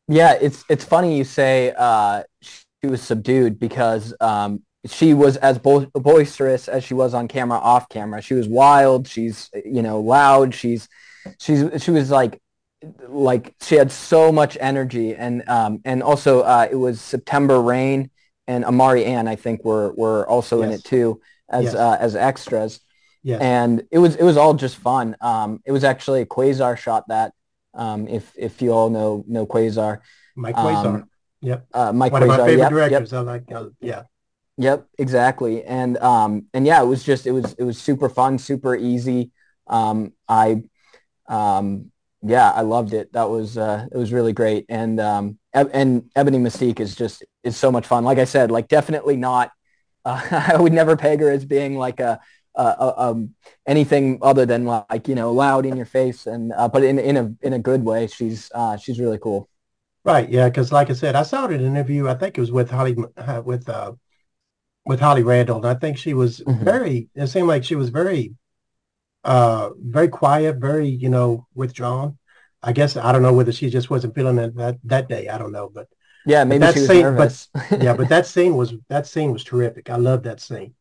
Yeah, 0.08 0.32
it's 0.40 0.64
it's 0.68 0.84
funny 0.84 1.16
you 1.16 1.22
say 1.24 1.72
uh, 1.78 2.24
she 2.42 2.88
was 2.88 3.00
subdued 3.00 3.60
because 3.60 4.12
um, 4.20 4.62
she 4.86 5.14
was 5.14 5.36
as 5.36 5.58
bo- 5.58 5.86
boisterous 5.94 6.68
as 6.68 6.84
she 6.84 6.94
was 6.94 7.14
on 7.14 7.28
camera, 7.28 7.58
off 7.58 7.88
camera. 7.88 8.22
She 8.22 8.34
was 8.34 8.48
wild. 8.48 9.06
She's 9.06 9.50
you 9.64 9.82
know 9.82 10.00
loud. 10.00 10.54
She's 10.54 10.88
she's 11.38 11.82
she 11.82 11.90
was 11.90 12.10
like 12.10 12.40
like 13.08 13.54
she 13.60 13.74
had 13.74 13.92
so 13.92 14.32
much 14.32 14.56
energy 14.60 15.14
and 15.14 15.46
um, 15.48 15.80
and 15.84 16.02
also 16.02 16.40
uh, 16.40 16.66
it 16.70 16.76
was 16.76 17.00
September 17.00 17.60
Reign 17.60 18.10
and 18.46 18.64
Amari 18.64 19.04
Ann 19.04 19.28
I 19.28 19.36
think 19.36 19.64
were 19.64 19.92
were 19.92 20.26
also 20.28 20.62
in 20.62 20.70
it 20.70 20.82
too 20.82 21.20
as 21.50 21.64
Yes. 21.64 21.74
uh, 21.74 21.96
as 22.00 22.16
extras 22.16 22.80
Yes. 23.22 23.42
and 23.42 23.82
it 23.90 23.98
was 23.98 24.16
it 24.16 24.22
was 24.22 24.38
all 24.38 24.54
just 24.54 24.76
fun. 24.76 25.14
Um, 25.20 25.60
it 25.66 25.72
was 25.72 25.84
actually 25.84 26.22
a 26.22 26.26
Quasar 26.26 26.76
shot 26.78 27.08
that. 27.08 27.32
Um, 27.74 28.08
if 28.08 28.32
if 28.36 28.62
you 28.62 28.72
all 28.72 28.88
know 28.90 29.24
know 29.28 29.46
Quasar, 29.46 30.00
Mike 30.34 30.56
Quasar. 30.56 30.86
um, 30.86 31.10
yep. 31.42 31.66
uh, 31.74 31.92
Mike 31.92 32.12
One 32.12 32.22
of 32.22 32.28
my 32.28 32.38
Quasar, 32.38 32.46
favorite 32.46 32.58
yep, 32.58 32.70
directors. 32.70 33.12
I 33.12 33.20
like. 33.20 33.52
Uh, 33.52 33.66
yeah. 33.80 34.02
Yep, 34.60 34.88
exactly. 34.98 35.64
And 35.64 35.96
um, 35.98 36.44
and 36.52 36.66
yeah, 36.66 36.82
it 36.82 36.86
was 36.86 37.02
just 37.02 37.26
it 37.26 37.32
was 37.32 37.54
it 37.54 37.62
was 37.64 37.78
super 37.78 38.10
fun, 38.10 38.36
super 38.36 38.76
easy. 38.76 39.30
Um, 39.66 40.12
I 40.28 40.64
um, 41.28 41.92
yeah, 42.22 42.50
I 42.50 42.62
loved 42.62 42.94
it. 42.94 43.12
That 43.14 43.30
was 43.30 43.58
uh, 43.58 43.86
it 43.92 43.96
was 43.98 44.12
really 44.12 44.34
great. 44.34 44.66
And 44.68 45.00
um, 45.00 45.38
and 45.54 46.10
Ebony 46.16 46.38
Mystique 46.38 46.80
is 46.80 46.94
just 46.96 47.24
is 47.44 47.56
so 47.56 47.72
much 47.72 47.86
fun. 47.86 48.04
Like 48.04 48.18
I 48.18 48.24
said, 48.24 48.50
like 48.50 48.68
definitely 48.68 49.16
not. 49.16 49.52
Uh, 50.04 50.22
I 50.54 50.58
would 50.58 50.72
never 50.74 50.96
peg 50.96 51.20
her 51.20 51.30
as 51.30 51.44
being 51.44 51.76
like 51.76 52.00
a, 52.00 52.20
a, 52.56 52.62
a 52.62 52.94
um, 52.98 53.34
anything 53.66 54.18
other 54.22 54.46
than 54.46 54.66
like 54.66 55.08
you 55.08 55.14
know 55.16 55.32
loud 55.32 55.66
in 55.66 55.76
your 55.76 55.86
face 55.86 56.26
and 56.26 56.52
uh, 56.56 56.68
but 56.68 56.84
in 56.84 56.98
in 56.98 57.16
a 57.16 57.34
in 57.42 57.54
a 57.54 57.60
good 57.60 57.84
way. 57.84 58.08
She's 58.08 58.50
uh, 58.54 58.76
she's 58.76 59.00
really 59.00 59.18
cool. 59.18 59.48
Right. 60.04 60.28
Yeah. 60.30 60.48
Because 60.48 60.72
like 60.72 60.90
I 60.90 60.94
said, 60.94 61.16
I 61.16 61.22
saw 61.24 61.46
it 61.46 61.52
in 61.52 61.60
an 61.60 61.66
interview. 61.68 62.08
I 62.08 62.14
think 62.14 62.38
it 62.38 62.40
was 62.40 62.52
with 62.52 62.70
Holly 62.70 62.96
uh, 63.16 63.42
with 63.44 63.68
uh, 63.68 63.92
with 64.86 65.00
Holly 65.00 65.22
Randall, 65.22 65.58
and 65.58 65.66
I 65.66 65.74
think 65.74 65.98
she 65.98 66.14
was 66.14 66.40
Mhm. 66.40 66.62
very. 66.64 67.08
It 67.14 67.26
seemed 67.28 67.48
like 67.48 67.64
she 67.64 67.76
was 67.76 67.90
very, 67.90 68.34
uh, 69.24 69.70
very 69.78 70.08
quiet, 70.08 70.56
very 70.56 70.88
you 70.88 71.08
know 71.08 71.46
withdrawn. 71.54 72.18
I 72.62 72.72
guess 72.72 72.96
I 72.96 73.12
don't 73.12 73.22
know 73.22 73.32
whether 73.32 73.52
she 73.52 73.70
just 73.70 73.90
wasn't 73.90 74.14
feeling 74.14 74.38
it 74.38 74.56
that 74.56 74.78
that 74.84 75.08
day. 75.08 75.28
I 75.28 75.38
don't 75.38 75.52
know, 75.52 75.70
but 75.72 75.88
Yeah, 76.26 76.44
maybe 76.44 76.60
that 76.60 76.74
she 76.74 76.80
was 76.80 76.88
scene- 76.88 77.02
but- 77.02 77.10
nervous. 77.12 77.48
yeah. 77.80 77.94
But 77.94 78.08
that 78.08 78.26
scene 78.26 78.56
was 78.56 78.74
that 78.88 79.06
scene 79.06 79.32
was 79.32 79.44
terrific. 79.44 79.90
I 79.90 79.96
love 79.96 80.22
that 80.24 80.40
scene. 80.40 80.74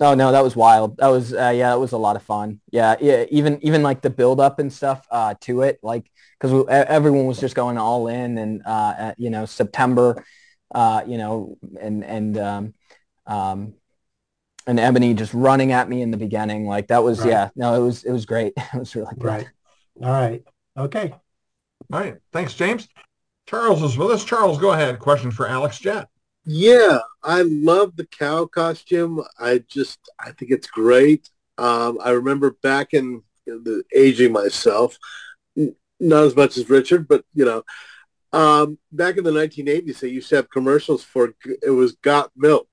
Oh 0.00 0.14
no, 0.14 0.30
that 0.30 0.44
was 0.44 0.54
wild. 0.54 0.96
That 0.98 1.08
was 1.08 1.32
uh, 1.34 1.52
yeah, 1.54 1.74
it 1.74 1.78
was 1.78 1.92
a 1.92 1.98
lot 1.98 2.14
of 2.16 2.22
fun. 2.22 2.60
Yeah, 2.70 2.94
yeah, 3.00 3.24
even 3.30 3.58
even 3.62 3.82
like 3.82 4.00
the 4.00 4.10
build 4.10 4.40
up 4.40 4.58
and 4.60 4.72
stuff 4.72 5.04
uh, 5.10 5.34
to 5.40 5.62
it, 5.62 5.80
like 5.82 6.08
because 6.38 6.66
everyone 6.68 7.26
was 7.26 7.40
just 7.40 7.56
going 7.56 7.78
all 7.78 8.06
in, 8.06 8.38
and 8.38 8.62
uh, 8.64 8.94
at, 8.96 9.18
you 9.18 9.28
know 9.28 9.44
September, 9.44 10.24
uh, 10.72 11.02
you 11.06 11.18
know, 11.18 11.58
and 11.80 12.04
and 12.04 12.38
um, 12.38 12.74
um, 13.28 13.74
and 14.66 14.80
Ebony 14.80 15.14
just 15.14 15.32
running 15.32 15.72
at 15.72 15.88
me 15.88 16.02
in 16.02 16.10
the 16.10 16.16
beginning, 16.16 16.66
like 16.66 16.88
that 16.88 17.02
was 17.04 17.20
Right. 17.20 17.28
yeah, 17.28 17.50
no, 17.54 17.74
it 17.74 17.84
was 17.84 18.04
it 18.04 18.12
was 18.12 18.26
great. 18.26 18.52
It 18.74 18.78
was 18.78 18.94
really 18.96 19.14
good. 19.14 19.24
Right. 19.24 19.48
All 20.02 20.10
right. 20.10 20.42
Okay. 20.76 21.14
All 21.92 22.00
right. 22.00 22.16
Thanks, 22.32 22.54
James. 22.54 22.88
Charles 23.46 23.82
is 23.82 23.96
with 23.96 24.10
us. 24.10 24.24
Charles, 24.24 24.58
go 24.58 24.72
ahead. 24.72 24.98
Question 24.98 25.30
for 25.30 25.48
Alex 25.48 25.78
Jett. 25.78 26.08
Yeah, 26.44 26.98
I 27.22 27.42
love 27.42 27.96
the 27.96 28.06
cow 28.06 28.46
costume. 28.46 29.22
I 29.38 29.64
just, 29.68 29.98
I 30.18 30.32
think 30.32 30.50
it's 30.50 30.66
great. 30.66 31.28
Um, 31.56 31.98
I 32.02 32.10
remember 32.10 32.56
back 32.62 32.92
in 32.94 33.22
the 33.46 33.82
aging 33.94 34.32
myself, 34.32 34.98
not 35.56 36.24
as 36.24 36.36
much 36.36 36.56
as 36.56 36.68
Richard, 36.70 37.08
but 37.08 37.24
you 37.34 37.44
know, 37.44 37.64
um, 38.32 38.78
back 38.92 39.16
in 39.16 39.24
the 39.24 39.30
1980s, 39.30 40.00
they 40.00 40.08
used 40.08 40.28
to 40.30 40.36
have 40.36 40.50
commercials 40.50 41.02
for 41.02 41.34
it 41.62 41.70
was 41.70 41.92
Got 42.02 42.30
Milk, 42.36 42.67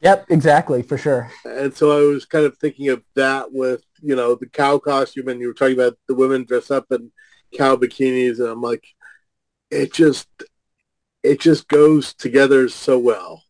Yep, 0.00 0.26
exactly 0.30 0.82
for 0.82 0.96
sure. 0.96 1.30
and 1.44 1.74
so 1.74 1.90
I 1.90 2.12
was 2.12 2.24
kind 2.24 2.46
of 2.46 2.56
thinking 2.56 2.88
of 2.88 3.02
that 3.16 3.52
with 3.52 3.84
you 4.00 4.16
know 4.16 4.34
the 4.34 4.46
cow 4.46 4.78
costume, 4.78 5.28
and 5.28 5.40
you 5.40 5.48
were 5.48 5.54
talking 5.54 5.74
about 5.74 5.98
the 6.08 6.14
women 6.14 6.44
dress 6.44 6.70
up 6.70 6.86
in 6.90 7.12
cow 7.56 7.76
bikinis, 7.76 8.38
and 8.38 8.48
I'm 8.48 8.62
like, 8.62 8.86
it 9.70 9.92
just, 9.92 10.28
it 11.22 11.40
just 11.40 11.68
goes 11.68 12.14
together 12.14 12.68
so 12.68 12.98
well. 12.98 13.44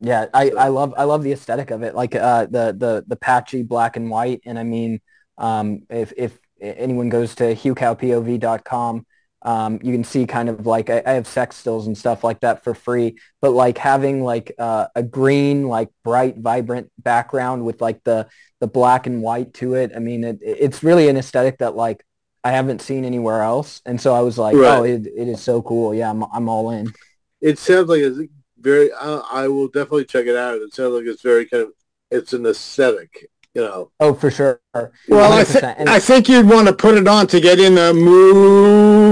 Yeah, 0.00 0.26
I, 0.32 0.50
I 0.50 0.68
love 0.68 0.94
I 0.96 1.04
love 1.04 1.22
the 1.22 1.32
aesthetic 1.32 1.70
of 1.70 1.82
it, 1.82 1.94
like 1.94 2.14
uh, 2.14 2.46
the 2.46 2.74
the 2.76 3.04
the 3.06 3.16
patchy 3.16 3.62
black 3.62 3.96
and 3.96 4.10
white. 4.10 4.40
And 4.46 4.58
I 4.58 4.62
mean, 4.62 5.00
um, 5.36 5.82
if 5.90 6.14
if 6.16 6.38
anyone 6.60 7.10
goes 7.10 7.34
to 7.36 7.54
hughcowpov.com, 7.54 9.06
um, 9.42 9.80
you 9.82 9.92
can 9.92 10.04
see 10.04 10.26
kind 10.26 10.48
of 10.48 10.66
like 10.66 10.90
I, 10.90 11.02
I 11.06 11.12
have 11.12 11.26
sex 11.26 11.56
stills 11.56 11.86
and 11.86 11.96
stuff 11.96 12.22
like 12.24 12.40
that 12.40 12.62
for 12.64 12.74
free. 12.74 13.16
But 13.40 13.52
like 13.52 13.78
having 13.78 14.22
like 14.22 14.52
uh, 14.58 14.88
a 14.94 15.02
green, 15.02 15.66
like 15.68 15.88
bright, 16.04 16.36
vibrant 16.38 16.90
background 16.98 17.64
with 17.64 17.80
like 17.80 18.02
the 18.04 18.28
the 18.60 18.66
black 18.66 19.06
and 19.06 19.22
white 19.22 19.54
to 19.54 19.74
it. 19.74 19.92
I 19.96 19.98
mean, 20.00 20.24
it, 20.24 20.38
it's 20.42 20.82
really 20.82 21.08
an 21.08 21.16
aesthetic 21.16 21.58
that 21.58 21.74
like 21.76 22.04
I 22.44 22.52
haven't 22.52 22.80
seen 22.82 23.04
anywhere 23.04 23.42
else. 23.42 23.80
And 23.86 24.00
so 24.00 24.14
I 24.14 24.20
was 24.20 24.38
like, 24.38 24.56
Right. 24.56 24.78
oh, 24.78 24.82
it, 24.84 25.06
it 25.06 25.28
is 25.28 25.42
so 25.42 25.62
cool. 25.62 25.94
Yeah, 25.94 26.10
I'm 26.10 26.24
I'm 26.32 26.48
all 26.48 26.70
in. 26.70 26.92
it 27.40 27.58
sounds 27.58 27.88
like 27.88 28.00
it's 28.00 28.18
very 28.58 28.92
I, 28.92 29.22
I 29.32 29.48
will 29.48 29.68
definitely 29.68 30.04
check 30.04 30.26
it 30.26 30.36
out 30.36 30.56
it 30.58 30.74
sounds 30.74 30.92
like 30.92 31.04
it's 31.06 31.22
very 31.22 31.46
kind 31.46 31.62
of 31.62 31.72
it's 32.10 32.34
an 32.34 32.44
aesthetic 32.44 33.26
you 33.54 33.62
know 33.62 33.90
Oh, 34.00 34.12
for 34.14 34.30
sure. 34.30 34.60
Well, 35.08 35.32
I, 35.32 35.44
100%. 35.44 35.76
th- 35.76 35.88
I 35.88 35.98
think 35.98 36.28
you'd 36.28 36.48
want 36.48 36.68
to 36.68 36.74
put 36.74 36.96
it 36.96 37.08
on 37.08 37.26
to 37.28 37.40
get 37.40 37.58
in 37.58 37.74
the 37.74 37.92
mood. 37.94 39.09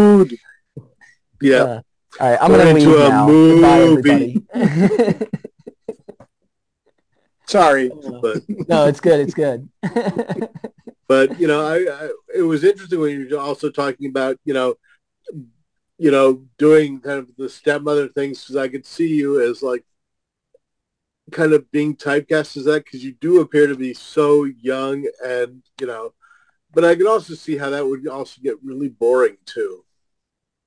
Yeah 1.40 1.62
Uh, 1.62 1.82
all 2.20 2.30
right, 2.30 2.38
I'm 2.40 2.50
We're 2.50 2.58
gonna 2.58 2.74
leave 2.74 2.98
now. 3.10 3.26
movie. 3.26 3.60
Goodbye, 3.60 3.80
everybody. 3.82 5.26
Sorry. 7.46 7.90
but 8.22 8.42
no, 8.68 8.86
it's 8.86 9.00
good. 9.00 9.20
It's 9.20 9.34
good. 9.34 9.68
but 11.08 11.38
you 11.38 11.46
know 11.46 11.66
I, 11.66 11.76
I 11.76 12.10
it 12.34 12.42
was 12.42 12.64
interesting 12.64 13.00
when 13.00 13.10
you 13.10 13.28
were 13.30 13.38
also 13.38 13.70
talking 13.70 14.08
about 14.08 14.38
you 14.44 14.54
know 14.54 14.74
you 15.98 16.10
know 16.10 16.44
doing 16.56 17.00
kind 17.00 17.18
of 17.18 17.30
the 17.36 17.48
stepmother 17.48 18.08
things 18.08 18.40
because 18.40 18.56
I 18.56 18.68
could 18.68 18.86
see 18.86 19.08
you 19.08 19.40
as 19.40 19.62
like 19.62 19.84
kind 21.30 21.52
of 21.52 21.70
being 21.70 21.94
typecast 21.96 22.56
as 22.56 22.64
that 22.64 22.84
because 22.84 23.04
you 23.04 23.12
do 23.12 23.40
appear 23.40 23.66
to 23.66 23.76
be 23.76 23.94
so 23.94 24.44
young 24.44 25.06
and 25.24 25.62
you 25.80 25.86
know 25.86 26.12
but 26.72 26.84
i 26.84 26.94
could 26.94 27.06
also 27.06 27.34
see 27.34 27.56
how 27.56 27.68
that 27.70 27.86
would 27.86 28.06
also 28.08 28.40
get 28.42 28.56
really 28.62 28.88
boring 28.88 29.36
too 29.44 29.84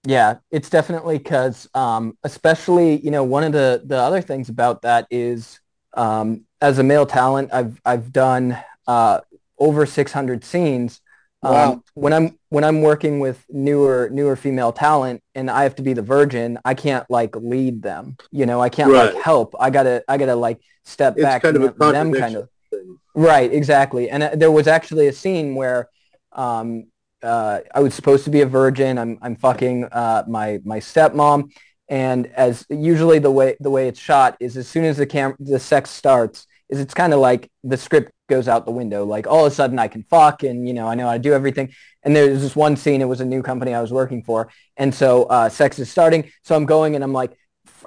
yeah 0.05 0.37
it's 0.49 0.69
definitely 0.69 1.17
because 1.17 1.69
um, 1.73 2.17
especially 2.23 2.99
you 3.01 3.11
know 3.11 3.23
one 3.23 3.43
of 3.43 3.51
the 3.51 3.81
the 3.85 3.97
other 3.97 4.21
things 4.21 4.49
about 4.49 4.81
that 4.81 5.07
is 5.11 5.59
um, 5.93 6.45
as 6.61 6.79
a 6.79 6.83
male 6.83 7.05
talent 7.05 7.49
i've 7.53 7.79
i've 7.85 8.11
done 8.11 8.57
uh, 8.87 9.19
over 9.59 9.85
600 9.85 10.43
scenes 10.43 11.01
um, 11.43 11.53
wow. 11.53 11.83
when 11.95 12.13
I'm 12.13 12.39
when 12.49 12.63
I'm 12.63 12.81
working 12.81 13.19
with 13.19 13.43
newer 13.49 14.09
newer 14.11 14.35
female 14.35 14.71
talent 14.71 15.23
and 15.33 15.49
I 15.49 15.63
have 15.63 15.75
to 15.75 15.81
be 15.81 15.93
the 15.93 16.01
virgin, 16.03 16.59
I 16.63 16.75
can't 16.75 17.09
like 17.09 17.35
lead 17.35 17.81
them. 17.81 18.17
You 18.31 18.45
know, 18.45 18.61
I 18.61 18.69
can't 18.69 18.91
right. 18.91 19.13
like 19.13 19.23
help. 19.23 19.55
I 19.59 19.71
gotta 19.71 20.03
I 20.07 20.17
gotta 20.17 20.35
like 20.35 20.59
step 20.85 21.15
it's 21.17 21.23
back 21.23 21.41
kind 21.41 21.57
of 21.57 21.77
them, 21.77 22.13
kind 22.13 22.35
of. 22.35 22.49
Thing. 22.69 22.99
Right, 23.15 23.51
exactly. 23.51 24.09
And 24.09 24.21
uh, 24.21 24.35
there 24.35 24.51
was 24.51 24.67
actually 24.67 25.07
a 25.07 25.13
scene 25.13 25.55
where 25.55 25.89
um, 26.31 26.90
uh, 27.23 27.59
I 27.73 27.79
was 27.79 27.93
supposed 27.93 28.25
to 28.25 28.29
be 28.29 28.41
a 28.41 28.45
virgin. 28.45 28.97
I'm 28.97 29.17
I'm 29.21 29.35
fucking 29.35 29.85
uh, 29.85 30.23
my 30.27 30.59
my 30.63 30.79
stepmom, 30.79 31.51
and 31.89 32.27
as 32.27 32.65
usually 32.69 33.19
the 33.19 33.31
way 33.31 33.57
the 33.59 33.69
way 33.69 33.87
it's 33.87 33.99
shot 33.99 34.37
is 34.39 34.57
as 34.57 34.67
soon 34.67 34.85
as 34.85 34.97
the 34.97 35.05
cam 35.05 35.35
the 35.39 35.59
sex 35.59 35.89
starts, 35.89 36.47
is 36.69 36.79
it's 36.79 36.93
kind 36.93 37.13
of 37.13 37.19
like 37.19 37.51
the 37.63 37.77
script 37.77 38.11
goes 38.31 38.47
out 38.47 38.65
the 38.65 38.71
window. 38.71 39.03
Like 39.05 39.27
all 39.27 39.45
of 39.45 39.51
a 39.51 39.55
sudden 39.55 39.77
I 39.77 39.89
can 39.89 40.03
fuck 40.03 40.41
and, 40.41 40.67
you 40.67 40.73
know, 40.73 40.87
I 40.87 40.95
know 40.95 41.05
how 41.05 41.13
to 41.13 41.19
do 41.19 41.33
everything. 41.33 41.73
And 42.01 42.15
there's 42.15 42.41
this 42.41 42.55
one 42.55 42.77
scene, 42.77 43.01
it 43.01 43.05
was 43.05 43.21
a 43.21 43.25
new 43.25 43.43
company 43.43 43.73
I 43.73 43.81
was 43.81 43.91
working 43.91 44.23
for. 44.23 44.49
And 44.77 44.95
so 44.95 45.23
uh, 45.23 45.49
sex 45.49 45.77
is 45.77 45.91
starting. 45.91 46.31
So 46.43 46.55
I'm 46.55 46.65
going 46.65 46.95
and 46.95 47.03
I'm 47.03 47.13
like, 47.13 47.37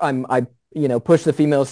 I'm, 0.00 0.26
I, 0.28 0.46
you 0.72 0.86
know, 0.86 1.00
push 1.00 1.24
the 1.24 1.32
female 1.32 1.66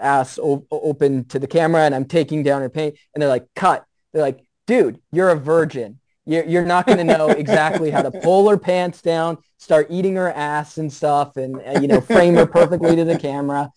ass 0.00 0.38
open 0.40 1.26
to 1.26 1.38
the 1.38 1.46
camera 1.46 1.82
and 1.82 1.94
I'm 1.94 2.06
taking 2.06 2.42
down 2.42 2.62
her 2.62 2.70
paint 2.70 2.96
and 3.14 3.20
they're 3.20 3.28
like, 3.28 3.46
cut. 3.54 3.84
They're 4.12 4.22
like, 4.22 4.40
dude, 4.66 5.00
you're 5.12 5.30
a 5.30 5.36
virgin. 5.36 6.00
You're, 6.26 6.44
you're 6.44 6.66
not 6.66 6.86
going 6.86 6.98
to 6.98 7.04
know 7.04 7.28
exactly 7.44 7.90
how 7.90 8.02
to 8.02 8.10
pull 8.10 8.48
her 8.50 8.58
pants 8.58 9.00
down, 9.00 9.38
start 9.56 9.86
eating 9.90 10.16
her 10.16 10.30
ass 10.30 10.78
and 10.78 10.92
stuff 10.92 11.36
and, 11.36 11.56
uh, 11.56 11.80
you 11.80 11.88
know, 11.88 12.00
frame 12.00 12.34
her 12.34 12.46
perfectly 12.46 12.96
to 12.96 13.04
the 13.04 13.18
camera 13.18 13.70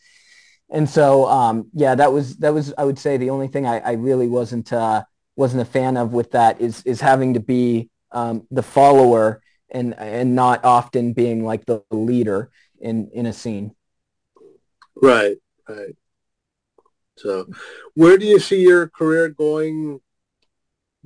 and 0.70 0.89
so 0.89 1.28
um, 1.28 1.70
yeah, 1.74 1.95
that 1.95 2.12
was 2.12 2.38
that 2.38 2.54
was 2.54 2.74
I 2.78 2.86
would 2.86 3.00
say 3.00 3.18
the 3.18 3.32
only 3.32 3.47
thing 3.47 3.66
I, 3.66 3.80
I 3.80 3.91
really 3.93 4.28
wasn't 4.28 4.72
uh, 4.72 5.04
wasn't 5.36 5.62
a 5.62 5.66
fan 5.66 5.97
of 5.97 6.14
with 6.14 6.32
that 6.32 6.62
is 6.62 6.84
is 6.84 7.02
having 7.02 7.34
to 7.34 7.39
be 7.39 7.89
um, 8.12 8.47
the 8.52 8.64
follower 8.64 9.41
and 9.70 9.95
and 9.97 10.36
not 10.36 10.64
often 10.64 11.14
being 11.14 11.43
like 11.43 11.66
the 11.66 11.84
leader 11.91 12.52
in 12.80 13.10
in 13.14 13.26
a 13.26 13.34
scene. 13.34 13.76
Right, 14.95 15.38
right. 15.68 15.95
So, 17.18 17.47
where 17.95 18.18
do 18.18 18.26
you 18.26 18.39
see 18.39 18.62
your 18.62 18.89
career 18.89 19.30
going? 19.30 20.00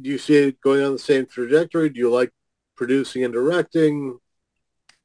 Do 0.01 0.09
you 0.09 0.17
see 0.17 0.35
it 0.35 0.61
going 0.61 0.83
on 0.83 0.93
the 0.93 0.99
same 0.99 1.25
trajectory? 1.25 1.89
Do 1.89 1.99
you 1.99 2.11
like 2.11 2.31
producing 2.75 3.23
and 3.23 3.33
directing? 3.33 4.19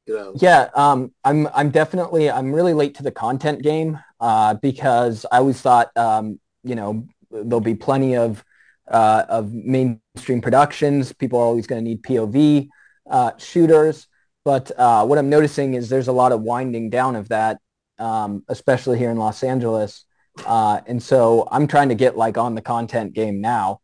You 0.05 0.13
know? 0.15 0.33
Yeah, 0.35 0.69
um, 0.73 1.13
I'm 1.23 1.47
I'm 1.53 1.69
definitely 1.69 2.31
I'm 2.31 2.51
really 2.51 2.73
late 2.73 2.95
to 2.95 3.03
the 3.03 3.11
content 3.11 3.61
game 3.61 3.99
uh, 4.19 4.55
because 4.55 5.25
I 5.31 5.37
always 5.37 5.61
thought 5.61 5.95
um, 5.95 6.39
you 6.63 6.75
know 6.75 7.07
there'll 7.29 7.61
be 7.61 7.75
plenty 7.75 8.15
of 8.15 8.43
uh, 8.87 9.25
of 9.29 9.53
mainstream 9.53 10.41
productions. 10.41 11.13
People 11.13 11.39
are 11.39 11.45
always 11.45 11.67
going 11.67 11.83
to 11.83 11.87
need 11.87 12.01
POV 12.01 12.69
uh, 13.09 13.31
shooters, 13.37 14.07
but 14.43 14.71
uh, 14.77 15.05
what 15.05 15.19
I'm 15.19 15.29
noticing 15.29 15.75
is 15.75 15.89
there's 15.89 16.07
a 16.07 16.13
lot 16.13 16.31
of 16.31 16.41
winding 16.41 16.89
down 16.89 17.15
of 17.15 17.29
that, 17.29 17.59
um, 17.99 18.43
especially 18.47 18.97
here 18.97 19.11
in 19.11 19.17
Los 19.17 19.43
Angeles. 19.43 20.05
Uh, 20.45 20.81
and 20.87 21.03
so 21.03 21.47
I'm 21.51 21.67
trying 21.67 21.89
to 21.89 21.95
get 21.95 22.17
like 22.17 22.37
on 22.37 22.55
the 22.55 22.61
content 22.61 23.13
game 23.13 23.41
now. 23.41 23.81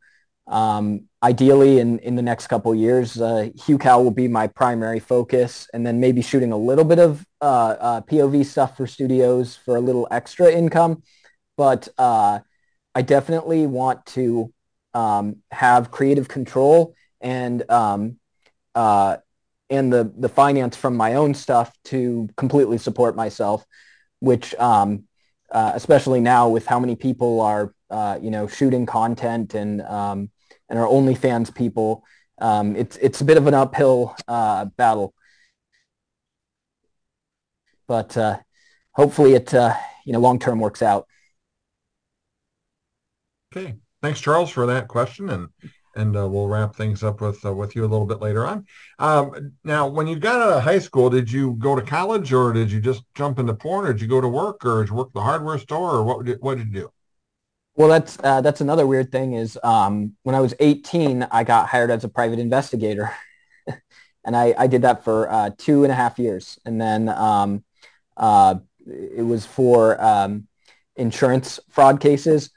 Um, 0.47 1.05
ideally, 1.23 1.79
in, 1.79 1.99
in 1.99 2.15
the 2.15 2.21
next 2.21 2.47
couple 2.47 2.73
years, 2.75 3.19
uh, 3.19 3.49
Hugh 3.65 3.77
Cal 3.77 4.03
will 4.03 4.11
be 4.11 4.27
my 4.27 4.47
primary 4.47 4.99
focus, 4.99 5.67
and 5.73 5.85
then 5.85 5.99
maybe 5.99 6.21
shooting 6.21 6.51
a 6.51 6.57
little 6.57 6.83
bit 6.83 6.99
of 6.99 7.25
uh, 7.41 7.75
uh, 7.79 8.01
POV 8.01 8.45
stuff 8.45 8.77
for 8.77 8.85
studios 8.85 9.55
for 9.55 9.75
a 9.75 9.81
little 9.81 10.07
extra 10.11 10.51
income. 10.51 11.01
But 11.57 11.87
uh, 11.97 12.39
I 12.93 13.01
definitely 13.01 13.65
want 13.65 14.05
to 14.07 14.53
um, 14.93 15.37
have 15.51 15.91
creative 15.91 16.27
control 16.27 16.95
and 17.21 17.69
um, 17.71 18.19
uh, 18.75 19.17
and 19.69 19.91
the 19.91 20.13
the 20.15 20.29
finance 20.29 20.75
from 20.75 20.95
my 20.95 21.15
own 21.15 21.33
stuff 21.33 21.75
to 21.85 22.29
completely 22.37 22.77
support 22.77 23.15
myself, 23.15 23.65
which 24.19 24.53
um, 24.55 25.05
uh, 25.49 25.71
especially 25.73 26.19
now 26.19 26.49
with 26.49 26.67
how 26.67 26.79
many 26.79 26.95
people 26.95 27.41
are 27.41 27.73
you 28.21 28.29
know 28.29 28.45
shooting 28.45 28.85
content 28.85 29.55
and 29.55 29.81
um, 29.81 30.29
and 30.69 30.79
our 30.79 30.87
OnlyFans 30.87 31.53
people. 31.53 32.03
Um, 32.39 32.75
it's 32.75 32.97
it's 32.97 33.21
a 33.21 33.25
bit 33.25 33.37
of 33.37 33.47
an 33.47 33.53
uphill 33.53 34.15
uh, 34.27 34.65
battle, 34.65 35.13
but 37.87 38.15
uh, 38.17 38.39
hopefully 38.91 39.33
it 39.33 39.53
uh, 39.53 39.73
you 40.05 40.13
know 40.13 40.19
long 40.19 40.39
term 40.39 40.59
works 40.59 40.81
out. 40.81 41.07
Okay, 43.55 43.75
thanks 44.01 44.19
Charles 44.19 44.49
for 44.49 44.65
that 44.65 44.87
question, 44.89 45.29
and 45.29 45.47
and 45.95 46.17
uh, 46.17 46.27
we'll 46.27 46.47
wrap 46.47 46.75
things 46.75 47.03
up 47.03 47.21
with 47.21 47.43
uh, 47.45 47.53
with 47.53 47.75
you 47.75 47.83
a 47.83 47.87
little 47.87 48.05
bit 48.05 48.21
later 48.21 48.45
on. 48.45 48.65
Um, 48.99 49.53
now, 49.63 49.87
when 49.87 50.07
you 50.07 50.17
got 50.17 50.41
out 50.41 50.57
of 50.57 50.63
high 50.63 50.79
school, 50.79 51.09
did 51.09 51.31
you 51.31 51.53
go 51.53 51.75
to 51.75 51.81
college, 51.81 52.33
or 52.33 52.51
did 52.51 52.71
you 52.71 52.81
just 52.81 53.03
jump 53.15 53.39
into 53.39 53.53
porn, 53.53 53.87
or 53.87 53.93
did 53.93 54.01
you 54.01 54.07
go 54.07 54.21
to 54.21 54.27
work, 54.27 54.65
or 54.65 54.81
did 54.81 54.89
you 54.89 54.95
work 54.95 55.13
the 55.13 55.21
hardware 55.21 55.57
store, 55.57 55.91
or 55.91 56.03
what 56.03 56.27
what 56.41 56.57
did 56.57 56.67
you 56.67 56.81
do? 56.81 56.91
Well, 57.75 57.89
that's 57.89 58.17
uh, 58.23 58.41
that's 58.41 58.61
another 58.61 58.87
weird 58.87 59.11
thing 59.11 59.33
is 59.33 59.59
um, 59.63 60.15
when 60.23 60.33
I 60.35 60.39
was 60.39 60.53
18, 60.59 61.27
I 61.29 61.43
got 61.43 61.67
hired 61.67 61.91
as 61.91 62.03
a 62.05 62.09
private 62.09 62.39
investigator, 62.39 63.11
and 64.25 64.35
I, 64.35 64.53
I 64.57 64.67
did 64.67 64.83
that 64.83 65.03
for 65.03 65.29
uh, 65.29 65.49
two 65.57 65.83
and 65.83 65.91
a 65.91 65.95
half 65.95 66.17
years, 66.17 66.57
and 66.65 66.79
then 66.79 67.09
um, 67.09 67.65
uh, 68.15 68.55
it 68.87 69.25
was 69.25 69.45
for 69.45 70.01
um, 70.01 70.47
insurance 70.95 71.59
fraud 71.69 71.99
cases, 71.99 72.49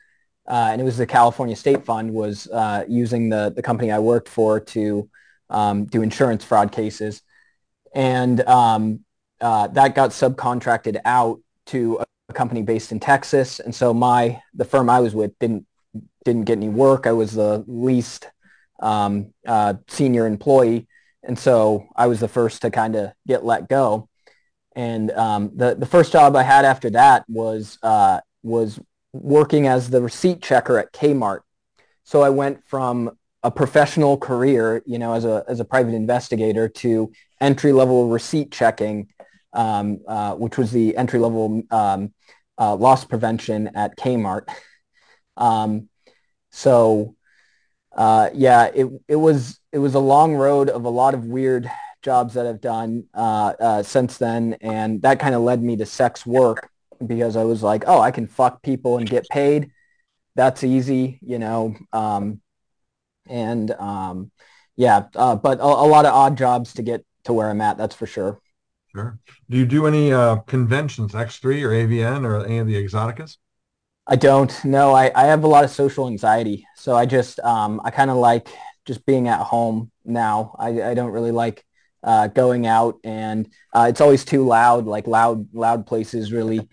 uh, 0.47 0.69
and 0.71 0.81
it 0.81 0.85
was 0.85 0.97
the 0.97 1.07
California 1.07 1.57
State 1.57 1.85
Fund 1.85 2.13
was 2.13 2.47
uh, 2.49 2.85
using 2.89 3.29
the 3.29 3.53
the 3.55 3.63
company 3.63 3.91
I 3.91 3.99
worked 3.99 4.29
for 4.29 4.61
to 4.61 5.11
um, 5.51 5.87
do 5.87 6.03
insurance 6.03 6.45
fraud 6.45 6.71
cases, 6.71 7.23
and 7.93 8.41
um, 8.43 9.01
uh, 9.41 9.67
that 9.69 9.97
got 9.97 10.11
subcontracted 10.11 11.01
out 11.05 11.41
to 11.67 12.01
a 12.29 12.33
company 12.33 12.63
based 12.63 12.93
in 12.93 13.01
Texas, 13.01 13.61
and 13.61 13.75
so 13.75 13.95
my 13.95 14.41
the 14.55 14.65
firm 14.65 14.91
I 14.91 15.01
was 15.01 15.15
with 15.15 15.39
didn't 15.39 15.67
didn't 16.25 16.45
get 16.45 16.59
any 16.59 16.69
work. 16.69 17.07
I 17.07 17.13
was 17.13 17.33
the 17.33 17.65
least 17.67 18.29
um, 18.81 19.33
uh, 19.47 19.75
senior 19.89 20.27
employee, 20.27 20.87
and 21.23 21.39
so 21.39 21.87
I 21.97 22.07
was 22.07 22.21
the 22.21 22.29
first 22.29 22.63
to 22.63 22.71
kind 22.71 22.97
of 22.97 23.13
get 23.27 23.45
let 23.45 23.69
go. 23.69 24.09
And 24.77 25.11
um, 25.13 25.53
the 25.55 25.75
the 25.75 25.87
first 25.87 26.13
job 26.13 26.37
I 26.37 26.43
had 26.43 26.65
after 26.65 26.91
that 26.91 27.25
was 27.29 27.79
uh, 27.83 28.21
was 28.43 28.79
working 29.13 29.67
as 29.67 29.91
the 29.91 30.03
receipt 30.03 30.43
checker 30.43 30.79
at 30.79 30.93
Kmart. 30.93 31.41
So 32.05 32.23
I 32.23 32.29
went 32.31 32.65
from 32.65 33.17
a 33.43 33.51
professional 33.51 34.19
career, 34.19 34.83
you 34.85 34.99
know, 34.99 35.15
as 35.15 35.25
a 35.25 35.45
as 35.49 35.61
a 35.61 35.65
private 35.65 35.95
investigator 35.95 36.69
to 36.69 37.11
entry 37.41 37.73
level 37.73 38.09
receipt 38.09 38.51
checking 38.51 39.09
um, 39.53 40.01
uh, 40.07 40.35
which 40.35 40.59
was 40.59 40.71
the 40.71 40.97
entry 40.97 41.19
level 41.19 41.63
um, 41.71 42.13
uh, 42.59 42.75
loss 42.75 43.05
prevention 43.05 43.71
at 43.75 43.97
Kmart. 43.97 44.49
Um, 45.37 45.89
so 46.51 47.15
uh, 47.97 48.31
yeah, 48.35 48.71
it 48.75 48.87
it 49.09 49.17
was 49.17 49.59
it 49.73 49.79
was 49.79 49.95
a 49.95 50.01
long 50.01 50.35
road 50.35 50.69
of 50.69 50.85
a 50.85 50.91
lot 50.91 51.15
of 51.15 51.25
weird 51.25 51.71
jobs 52.03 52.35
that 52.35 52.47
I've 52.47 52.61
done 52.61 53.07
uh, 53.15 53.55
uh, 53.59 53.83
since 53.83 54.19
then, 54.19 54.57
and 54.61 55.03
that 55.03 55.21
kind 55.21 55.35
of 55.35 55.43
led 55.43 55.63
me 55.63 55.77
to 55.77 55.87
sex 55.87 56.25
work 56.25 56.71
because 57.05 57.37
I 57.37 57.45
was 57.45 57.63
like, 57.63 57.85
oh, 57.87 58.01
I 58.01 58.11
can 58.11 58.27
fuck 58.27 58.63
people 58.63 58.99
and 58.99 59.09
get 59.09 59.29
paid. 59.29 59.71
That's 60.35 60.63
easy, 60.63 61.19
you 61.23 61.39
know. 61.39 61.75
Um, 61.93 62.41
and 63.27 63.71
um, 63.73 64.31
yeah, 64.77 65.07
uh, 65.15 65.37
but 65.37 65.59
a, 65.59 65.65
a 65.65 65.89
lot 65.89 66.07
of 66.07 66.15
odd 66.15 66.39
jobs 66.39 66.75
to 66.75 66.83
get 66.83 67.05
to 67.25 67.33
where 67.33 67.51
I'm 67.51 67.61
at. 67.61 67.79
That's 67.79 67.95
for 67.95 68.07
sure. 68.07 68.41
Sure. 68.99 69.19
Do 69.49 69.57
you 69.57 69.65
do 69.65 69.87
any 69.87 70.13
uh, 70.13 70.39
conventions, 70.49 71.13
X3 71.13 71.63
or 71.63 71.69
AVN 71.69 72.27
or 72.27 72.45
any 72.45 72.59
of 72.59 72.67
the 72.67 72.75
exoticas? 72.75 73.37
I 74.09 74.17
don't. 74.17 74.53
No, 74.65 74.93
I, 74.93 75.13
I 75.15 75.27
have 75.27 75.45
a 75.45 75.47
lot 75.47 75.63
of 75.63 75.71
social 75.71 76.09
anxiety. 76.09 76.67
So 76.75 76.97
I 76.97 77.07
just, 77.07 77.39
um, 77.41 77.81
I 77.85 77.93
kind 77.93 78.11
of 78.11 78.17
like 78.17 78.49
just 78.87 79.07
being 79.07 79.29
at 79.29 79.39
home 79.39 79.93
now. 80.05 80.57
I, 80.59 80.83
I 80.83 80.95
don't 80.95 81.13
really 81.13 81.31
like 81.31 81.65
uh, 82.03 82.27
going 82.27 82.67
out 82.67 82.99
and 83.05 83.49
uh, 83.73 83.87
it's 83.89 84.01
always 84.01 84.25
too 84.25 84.45
loud. 84.45 84.87
Like 84.87 85.07
loud, 85.07 85.55
loud 85.55 85.87
places 85.87 86.33
really 86.33 86.69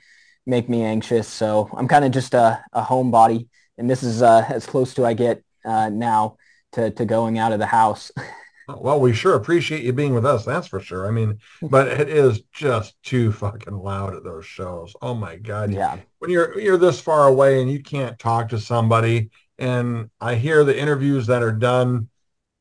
make 0.47 0.67
me 0.67 0.81
anxious. 0.81 1.27
So 1.27 1.69
I'm 1.73 1.87
kind 1.87 2.05
of 2.05 2.11
just 2.11 2.33
a, 2.33 2.63
a 2.73 2.81
homebody. 2.81 3.49
And 3.77 3.87
this 3.87 4.01
is 4.01 4.23
uh, 4.23 4.45
as 4.49 4.65
close 4.65 4.95
to 4.95 5.05
I 5.05 5.13
get 5.13 5.43
uh, 5.63 5.89
now 5.89 6.37
to, 6.71 6.89
to 6.89 7.05
going 7.05 7.37
out 7.37 7.51
of 7.51 7.59
the 7.59 7.67
house. 7.67 8.11
Well, 8.67 8.99
we 8.99 9.13
sure 9.13 9.35
appreciate 9.35 9.83
you 9.83 9.93
being 9.93 10.13
with 10.13 10.25
us. 10.25 10.45
That's 10.45 10.67
for 10.67 10.79
sure. 10.79 11.07
I 11.07 11.11
mean, 11.11 11.39
but 11.61 11.87
it 11.87 12.09
is 12.09 12.41
just 12.51 13.01
too 13.03 13.31
fucking 13.31 13.77
loud 13.77 14.15
at 14.15 14.23
those 14.23 14.45
shows. 14.45 14.93
Oh 15.01 15.13
my 15.13 15.35
god. 15.37 15.71
Yeah. 15.71 15.97
when 16.19 16.31
you're 16.31 16.59
you're 16.59 16.77
this 16.77 16.99
far 16.99 17.27
away 17.27 17.61
and 17.61 17.71
you 17.71 17.81
can't 17.81 18.17
talk 18.17 18.49
to 18.49 18.59
somebody, 18.59 19.29
and 19.57 20.09
I 20.19 20.35
hear 20.35 20.63
the 20.63 20.77
interviews 20.77 21.27
that 21.27 21.43
are 21.43 21.51
done, 21.51 22.09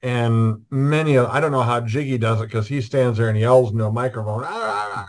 and 0.03 0.65
many 0.71 1.17
of 1.17 1.29
I 1.29 1.41
don't 1.41 1.53
know 1.53 1.63
how 1.63 1.81
Jiggy 1.81 2.19
does 2.19 2.41
it 2.41 2.47
because 2.47 2.69
he 2.69 2.81
stands 2.81 3.19
there 3.19 3.29
and 3.29 3.39
yells 3.39 3.73
into 3.73 3.85
a 3.87 3.93
microphone, 3.93 4.45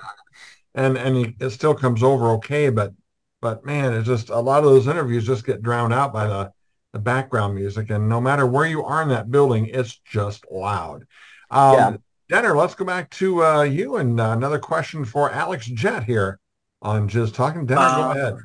and 0.76 0.98
and 0.98 1.16
he, 1.16 1.36
it 1.40 1.50
still 1.52 1.76
comes 1.76 2.04
over 2.04 2.32
okay, 2.32 2.70
but 2.70 2.94
but 3.42 3.66
man, 3.66 3.94
it's 3.94 4.08
just 4.08 4.30
a 4.30 4.40
lot 4.40 4.64
of 4.64 4.70
those 4.70 4.88
interviews 4.88 5.26
just 5.26 5.46
get 5.46 5.62
drowned 5.62 5.94
out 5.94 6.14
by 6.14 6.28
the 6.28 6.52
the 6.96 7.00
background 7.00 7.54
music, 7.54 7.90
and 7.90 8.08
no 8.08 8.22
matter 8.22 8.46
where 8.46 8.66
you 8.66 8.82
are 8.82 9.02
in 9.02 9.10
that 9.10 9.30
building, 9.30 9.66
it's 9.66 10.00
just 10.06 10.46
loud. 10.50 11.06
Um, 11.52 11.74
yeah. 11.74 11.98
Denner, 12.30 12.56
let's 12.56 12.74
go 12.74 12.86
back 12.86 13.10
to 13.12 13.44
uh, 13.44 13.64
you 13.64 13.98
and 13.98 14.18
uh, 14.18 14.30
another 14.30 14.60
question 14.60 15.04
for 15.04 15.30
Alex 15.30 15.66
Jett 15.66 16.06
here 16.06 16.40
on 16.82 17.10
Jizz 17.10 17.34
Talking. 17.34 17.66
Denner, 17.66 17.82
uh, 17.82 17.96
go 17.98 18.20
ahead. 18.20 18.38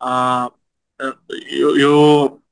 Uh, 0.00 0.50
uh, 1.00 1.12
you, 1.28 1.76
you 1.76 2.42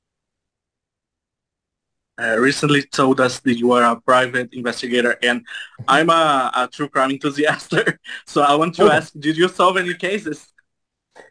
uh, 2.21 2.37
recently 2.41 2.83
told 2.83 3.21
us 3.21 3.39
that 3.39 3.55
you 3.55 3.71
are 3.71 3.85
a 3.85 4.01
private 4.01 4.53
investigator, 4.53 5.17
and 5.23 5.47
I'm 5.87 6.11
a, 6.11 6.51
a 6.57 6.69
true 6.73 6.89
crime 6.89 7.13
enthusiast. 7.13 7.73
so 8.27 8.43
I 8.43 8.57
want 8.57 8.75
to 8.75 8.87
oh. 8.87 8.91
ask: 8.91 9.13
Did 9.17 9.37
you 9.37 9.47
solve 9.47 9.77
any 9.77 9.95
cases? 9.95 10.53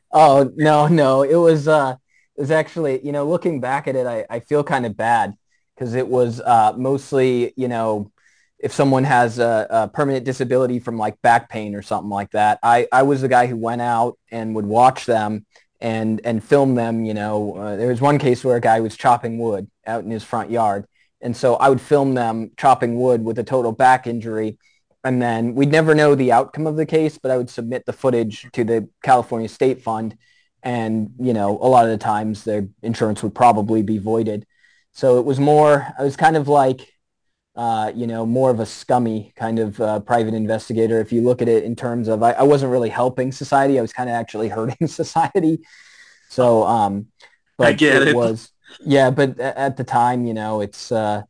Oh 0.10 0.50
no, 0.56 0.88
no. 0.88 1.24
It 1.24 1.36
was 1.36 1.68
uh, 1.68 1.98
was 2.38 2.52
actually 2.52 3.06
you 3.06 3.12
know 3.12 3.26
looking 3.28 3.60
back 3.60 3.88
at 3.88 3.96
it, 3.96 4.06
I, 4.08 4.26
I 4.30 4.40
feel 4.40 4.64
kind 4.64 4.86
of 4.86 4.98
bad 4.98 5.36
because 5.76 5.94
it 5.96 6.08
was 6.08 6.42
uh, 6.42 6.74
mostly 6.78 7.54
you 7.56 7.68
know 7.68 8.12
if 8.60 8.74
someone 8.74 9.04
has 9.04 9.38
a, 9.40 9.68
a, 9.70 9.88
permanent 9.88 10.26
disability 10.26 10.80
from 10.80 10.98
like 10.98 11.22
back 11.22 11.50
pain 11.50 11.76
or 11.76 11.82
something 11.82 12.10
like 12.10 12.32
that. 12.32 12.58
I, 12.64 12.88
I 12.92 13.04
was 13.04 13.22
the 13.22 13.28
guy 13.28 13.48
who 13.48 13.58
went 13.58 13.82
out 13.82 14.18
and 14.32 14.56
would 14.56 14.66
watch 14.66 15.06
them 15.06 15.46
and 15.82 16.22
and 16.24 16.44
film 16.44 16.76
them. 16.76 17.06
You 17.06 17.14
know, 17.14 17.56
uh, 17.56 17.76
there 17.76 17.90
was 17.90 18.02
one 18.02 18.18
case 18.18 18.44
where 18.44 18.56
a 18.56 18.62
guy 18.62 18.80
was 18.80 18.98
chopping 18.98 19.38
wood 19.38 19.70
out 19.86 20.04
in 20.04 20.12
his 20.12 20.24
front 20.24 20.50
yard, 20.50 20.86
and 21.22 21.36
so 21.36 21.56
I 21.56 21.70
would 21.70 21.82
film 21.82 22.14
them 22.14 22.52
chopping 22.58 23.00
wood 23.00 23.24
with 23.24 23.40
a 23.40 23.44
total 23.44 23.72
back 23.72 24.08
injury. 24.08 24.58
And 25.04 25.22
then 25.22 25.54
we'd 25.54 25.72
never 25.72 25.94
know 25.94 26.16
the 26.16 26.32
outcome 26.32 26.66
of 26.66 26.78
the 26.78 26.86
case, 26.88 27.20
but 27.20 27.30
I 27.30 27.38
would 27.38 27.52
submit 27.52 27.86
the 27.86 27.94
footage 27.94 28.48
to 28.54 28.64
the 28.64 28.90
California 29.04 29.48
State 29.48 29.84
Fund. 29.84 30.18
And, 30.66 31.12
you 31.20 31.34
know, 31.34 31.52
a 31.62 31.70
lot 31.70 31.86
of 31.86 31.92
the 31.92 31.98
times 31.98 32.44
their 32.44 32.68
insurance 32.82 33.24
would 33.24 33.36
probably 33.36 33.84
be 33.84 34.00
voided. 34.00 34.46
So 34.92 35.20
it 35.20 35.26
was 35.26 35.40
more, 35.40 35.88
I 35.98 36.04
was 36.04 36.18
kind 36.18 36.36
of 36.36 36.48
like, 36.48 36.92
uh, 37.56 37.92
you 37.96 38.08
know, 38.08 38.26
more 38.26 38.50
of 38.50 38.60
a 38.60 38.66
scummy 38.66 39.32
kind 39.38 39.60
of 39.60 39.80
uh, 39.80 40.00
private 40.02 40.34
investigator. 40.34 41.00
If 41.00 41.14
you 41.14 41.22
look 41.22 41.42
at 41.42 41.48
it 41.48 41.64
in 41.64 41.76
terms 41.76 42.08
of, 42.08 42.24
I, 42.24 42.32
I 42.32 42.44
wasn't 42.44 42.72
really 42.72 42.90
helping 42.90 43.32
society. 43.32 43.78
I 43.80 43.82
was 43.82 43.94
kind 43.94 44.10
of 44.10 44.16
actually 44.16 44.50
hurting 44.58 44.88
society. 44.88 45.60
So, 46.30 46.64
um, 46.66 47.08
but 47.58 47.68
I 47.68 47.74
get 47.74 48.02
it, 48.02 48.10
it. 48.10 48.16
was, 48.16 48.52
yeah, 48.84 49.12
but 49.12 49.40
at 49.40 49.78
the 49.78 49.84
time, 49.86 50.26
you 50.26 50.34
know, 50.34 50.62
it's, 50.62 50.92
uh, 50.92 51.22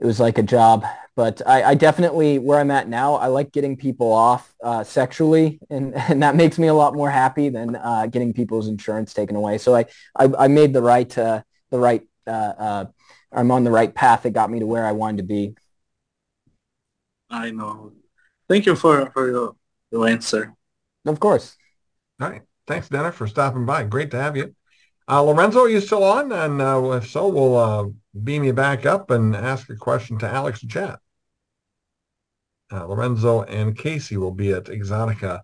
it 0.00 0.04
was 0.04 0.20
like 0.20 0.36
a 0.38 0.42
job. 0.42 0.84
But 1.16 1.42
I, 1.46 1.62
I 1.62 1.74
definitely, 1.74 2.38
where 2.40 2.58
I'm 2.58 2.72
at 2.72 2.88
now, 2.88 3.14
I 3.14 3.28
like 3.28 3.52
getting 3.52 3.76
people 3.76 4.12
off 4.12 4.52
uh, 4.62 4.82
sexually, 4.82 5.60
and, 5.70 5.94
and 6.08 6.22
that 6.22 6.34
makes 6.34 6.58
me 6.58 6.66
a 6.66 6.74
lot 6.74 6.94
more 6.94 7.10
happy 7.10 7.48
than 7.48 7.76
uh, 7.76 8.06
getting 8.06 8.32
people's 8.32 8.68
insurance 8.68 9.14
taken 9.14 9.36
away. 9.36 9.58
So 9.58 9.74
I, 9.74 9.86
I, 10.16 10.28
I 10.38 10.48
made 10.48 10.72
the 10.72 10.82
right, 10.82 11.16
uh, 11.16 11.42
the 11.70 11.78
right 11.78 12.02
uh, 12.26 12.30
uh, 12.30 12.84
I'm 13.32 13.50
on 13.50 13.64
the 13.64 13.70
right 13.70 13.92
path 13.92 14.22
that 14.22 14.30
got 14.30 14.50
me 14.50 14.60
to 14.60 14.66
where 14.66 14.86
I 14.86 14.92
wanted 14.92 15.18
to 15.18 15.22
be. 15.24 15.54
I 17.30 17.50
know. 17.50 17.92
Thank 18.48 18.66
you 18.66 18.76
for, 18.76 19.10
for 19.10 19.30
your, 19.30 19.56
your 19.90 20.08
answer. 20.08 20.54
Of 21.04 21.18
course. 21.20 21.56
All 22.20 22.30
right. 22.30 22.42
Thanks, 22.66 22.88
Denner, 22.88 23.12
for 23.12 23.26
stopping 23.26 23.66
by. 23.66 23.84
Great 23.84 24.10
to 24.12 24.20
have 24.20 24.36
you. 24.36 24.54
Uh, 25.08 25.22
Lorenzo, 25.22 25.60
are 25.60 25.68
you 25.68 25.80
still 25.80 26.04
on? 26.04 26.32
And 26.32 26.62
uh, 26.62 26.92
if 26.92 27.10
so, 27.10 27.28
we'll 27.28 27.56
uh, 27.56 27.84
beam 28.22 28.44
you 28.44 28.52
back 28.52 28.86
up 28.86 29.10
and 29.10 29.36
ask 29.36 29.68
a 29.68 29.76
question 29.76 30.18
to 30.18 30.28
Alex 30.28 30.60
Jett. 30.60 30.98
Uh, 32.72 32.86
Lorenzo 32.86 33.42
and 33.42 33.76
Casey 33.76 34.16
will 34.16 34.32
be 34.32 34.52
at 34.52 34.64
Exotica 34.64 35.42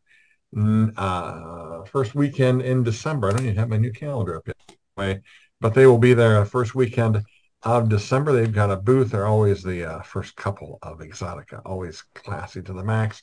uh, 0.96 1.84
first 1.84 2.14
weekend 2.14 2.62
in 2.62 2.82
December. 2.82 3.28
I 3.28 3.32
don't 3.32 3.44
even 3.44 3.56
have 3.56 3.68
my 3.68 3.76
new 3.76 3.92
calendar 3.92 4.36
up 4.36 4.48
yet, 4.48 5.22
but 5.60 5.74
they 5.74 5.86
will 5.86 5.98
be 5.98 6.14
there 6.14 6.44
first 6.44 6.74
weekend 6.74 7.22
of 7.62 7.88
December. 7.88 8.32
They've 8.32 8.52
got 8.52 8.70
a 8.70 8.76
booth. 8.76 9.10
They're 9.10 9.26
always 9.26 9.62
the 9.62 9.84
uh, 9.84 10.02
first 10.02 10.34
couple 10.36 10.78
of 10.82 11.00
Exotica, 11.00 11.62
always 11.64 12.02
classy 12.14 12.62
to 12.62 12.72
the 12.72 12.84
max. 12.84 13.22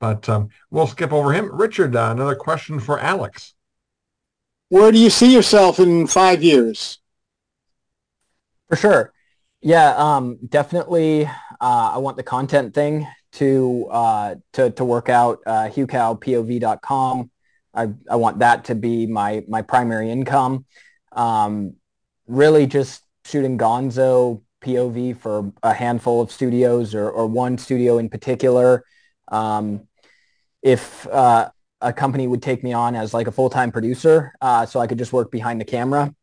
But 0.00 0.28
um, 0.28 0.48
we'll 0.70 0.86
skip 0.86 1.12
over 1.12 1.32
him. 1.32 1.54
Richard, 1.54 1.94
uh, 1.94 2.10
another 2.10 2.34
question 2.34 2.80
for 2.80 2.98
Alex. 2.98 3.54
Where 4.68 4.90
do 4.90 4.98
you 4.98 5.10
see 5.10 5.32
yourself 5.32 5.78
in 5.78 6.06
five 6.06 6.42
years? 6.42 6.98
For 8.68 8.76
sure. 8.76 9.12
Yeah, 9.60 9.94
um, 9.96 10.38
definitely. 10.46 11.26
Uh, 11.26 11.92
I 11.94 11.98
want 11.98 12.16
the 12.16 12.22
content 12.22 12.74
thing 12.74 13.06
to 13.34 13.86
uh, 13.90 14.34
to 14.54 14.70
to 14.70 14.84
work 14.84 15.08
out. 15.08 15.40
Uh, 15.46 15.68
HughCalPOV.com. 15.68 17.30
I 17.74 17.88
I 18.10 18.16
want 18.16 18.38
that 18.40 18.64
to 18.66 18.74
be 18.74 19.06
my 19.06 19.44
my 19.48 19.62
primary 19.62 20.10
income. 20.10 20.66
Um, 21.12 21.74
really, 22.26 22.66
just 22.66 23.02
shooting 23.24 23.58
Gonzo 23.58 24.42
POV 24.64 25.18
for 25.18 25.52
a 25.62 25.72
handful 25.72 26.20
of 26.20 26.30
studios 26.30 26.94
or, 26.94 27.10
or 27.10 27.26
one 27.26 27.58
studio 27.58 27.98
in 27.98 28.08
particular. 28.08 28.84
Um, 29.28 29.86
if 30.62 31.06
uh, 31.08 31.50
a 31.80 31.92
company 31.92 32.26
would 32.26 32.42
take 32.42 32.64
me 32.64 32.72
on 32.72 32.94
as 32.94 33.12
like 33.12 33.26
a 33.26 33.32
full-time 33.32 33.70
producer, 33.70 34.32
uh, 34.40 34.64
so 34.64 34.80
I 34.80 34.86
could 34.86 34.98
just 34.98 35.12
work 35.12 35.30
behind 35.30 35.60
the 35.60 35.64
camera, 35.64 36.14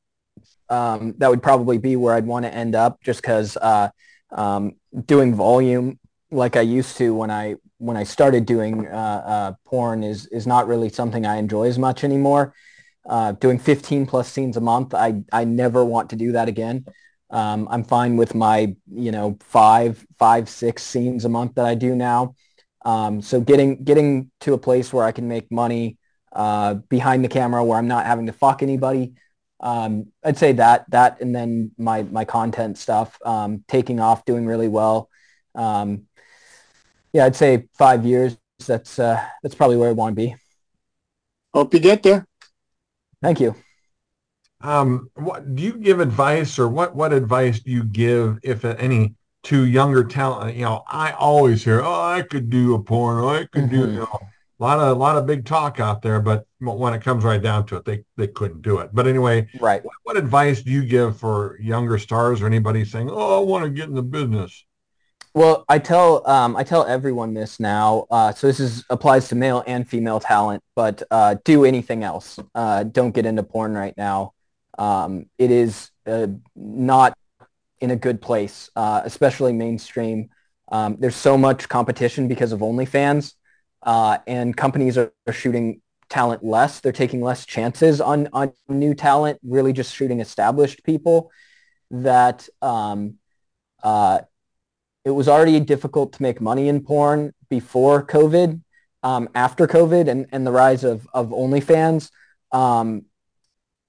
um, 0.69 1.13
that 1.17 1.29
would 1.29 1.43
probably 1.43 1.77
be 1.77 1.95
where 1.95 2.15
I'd 2.15 2.25
want 2.25 2.45
to 2.45 2.53
end 2.53 2.73
up 2.73 3.01
just 3.03 3.21
because 3.21 3.57
uh, 3.57 3.89
um, 4.31 4.73
doing 5.05 5.35
volume 5.35 5.99
like 6.31 6.55
I 6.55 6.61
used 6.61 6.97
to 6.97 7.13
when 7.13 7.31
I 7.31 7.55
when 7.77 7.97
I 7.97 8.03
started 8.03 8.45
doing 8.45 8.87
uh, 8.87 9.23
uh, 9.25 9.53
porn 9.65 10.03
is 10.03 10.27
is 10.27 10.47
not 10.47 10.67
really 10.67 10.89
something 10.89 11.25
I 11.25 11.37
enjoy 11.37 11.67
as 11.67 11.77
much 11.79 12.03
anymore 12.03 12.53
uh, 13.07 13.33
doing 13.33 13.59
15 13.59 14.05
plus 14.05 14.31
scenes 14.31 14.57
a 14.57 14.61
month. 14.61 14.93
I, 14.93 15.23
I 15.31 15.43
never 15.43 15.83
want 15.83 16.09
to 16.11 16.15
do 16.15 16.33
that 16.33 16.47
again. 16.47 16.85
Um, 17.29 17.67
I'm 17.71 17.83
fine 17.83 18.17
with 18.17 18.35
my, 18.35 18.75
you 18.91 19.11
know, 19.11 19.37
five, 19.41 20.05
five, 20.19 20.49
six 20.49 20.83
scenes 20.83 21.25
a 21.25 21.29
month 21.29 21.55
that 21.55 21.65
I 21.65 21.75
do 21.75 21.95
now. 21.95 22.35
Um, 22.83 23.21
so 23.21 23.39
getting, 23.39 23.83
getting 23.83 24.31
to 24.41 24.53
a 24.53 24.57
place 24.57 24.91
where 24.91 25.05
I 25.05 25.11
can 25.11 25.27
make 25.27 25.51
money 25.51 25.97
uh, 26.33 26.75
behind 26.75 27.23
the 27.23 27.29
camera 27.29 27.63
where 27.63 27.77
I'm 27.77 27.87
not 27.87 28.05
having 28.05 28.25
to 28.27 28.33
fuck 28.33 28.61
anybody. 28.63 29.13
Um, 29.59 30.07
I'd 30.23 30.37
say 30.37 30.53
that, 30.53 30.89
that, 30.89 31.21
and 31.21 31.35
then 31.35 31.71
my, 31.77 32.03
my 32.03 32.25
content 32.25 32.77
stuff, 32.77 33.17
um, 33.23 33.63
taking 33.67 33.99
off, 33.99 34.25
doing 34.25 34.45
really 34.45 34.67
well. 34.67 35.09
Um, 35.53 36.07
yeah, 37.13 37.25
I'd 37.25 37.35
say 37.35 37.67
five 37.73 38.05
years. 38.05 38.37
That's, 38.65 38.99
uh, 38.99 39.23
that's 39.41 39.55
probably 39.55 39.77
where 39.77 39.89
I 39.89 39.93
want 39.93 40.15
to 40.15 40.15
be. 40.15 40.35
Hope 41.53 41.73
you 41.73 41.79
get 41.79 42.03
there. 42.03 42.25
Thank 43.21 43.39
you. 43.39 43.55
Um, 44.61 45.09
what 45.15 45.55
do 45.55 45.63
you 45.63 45.73
give 45.73 45.99
advice, 45.99 46.59
or 46.59 46.67
what 46.67 46.95
what 46.95 47.13
advice 47.13 47.59
do 47.59 47.71
you 47.71 47.83
give, 47.83 48.39
if 48.43 48.63
any, 48.63 49.15
to 49.43 49.65
younger 49.65 50.03
talent? 50.03 50.55
You 50.55 50.65
know, 50.65 50.83
I 50.87 51.11
always 51.13 51.63
hear, 51.63 51.81
"Oh, 51.81 52.01
I 52.01 52.21
could 52.21 52.49
do 52.49 52.75
a 52.75 52.83
porn. 52.83 53.23
I 53.23 53.45
could 53.45 53.63
mm-hmm. 53.63 53.75
do." 53.75 53.91
You 53.91 53.99
know, 53.99 54.19
a 54.59 54.63
lot 54.63 54.79
of 54.79 54.95
a 54.95 54.99
lot 54.99 55.17
of 55.17 55.25
big 55.25 55.45
talk 55.45 55.79
out 55.79 56.03
there, 56.03 56.19
but 56.19 56.45
when 56.59 56.93
it 56.93 57.01
comes 57.01 57.23
right 57.23 57.41
down 57.41 57.65
to 57.67 57.77
it, 57.77 57.85
they 57.85 58.03
they 58.17 58.27
couldn't 58.27 58.61
do 58.61 58.77
it. 58.79 58.91
But 58.93 59.07
anyway, 59.07 59.47
right. 59.59 59.83
What, 59.83 59.95
what 60.03 60.17
advice 60.17 60.61
do 60.61 60.71
you 60.71 60.85
give 60.85 61.17
for 61.17 61.57
younger 61.59 61.97
stars 61.97 62.41
or 62.41 62.45
anybody 62.45 62.85
saying, 62.85 63.09
"Oh, 63.11 63.41
I 63.41 63.43
want 63.43 63.63
to 63.63 63.71
get 63.71 63.89
in 63.89 63.95
the 63.95 64.03
business"? 64.03 64.63
Well, 65.33 65.63
I 65.69 65.79
tell 65.79 66.27
um, 66.29 66.57
I 66.57 66.63
tell 66.63 66.85
everyone 66.85 67.33
this 67.33 67.57
now. 67.57 68.05
Uh, 68.11 68.33
so 68.33 68.47
this 68.47 68.59
is 68.59 68.83
applies 68.89 69.29
to 69.29 69.35
male 69.35 69.63
and 69.65 69.87
female 69.87 70.19
talent, 70.19 70.61
but 70.75 71.03
uh, 71.09 71.35
do 71.45 71.63
anything 71.63 72.03
else. 72.03 72.37
Uh, 72.53 72.83
don't 72.83 73.11
get 73.11 73.25
into 73.25 73.41
porn 73.43 73.73
right 73.73 73.95
now. 73.95 74.33
Um, 74.77 75.27
it 75.37 75.49
is 75.49 75.89
uh, 76.05 76.27
not 76.55 77.17
in 77.79 77.91
a 77.91 77.95
good 77.95 78.21
place, 78.21 78.69
uh, 78.75 79.01
especially 79.05 79.53
mainstream. 79.53 80.29
Um, 80.69 80.97
there's 80.99 81.15
so 81.15 81.37
much 81.37 81.69
competition 81.69 82.27
because 82.27 82.51
of 82.51 82.59
OnlyFans, 82.59 83.33
uh, 83.83 84.17
and 84.27 84.55
companies 84.55 84.97
are, 84.97 85.13
are, 85.27 85.33
shooting 85.33 85.81
talent 86.09 86.43
less. 86.43 86.81
They're 86.81 86.91
taking 86.91 87.21
less 87.21 87.45
chances 87.45 88.01
on 88.01 88.27
on 88.33 88.51
new 88.67 88.93
talent. 88.93 89.39
Really, 89.43 89.71
just 89.71 89.95
shooting 89.95 90.19
established 90.19 90.83
people 90.83 91.31
that. 91.89 92.49
It 95.03 95.11
was 95.11 95.27
already 95.27 95.59
difficult 95.59 96.13
to 96.13 96.21
make 96.21 96.41
money 96.41 96.67
in 96.67 96.81
porn 96.81 97.33
before 97.49 98.05
COVID. 98.05 98.61
Um, 99.03 99.29
after 99.33 99.65
COVID 99.65 100.07
and, 100.07 100.27
and 100.31 100.45
the 100.45 100.51
rise 100.51 100.83
of, 100.83 101.07
of 101.13 101.29
OnlyFans, 101.29 102.11
um, 102.51 103.05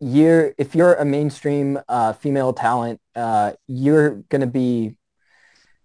you're, 0.01 0.55
if 0.57 0.75
you're 0.75 0.95
a 0.95 1.05
mainstream 1.05 1.79
uh, 1.89 2.15
female 2.15 2.55
talent, 2.55 2.99
uh, 3.15 3.53
you're 3.69 4.23
going 4.31 4.41
to 4.41 4.47
be 4.47 4.97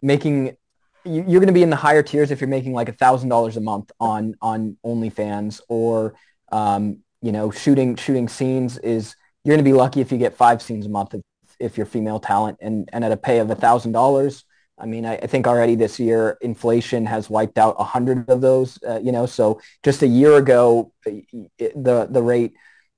making, 0.01 0.55
you're 1.03 1.41
going 1.41 1.47
to 1.47 1.53
be 1.53 1.63
in 1.63 1.69
the 1.69 1.75
higher 1.75 2.03
tiers 2.03 2.31
if 2.31 2.39
you're 2.39 2.47
making 2.47 2.73
like 2.73 2.87
a 2.87 2.93
thousand 2.93 3.29
dollars 3.29 3.57
a 3.57 3.61
month 3.61 3.91
on 3.99 4.35
on 4.41 4.77
OnlyFans 4.85 5.61
or 5.67 6.15
um, 6.51 6.99
you 7.21 7.31
know, 7.31 7.51
shooting 7.51 7.95
shooting 7.95 8.27
scenes 8.27 8.77
is 8.77 9.15
you're 9.43 9.55
going 9.55 9.63
to 9.63 9.69
be 9.69 9.75
lucky 9.75 10.01
if 10.01 10.11
you 10.11 10.17
get 10.17 10.35
five 10.35 10.61
scenes 10.61 10.85
a 10.85 10.89
month 10.89 11.13
if, 11.13 11.21
if 11.59 11.77
you're 11.77 11.85
female 11.85 12.19
talent 12.19 12.57
and, 12.61 12.89
and 12.93 13.03
at 13.03 13.11
a 13.11 13.17
pay 13.17 13.39
of 13.39 13.49
a 13.49 13.55
thousand 13.55 13.91
dollars. 13.91 14.43
I 14.77 14.85
mean, 14.85 15.05
I, 15.05 15.15
I, 15.15 15.27
think 15.27 15.47
already 15.47 15.75
this 15.75 15.99
year 15.99 16.37
inflation 16.41 17.05
has 17.07 17.29
wiped 17.29 17.57
out 17.57 17.75
a 17.79 17.83
hundred 17.83 18.29
of 18.29 18.41
those, 18.41 18.77
uh, 18.87 18.99
you 19.01 19.11
know, 19.11 19.25
so 19.25 19.59
just 19.83 20.03
a 20.03 20.07
year 20.07 20.37
ago, 20.37 20.91
the, 21.03 22.07
the 22.09 22.21
rate, 22.21 22.53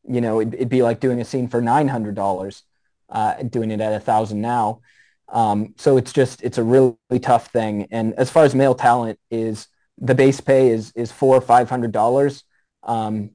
you 0.08 0.20
know, 0.20 0.42
it'd, 0.42 0.54
it'd 0.56 0.70
be 0.70 0.82
like 0.82 1.00
doing 1.00 1.22
a 1.22 1.26
scene 1.26 1.48
for 1.48 1.62
$900, 1.62 2.62
uh, 3.10 3.44
doing 3.44 3.72
it 3.72 3.80
at 3.80 3.94
a 3.94 4.00
thousand 4.00 4.42
now. 4.42 4.82
Um, 5.30 5.74
so 5.78 5.98
it's 5.98 6.12
just, 6.12 6.44
it's 6.44 6.58
a 6.58 6.64
really 6.64 6.98
tough 7.22 7.48
thing. 7.52 7.88
And 7.92 8.14
as 8.16 8.30
far 8.30 8.44
as 8.44 8.54
male 8.54 8.76
talent 8.76 9.20
is 9.32 9.68
the 9.98 10.16
base 10.16 10.42
pay 10.42 10.70
is, 10.70 10.92
is 10.96 11.12
four 11.12 11.38
or 11.38 11.42
$500. 11.42 12.44
Um, 12.84 13.32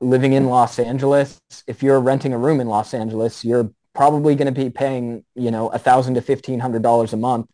living 0.00 0.32
in 0.32 0.46
Los 0.46 0.78
Angeles, 0.78 1.40
if 1.66 1.82
you're 1.82 2.00
renting 2.00 2.32
a 2.32 2.38
room 2.38 2.60
in 2.60 2.68
Los 2.68 2.92
Angeles, 2.92 3.44
you're 3.44 3.70
probably 3.94 4.34
going 4.34 4.52
to 4.52 4.60
be 4.60 4.70
paying, 4.70 5.24
you 5.34 5.50
know, 5.50 5.68
a 5.68 5.78
thousand 5.78 6.14
to 6.14 6.20
fifteen 6.20 6.60
hundred 6.60 6.82
dollars 6.82 7.12
a 7.12 7.16
month. 7.16 7.50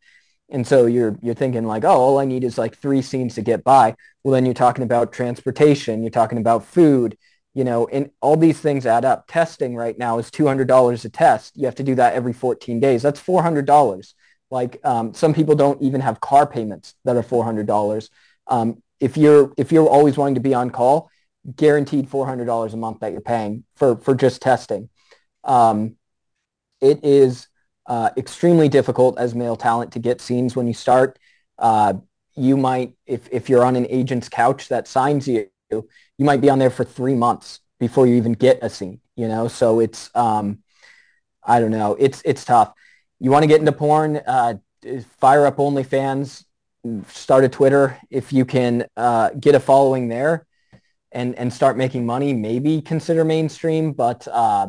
And 0.52 0.66
so 0.66 0.86
you're 0.86 1.18
you're 1.22 1.34
thinking 1.34 1.64
like, 1.66 1.84
oh, 1.84 1.88
all 1.90 2.18
I 2.18 2.24
need 2.24 2.44
is 2.44 2.58
like 2.58 2.76
three 2.76 3.02
scenes 3.02 3.34
to 3.34 3.42
get 3.42 3.64
by. 3.64 3.96
Well, 4.22 4.32
then 4.32 4.44
you're 4.44 4.54
talking 4.54 4.84
about 4.84 5.12
transportation, 5.12 6.02
you're 6.02 6.10
talking 6.10 6.38
about 6.38 6.64
food, 6.64 7.18
you 7.54 7.64
know, 7.64 7.88
and 7.88 8.10
all 8.20 8.36
these 8.36 8.60
things 8.60 8.86
add 8.86 9.04
up. 9.04 9.26
Testing 9.26 9.74
right 9.74 9.98
now 9.98 10.18
is 10.18 10.30
two 10.30 10.46
hundred 10.46 10.68
dollars 10.68 11.04
a 11.04 11.10
test. 11.10 11.56
You 11.56 11.64
have 11.66 11.74
to 11.76 11.82
do 11.82 11.94
that 11.96 12.14
every 12.14 12.32
fourteen 12.32 12.78
days. 12.80 13.02
That's 13.02 13.18
four 13.20 13.42
hundred 13.42 13.66
dollars. 13.66 14.14
Like 14.50 14.78
um, 14.84 15.14
some 15.14 15.34
people 15.34 15.54
don't 15.56 15.80
even 15.82 16.02
have 16.02 16.20
car 16.20 16.46
payments 16.46 16.94
that 17.04 17.16
are 17.16 17.22
four 17.22 17.44
hundred 17.44 17.66
dollars. 17.66 18.10
Um, 18.46 18.82
if 19.00 19.16
you're 19.16 19.52
if 19.56 19.72
you're 19.72 19.88
always 19.88 20.16
wanting 20.18 20.34
to 20.36 20.40
be 20.40 20.54
on 20.54 20.70
call, 20.70 21.10
guaranteed 21.56 22.08
$400 22.08 22.72
a 22.72 22.76
month 22.76 23.00
that 23.00 23.12
you're 23.12 23.20
paying 23.20 23.64
for, 23.76 23.96
for 23.96 24.14
just 24.14 24.42
testing. 24.42 24.88
Um, 25.44 25.96
it 26.80 27.04
is 27.04 27.48
uh, 27.86 28.10
extremely 28.16 28.68
difficult 28.68 29.18
as 29.18 29.34
male 29.34 29.56
talent 29.56 29.92
to 29.92 29.98
get 29.98 30.20
scenes 30.20 30.54
when 30.56 30.66
you 30.66 30.74
start. 30.74 31.18
Uh, 31.58 31.94
you 32.34 32.56
might, 32.56 32.94
if, 33.06 33.28
if 33.30 33.48
you're 33.48 33.64
on 33.64 33.76
an 33.76 33.86
agent's 33.90 34.28
couch 34.28 34.68
that 34.68 34.88
signs 34.88 35.28
you, 35.28 35.48
you 35.70 35.84
might 36.18 36.40
be 36.40 36.50
on 36.50 36.58
there 36.58 36.70
for 36.70 36.84
three 36.84 37.14
months 37.14 37.60
before 37.78 38.06
you 38.06 38.14
even 38.14 38.32
get 38.32 38.58
a 38.62 38.70
scene, 38.70 39.00
you 39.16 39.28
know? 39.28 39.48
So 39.48 39.80
it's, 39.80 40.10
um, 40.14 40.62
I 41.42 41.60
don't 41.60 41.70
know. 41.70 41.96
It's, 41.98 42.22
it's 42.24 42.44
tough. 42.44 42.72
You 43.18 43.30
want 43.30 43.42
to 43.42 43.48
get 43.48 43.60
into 43.60 43.72
porn, 43.72 44.16
uh, 44.26 44.54
fire 45.18 45.46
up 45.46 45.56
OnlyFans, 45.56 46.44
start 47.08 47.44
a 47.44 47.48
Twitter. 47.48 47.98
If 48.10 48.32
you 48.32 48.44
can 48.44 48.86
uh, 48.96 49.30
get 49.30 49.54
a 49.54 49.60
following 49.60 50.08
there, 50.08 50.46
and 51.12 51.34
and 51.36 51.52
start 51.52 51.76
making 51.76 52.06
money, 52.06 52.32
maybe 52.32 52.80
consider 52.80 53.24
mainstream. 53.24 53.92
But 53.92 54.26
uh, 54.28 54.68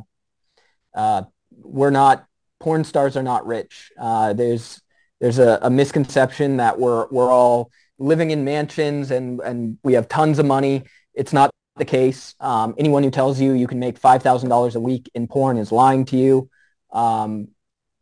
uh, 0.94 1.24
we're 1.52 1.90
not 1.90 2.26
porn 2.64 2.84
stars 2.86 3.18
are 3.18 3.24
not 3.24 3.46
rich. 3.46 3.92
Uh, 4.00 4.32
there's 4.34 4.82
there's 5.20 5.38
a, 5.38 5.60
a, 5.62 5.70
misconception 5.70 6.58
that 6.58 6.80
we're 6.80 7.08
we're 7.12 7.32
all 7.32 7.70
living 8.00 8.32
in 8.32 8.46
mansions 8.46 9.12
and 9.12 9.42
and 9.42 9.78
we 9.84 9.94
have 9.94 10.08
tons 10.08 10.40
of 10.40 10.46
money. 10.46 10.84
It's 11.14 11.34
not 11.34 11.52
the 11.76 11.86
case. 11.86 12.36
Um, 12.40 12.74
anyone 12.78 13.04
who 13.04 13.12
tells 13.12 13.40
you 13.40 13.52
you 13.52 13.68
can 13.68 13.80
make 13.80 13.98
five 13.98 14.24
thousand 14.24 14.50
dollars 14.50 14.76
a 14.76 14.80
week 14.80 15.12
in 15.14 15.28
porn 15.28 15.58
is 15.58 15.72
lying 15.72 16.06
to 16.06 16.18
you. 16.18 16.50
Um, 16.92 17.50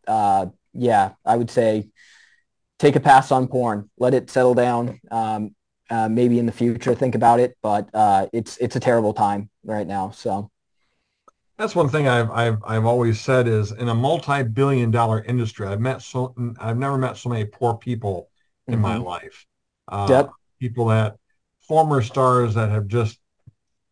uh, 0.08 0.46
yeah, 0.74 1.14
I 1.26 1.36
would 1.38 1.50
say 1.50 1.90
take 2.78 2.96
a 2.96 3.00
pass 3.00 3.32
on 3.32 3.48
porn. 3.48 3.90
Let 3.98 4.14
it 4.14 4.30
settle 4.30 4.54
down. 4.54 5.00
Um, 5.10 5.56
uh, 5.90 6.08
maybe 6.08 6.40
in 6.40 6.46
the 6.46 6.52
future 6.52 6.96
think 6.96 7.16
about 7.16 7.40
it, 7.40 7.58
but 7.64 7.90
uh, 7.94 8.28
it's 8.32 8.58
it's 8.58 8.76
a 8.76 8.80
terrible 8.80 9.14
time 9.14 9.50
right 9.64 9.88
now. 9.88 10.12
So 10.12 10.51
that's 11.62 11.76
one 11.76 11.90
thing 11.90 12.08
I've 12.08 12.32
I've 12.32 12.58
I've 12.66 12.86
always 12.86 13.22
said 13.22 13.48
is 13.48 13.72
in 13.72 13.88
a 13.88 13.94
multi-billion 13.94 14.90
dollar 14.90 15.24
industry, 15.24 15.68
I've 15.68 15.80
met 15.80 16.02
so 16.02 16.34
I've 16.60 16.78
never 16.78 16.98
met 16.98 17.18
so 17.18 17.30
many 17.30 17.46
poor 17.46 17.76
people 17.76 18.30
in 18.68 18.74
mm-hmm. 18.74 18.82
my 18.82 18.98
life. 18.98 19.46
Uh, 19.88 20.08
yep. 20.10 20.32
People 20.60 20.88
that 20.88 21.18
former 21.62 22.02
stars 22.02 22.56
that 22.56 22.70
have 22.70 22.88
just 22.88 23.20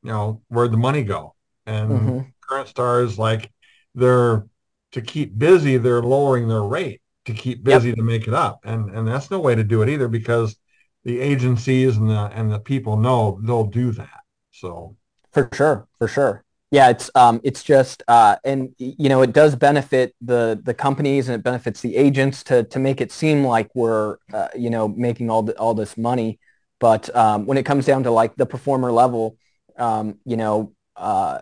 you 0.02 0.10
know 0.10 0.42
where'd 0.48 0.72
the 0.72 0.78
money 0.78 1.04
go, 1.04 1.36
and 1.68 1.90
mm-hmm. 1.92 2.20
current 2.42 2.68
stars 2.68 3.20
like 3.20 3.52
they're 3.94 4.48
to 4.94 5.02
keep 5.02 5.38
busy, 5.38 5.78
they're 5.78 6.02
lowering 6.02 6.48
their 6.48 6.64
rate 6.64 7.02
to 7.26 7.34
keep 7.34 7.64
busy 7.64 7.90
yep. 7.90 7.98
to 7.98 8.04
make 8.04 8.28
it 8.28 8.34
up, 8.34 8.62
and 8.64 8.90
and 8.90 9.08
that's 9.08 9.30
no 9.30 9.40
way 9.40 9.54
to 9.54 9.64
do 9.64 9.84
it 9.84 9.90
either 9.90 10.08
because 10.08 10.58
the 11.04 11.20
agencies 11.20 11.98
and 11.98 12.10
the 12.10 12.32
and 12.34 12.52
the 12.52 12.60
people 12.60 12.98
know 12.98 13.40
they'll 13.44 13.66
do 13.66 13.92
that. 13.92 14.22
So 14.52 14.96
for 15.32 15.48
sure, 15.54 15.88
for 16.00 16.08
sure. 16.08 16.44
Yeah, 16.72 16.90
it's 16.90 17.10
um, 17.16 17.42
it's 17.44 17.64
just 17.64 18.04
uh, 18.08 18.36
and 18.46 18.76
you 18.78 19.10
know 19.10 19.24
it 19.24 19.34
does 19.34 19.56
benefit 19.56 20.14
the 20.22 20.60
the 20.64 20.74
companies 20.74 21.28
and 21.28 21.36
it 21.36 21.44
benefits 21.44 21.82
the 21.82 21.96
agents 21.96 22.44
to 22.46 22.64
to 22.66 22.78
make 22.80 23.02
it 23.02 23.12
seem 23.12 23.44
like 23.44 23.70
we're 23.74 24.18
uh, 24.34 24.50
you 24.56 24.70
know 24.70 24.88
making 24.88 25.32
all 25.32 25.42
the, 25.42 25.58
all 25.58 25.74
this 25.74 25.98
money, 25.98 26.40
but 26.80 27.14
um, 27.16 27.48
when 27.48 27.58
it 27.58 27.64
comes 27.66 27.86
down 27.88 28.04
to 28.04 28.12
like 28.12 28.36
the 28.36 28.46
performer 28.46 28.92
level, 28.92 29.36
um, 29.80 30.20
you 30.26 30.38
know, 30.38 30.74
uh, 30.96 31.40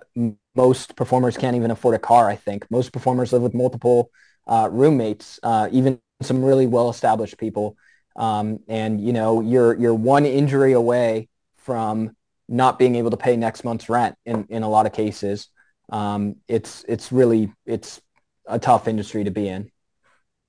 most 0.56 0.96
performers 0.96 1.38
can't 1.38 1.56
even 1.58 1.72
afford 1.72 1.96
a 1.96 2.00
car. 2.00 2.30
I 2.30 2.36
think 2.38 2.66
most 2.72 2.94
performers 2.94 3.34
live 3.34 3.42
with 3.42 3.54
multiple 3.54 4.10
uh, 4.48 4.70
roommates, 4.72 5.40
uh, 5.44 5.68
even 5.74 6.00
some 6.22 6.44
really 6.44 6.68
well 6.68 6.90
established 6.90 7.38
people. 7.38 7.76
Um, 8.16 8.60
and 8.68 9.02
you 9.02 9.14
know, 9.14 9.42
you're 9.42 9.74
you're 9.76 9.94
one 9.94 10.26
injury 10.26 10.74
away 10.74 11.30
from 11.58 12.16
not 12.48 12.80
being 12.80 12.96
able 12.96 13.12
to 13.12 13.18
pay 13.18 13.36
next 13.36 13.64
month's 13.64 13.90
rent 13.90 14.16
in, 14.26 14.46
in 14.50 14.64
a 14.64 14.70
lot 14.70 14.86
of 14.86 14.94
cases. 14.94 15.50
Um, 15.90 16.38
it's 16.48 16.84
it's 16.88 17.12
really 17.12 17.54
it's 17.66 18.02
a 18.46 18.60
tough 18.60 18.88
industry 18.88 19.24
to 19.24 19.32
be 19.32 19.48
in. 19.48 19.72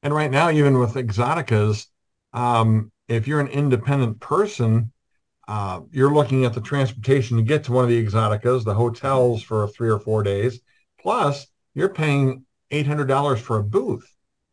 And 0.02 0.14
right 0.14 0.30
now, 0.30 0.50
even 0.50 0.78
with 0.78 0.94
exoticas, 0.94 1.86
um, 2.32 2.92
if 3.08 3.26
you're 3.26 3.40
an 3.40 3.48
independent 3.48 4.20
person, 4.20 4.92
uh, 5.48 5.80
you're 5.90 6.12
looking 6.12 6.44
at 6.44 6.54
the 6.54 6.60
transportation 6.60 7.36
to 7.36 7.42
get 7.42 7.64
to 7.64 7.72
one 7.72 7.84
of 7.84 7.90
the 7.90 8.04
exoticas, 8.04 8.64
the 8.64 8.74
hotels 8.74 9.42
for 9.42 9.66
three 9.68 9.88
or 9.88 9.98
four 9.98 10.22
days, 10.22 10.60
plus 11.00 11.46
you're 11.74 11.88
paying 11.88 12.44
$800 12.70 13.38
for 13.38 13.58
a 13.58 13.62
booth 13.62 14.06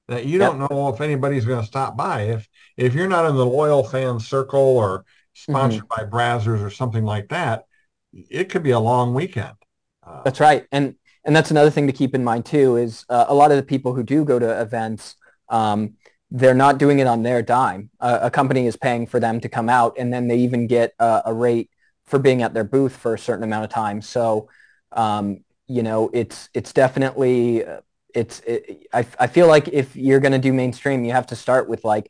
that 0.07 0.25
you 0.25 0.39
yep. 0.39 0.51
don't 0.51 0.71
know 0.71 0.89
if 0.89 1.01
anybody's 1.01 1.45
going 1.45 1.61
to 1.61 1.67
stop 1.67 1.97
by. 1.97 2.23
If 2.23 2.47
if 2.77 2.93
you're 2.93 3.07
not 3.07 3.25
in 3.29 3.35
the 3.35 3.45
loyal 3.45 3.83
fan 3.83 4.19
circle 4.19 4.59
or 4.59 5.05
sponsored 5.35 5.87
mm-hmm. 5.87 6.05
by 6.05 6.09
Brazzers 6.09 6.65
or 6.65 6.69
something 6.69 7.05
like 7.05 7.29
that, 7.29 7.65
it 8.13 8.49
could 8.49 8.63
be 8.63 8.71
a 8.71 8.79
long 8.79 9.13
weekend. 9.13 9.55
Uh, 10.05 10.23
that's 10.23 10.39
right, 10.39 10.65
and 10.71 10.95
and 11.23 11.35
that's 11.35 11.51
another 11.51 11.69
thing 11.69 11.87
to 11.87 11.93
keep 11.93 12.15
in 12.15 12.23
mind 12.23 12.45
too 12.45 12.77
is 12.77 13.05
uh, 13.09 13.25
a 13.27 13.33
lot 13.33 13.51
of 13.51 13.57
the 13.57 13.63
people 13.63 13.93
who 13.93 14.03
do 14.03 14.25
go 14.25 14.39
to 14.39 14.61
events. 14.61 15.15
Um, 15.49 15.95
they're 16.31 16.55
not 16.55 16.79
doing 16.79 16.99
it 16.99 17.07
on 17.07 17.21
their 17.21 17.41
dime. 17.41 17.91
Uh, 17.99 18.19
a 18.23 18.31
company 18.31 18.65
is 18.65 18.75
paying 18.75 19.05
for 19.05 19.19
them 19.19 19.39
to 19.41 19.49
come 19.49 19.69
out, 19.69 19.95
and 19.97 20.11
then 20.11 20.27
they 20.27 20.37
even 20.37 20.67
get 20.67 20.93
a, 20.99 21.23
a 21.27 21.33
rate 21.33 21.69
for 22.05 22.19
being 22.19 22.41
at 22.41 22.53
their 22.53 22.63
booth 22.63 22.95
for 22.95 23.13
a 23.13 23.19
certain 23.19 23.43
amount 23.43 23.63
of 23.63 23.69
time. 23.69 24.01
So, 24.01 24.49
um, 24.91 25.43
you 25.67 25.83
know, 25.83 26.09
it's 26.13 26.49
it's 26.53 26.73
definitely 26.73 27.63
it's 28.15 28.39
it, 28.41 28.87
I, 28.93 29.05
I 29.19 29.27
feel 29.27 29.47
like 29.47 29.67
if 29.67 29.95
you're 29.95 30.19
going 30.21 30.31
to 30.31 30.39
do 30.39 30.53
mainstream 30.53 31.03
you 31.03 31.11
have 31.11 31.27
to 31.27 31.35
start 31.35 31.67
with 31.67 31.83
like 31.83 32.09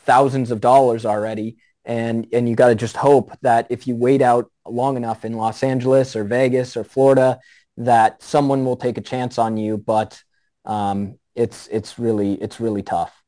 thousands 0.00 0.50
of 0.50 0.60
dollars 0.60 1.04
already 1.04 1.56
and 1.86 2.26
and 2.32 2.48
you 2.48 2.56
got 2.56 2.68
to 2.68 2.74
just 2.74 2.96
hope 2.96 3.32
that 3.42 3.66
if 3.70 3.86
you 3.86 3.94
wait 3.94 4.20
out 4.20 4.50
long 4.66 4.96
enough 4.96 5.24
in 5.24 5.34
Los 5.34 5.62
Angeles 5.62 6.16
or 6.16 6.24
Vegas 6.24 6.76
or 6.76 6.84
Florida 6.84 7.38
that 7.78 8.22
someone 8.22 8.64
will 8.64 8.76
take 8.76 8.98
a 8.98 9.02
chance 9.02 9.38
on 9.38 9.56
you. 9.56 9.78
But 9.78 10.22
um, 10.64 11.18
it's 11.34 11.68
it's 11.68 11.98
really 11.98 12.34
it's 12.34 12.60
really 12.60 12.82
tough. 12.82 13.22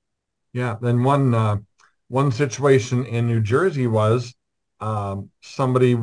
Yeah. 0.53 0.77
Then 0.81 1.05
one 1.05 1.35
uh, 1.35 1.59
one 2.09 2.33
situation 2.33 3.07
in 3.07 3.27
New 3.27 3.41
Jersey 3.41 3.87
was 3.87 4.35
um, 4.81 5.31
somebody 5.41 5.97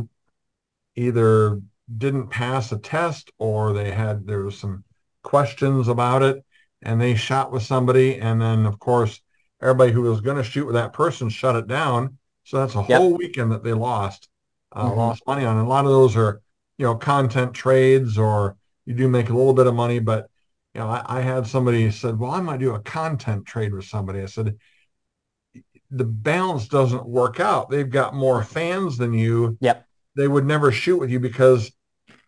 either 0.96 1.62
didn't 1.98 2.28
pass 2.28 2.72
a 2.72 2.78
test 2.78 3.32
or 3.38 3.74
they 3.74 3.92
had 3.92 4.26
there 4.26 4.44
was 4.44 4.58
some 4.58 4.84
questions 5.24 5.88
about 5.88 6.24
it 6.24 6.44
and 6.82 7.02
they 7.02 7.16
shot 7.16 7.52
with 7.52 7.64
somebody. 7.64 8.20
And 8.20 8.40
then 8.40 8.66
of 8.66 8.80
course 8.80 9.20
everybody 9.62 9.92
who 9.92 10.04
was 10.04 10.22
going 10.22 10.38
to 10.38 10.44
shoot 10.44 10.66
with 10.66 10.76
that 10.76 10.94
person 10.94 11.30
shut 11.30 11.56
it 11.56 11.68
down 11.68 12.18
so 12.46 12.58
that's 12.58 12.76
a 12.76 12.86
yep. 12.88 13.00
whole 13.00 13.14
weekend 13.14 13.52
that 13.52 13.64
they 13.64 13.74
lost 13.74 14.30
uh, 14.72 14.86
mm-hmm. 14.86 14.98
lost 14.98 15.22
money 15.28 15.46
on 15.46 15.58
and 15.58 15.66
a 15.66 15.70
lot 15.70 15.84
of 15.84 15.92
those 15.92 16.16
are 16.16 16.42
you 16.78 16.86
know 16.86 16.96
content 16.96 17.54
trades 17.54 18.18
or 18.18 18.56
you 18.86 18.94
do 18.94 19.10
make 19.10 19.30
a 19.30 19.34
little 19.34 19.54
bit 19.54 19.68
of 19.68 19.76
money 19.76 20.00
but 20.00 20.30
you 20.74 20.80
know 20.80 20.88
I, 20.88 21.20
I 21.20 21.22
had 21.22 21.46
somebody 21.46 21.92
said 21.92 22.18
well 22.18 22.32
i 22.32 22.40
might 22.40 22.62
do 22.62 22.74
a 22.74 22.80
content 22.80 23.46
trade 23.46 23.74
with 23.74 23.86
somebody 23.86 24.22
i 24.22 24.26
said 24.26 24.58
the 25.92 26.06
balance 26.06 26.68
doesn't 26.68 27.06
work 27.06 27.40
out 27.40 27.70
they've 27.70 27.90
got 27.90 28.16
more 28.16 28.44
fans 28.44 28.98
than 28.98 29.14
you 29.14 29.58
yep 29.60 29.86
they 30.16 30.28
would 30.30 30.46
never 30.46 30.72
shoot 30.72 30.98
with 30.98 31.10
you 31.10 31.20
because 31.20 31.72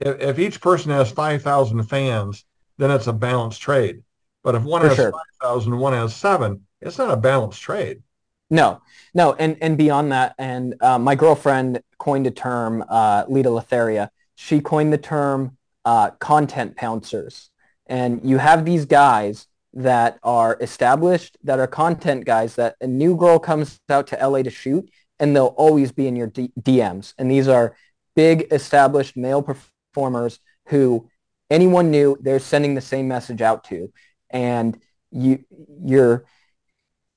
if, 0.01 0.19
if 0.19 0.39
each 0.39 0.59
person 0.59 0.91
has 0.91 1.09
5000 1.09 1.83
fans 1.83 2.43
then 2.77 2.91
it's 2.91 3.07
a 3.07 3.13
balanced 3.13 3.61
trade. 3.61 4.03
But 4.43 4.55
if 4.55 4.63
one 4.63 4.81
For 4.81 4.87
has 4.87 4.95
sure. 4.95 5.11
5,000 5.41 5.73
and 5.73 5.81
one 5.81 5.93
has 5.93 6.15
seven, 6.15 6.65
it's 6.79 6.97
not 6.97 7.11
a 7.11 7.17
balanced 7.17 7.61
trade. 7.61 8.01
No, 8.49 8.81
no. 9.13 9.33
And, 9.33 9.57
and 9.61 9.77
beyond 9.77 10.11
that, 10.11 10.35
and 10.37 10.75
uh, 10.81 10.97
my 10.97 11.15
girlfriend 11.15 11.81
coined 11.97 12.27
a 12.27 12.31
term, 12.31 12.83
uh, 12.87 13.25
Lita 13.27 13.49
Letheria. 13.49 14.09
she 14.35 14.61
coined 14.61 14.93
the 14.93 14.97
term 14.97 15.57
uh, 15.85 16.11
content 16.11 16.75
pouncers. 16.75 17.49
And 17.87 18.21
you 18.23 18.37
have 18.37 18.65
these 18.65 18.85
guys 18.85 19.47
that 19.73 20.19
are 20.23 20.57
established, 20.59 21.37
that 21.43 21.59
are 21.59 21.67
content 21.67 22.25
guys, 22.25 22.55
that 22.55 22.75
a 22.81 22.87
new 22.87 23.15
girl 23.15 23.39
comes 23.39 23.79
out 23.89 24.07
to 24.07 24.27
LA 24.27 24.43
to 24.43 24.49
shoot, 24.49 24.89
and 25.19 25.35
they'll 25.35 25.55
always 25.57 25.91
be 25.91 26.07
in 26.07 26.15
your 26.15 26.27
D- 26.27 26.51
DMs. 26.59 27.13
And 27.17 27.29
these 27.29 27.47
are 27.47 27.75
big 28.15 28.47
established 28.51 29.15
male 29.15 29.41
performers 29.41 30.39
who 30.67 31.09
anyone 31.49 31.91
new, 31.91 32.17
they're 32.21 32.39
sending 32.39 32.75
the 32.75 32.81
same 32.81 33.07
message 33.07 33.41
out 33.41 33.63
to. 33.65 33.91
And 34.29 34.79
you, 35.11 35.45
you're, 35.85 36.25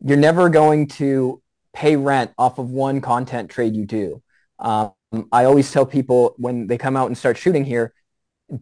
you're 0.05 0.17
never 0.17 0.49
going 0.49 0.87
to 0.87 1.43
pay 1.73 1.97
rent 1.97 2.33
off 2.39 2.59
of 2.59 2.71
one 2.71 3.01
content 3.01 3.51
trade 3.51 3.75
you 3.75 3.87
do. 3.87 4.23
Um, 4.59 4.93
I 5.33 5.45
always 5.45 5.71
tell 5.71 5.87
people 5.87 6.35
when 6.37 6.67
they 6.67 6.79
come 6.79 6.97
out 6.97 7.07
and 7.07 7.19
start 7.19 7.37
shooting 7.37 7.65
here, 7.65 7.95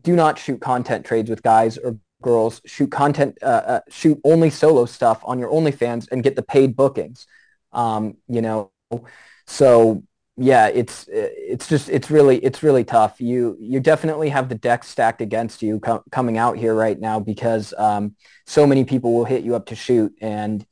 do 0.02 0.14
not 0.14 0.38
shoot 0.38 0.60
content 0.60 1.04
trades 1.04 1.30
with 1.30 1.42
guys 1.42 1.78
or 1.78 1.98
girls. 2.22 2.60
Shoot 2.66 2.90
content, 2.90 3.38
uh, 3.42 3.46
uh, 3.46 3.80
shoot 3.88 4.20
only 4.24 4.50
solo 4.50 4.86
stuff 4.86 5.20
on 5.24 5.38
your 5.38 5.50
OnlyFans 5.50 6.08
and 6.10 6.22
get 6.22 6.36
the 6.36 6.42
paid 6.42 6.76
bookings. 6.76 7.26
Um, 7.72 8.16
you 8.28 8.42
know, 8.42 8.70
so 9.46 10.02
yeah, 10.36 10.68
it's 10.68 11.08
it's 11.08 11.68
just 11.68 11.88
it's 11.88 12.10
really 12.10 12.38
it's 12.38 12.62
really 12.62 12.84
tough. 12.84 13.20
You 13.20 13.56
you 13.60 13.80
definitely 13.80 14.28
have 14.28 14.48
the 14.48 14.54
deck 14.54 14.84
stacked 14.84 15.20
against 15.20 15.62
you 15.62 15.80
co- 15.80 16.04
coming 16.12 16.38
out 16.38 16.56
here 16.56 16.74
right 16.74 16.98
now 16.98 17.18
because 17.18 17.74
um, 17.76 18.14
so 18.46 18.66
many 18.66 18.84
people 18.84 19.14
will 19.14 19.24
hit 19.24 19.42
you 19.42 19.54
up 19.54 19.66
to 19.66 19.74
shoot, 19.74 20.14
and 20.20 20.64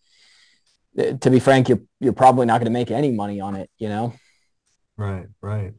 to 0.97 1.30
be 1.30 1.40
frank, 1.40 1.68
you're 1.68 1.80
you're 2.01 2.12
probably 2.12 2.47
not 2.47 2.59
going 2.59 2.72
to 2.72 2.78
make 2.78 2.90
any 2.90 3.11
money 3.11 3.40
on 3.40 3.57
it. 3.57 3.70
You 3.78 3.88
know. 3.88 4.14
Right, 4.97 5.26
right. 5.40 5.74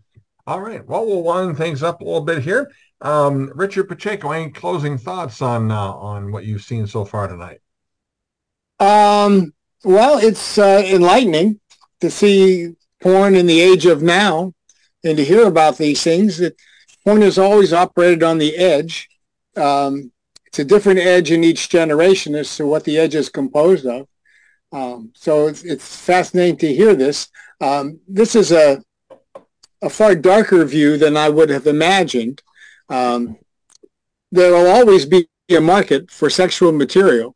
All 0.45 0.61
right. 0.61 0.86
Well, 0.86 1.05
we'll 1.05 1.24
wind 1.24 1.57
things 1.57 1.84
up 1.84 2.01
a 2.01 2.03
little 2.03 2.22
bit 2.22 2.43
here. 2.43 2.72
Um, 3.01 3.51
Richard 3.55 3.89
Pacheco, 3.89 4.32
any 4.32 4.51
closing 4.51 4.97
thoughts 4.97 5.41
on 5.41 5.72
uh, 5.72 5.91
on 5.93 6.32
what 6.32 6.45
you've 6.45 6.63
seen 6.63 6.88
so 6.88 7.03
far 7.03 7.28
tonight? 7.28 7.59
Um, 8.80 9.53
well, 9.84 10.20
it's 10.20 10.57
uh, 10.57 10.84
enlightening 10.86 11.59
to 12.01 12.09
see 12.09 12.76
porn 13.01 13.36
in 13.36 13.47
the 13.47 13.59
age 13.59 13.86
of 13.86 14.01
now 14.01 14.53
and 15.03 15.18
to 15.18 15.26
hear 15.26 15.45
about 15.47 15.78
these 15.78 16.03
things. 16.03 16.38
That 16.38 16.55
porn 17.03 17.22
has 17.22 17.38
always 17.38 17.74
operated 17.74 18.24
on 18.24 18.38
the 18.38 18.55
edge. 18.55 19.09
Um, 19.55 20.11
it's 20.45 20.59
a 20.59 20.65
different 20.65 20.99
edge 20.99 21.32
in 21.32 21.43
each 21.43 21.70
generation 21.70 22.36
as 22.36 22.55
to 22.57 22.65
what 22.65 22.84
the 22.84 22.97
edge 22.97 23.15
is 23.15 23.30
composed 23.30 23.86
of. 23.86 24.07
Um, 24.72 25.11
so 25.15 25.47
it's, 25.47 25.63
it's 25.63 26.03
fascinating 26.05 26.57
to 26.57 26.74
hear 26.74 26.95
this. 26.95 27.30
Um, 27.61 27.99
this 28.07 28.36
is 28.36 28.51
a 28.51 28.84
a 29.82 29.89
far 29.89 30.15
darker 30.15 30.63
view 30.65 30.97
than 30.97 31.15
I 31.15 31.30
would 31.30 31.49
have 31.49 31.68
imagined. 31.68 32.41
Um, 32.89 33.38
there 34.32 34.51
will 34.51 34.68
always 34.68 35.05
be 35.05 35.28
a 35.49 35.59
market 35.61 36.11
for 36.11 36.30
sexual 36.30 36.72
material 36.72 37.36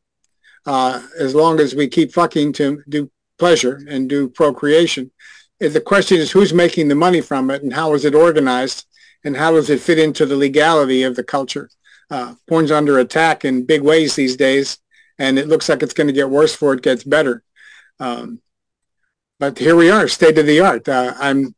uh, 0.65 1.01
as 1.19 1.36
long 1.36 1.59
as 1.59 1.75
we 1.75 1.88
keep 1.88 2.11
fucking 2.11 2.53
to 2.53 2.84
do 2.89 3.09
pleasure 3.38 3.82
and 3.88 4.09
do 4.09 4.29
procreation. 4.29 5.11
The 5.59 5.82
question 5.82 6.17
is 6.17 6.32
who's 6.32 6.53
making 6.53 6.88
the 6.88 6.95
money 6.95 7.21
from 7.21 7.51
it 7.51 7.63
and 7.63 7.73
how 7.73 7.93
is 7.93 8.05
it 8.05 8.15
organized 8.15 8.86
and 9.23 9.38
how 9.38 9.51
does 9.51 9.69
it 9.69 9.79
fit 9.79 9.99
into 9.99 10.25
the 10.25 10.36
legality 10.36 11.03
of 11.03 11.15
the 11.15 11.23
culture? 11.23 11.69
Uh, 12.09 12.36
porn's 12.47 12.71
under 12.71 12.99
attack 12.99 13.45
in 13.45 13.65
big 13.65 13.82
ways 13.82 14.15
these 14.15 14.36
days, 14.36 14.79
and 15.18 15.38
it 15.38 15.47
looks 15.47 15.70
like 15.70 15.84
it's 15.84 15.93
going 15.93 16.07
to 16.07 16.14
get 16.14 16.30
worse 16.30 16.53
before 16.53 16.74
it 16.74 16.82
gets 16.82 17.03
better. 17.03 17.43
Um, 17.99 18.41
but 19.39 19.57
here 19.57 19.76
we 19.76 19.89
are, 19.89 20.07
state 20.07 20.38
of 20.38 20.45
the 20.45 20.59
art. 20.59 20.88
Uh, 20.88 21.14
I'm 21.18 21.55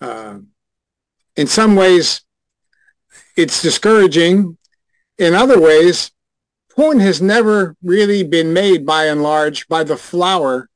uh, 0.00 0.38
in 1.36 1.46
some 1.46 1.74
ways, 1.74 2.22
it's 3.36 3.62
discouraging. 3.62 4.56
In 5.18 5.34
other 5.34 5.60
ways, 5.60 6.10
porn 6.70 7.00
has 7.00 7.20
never 7.20 7.76
really 7.82 8.22
been 8.22 8.52
made 8.52 8.84
by 8.86 9.06
and 9.06 9.22
large 9.22 9.68
by 9.68 9.84
the 9.84 9.96
flower 9.96 10.68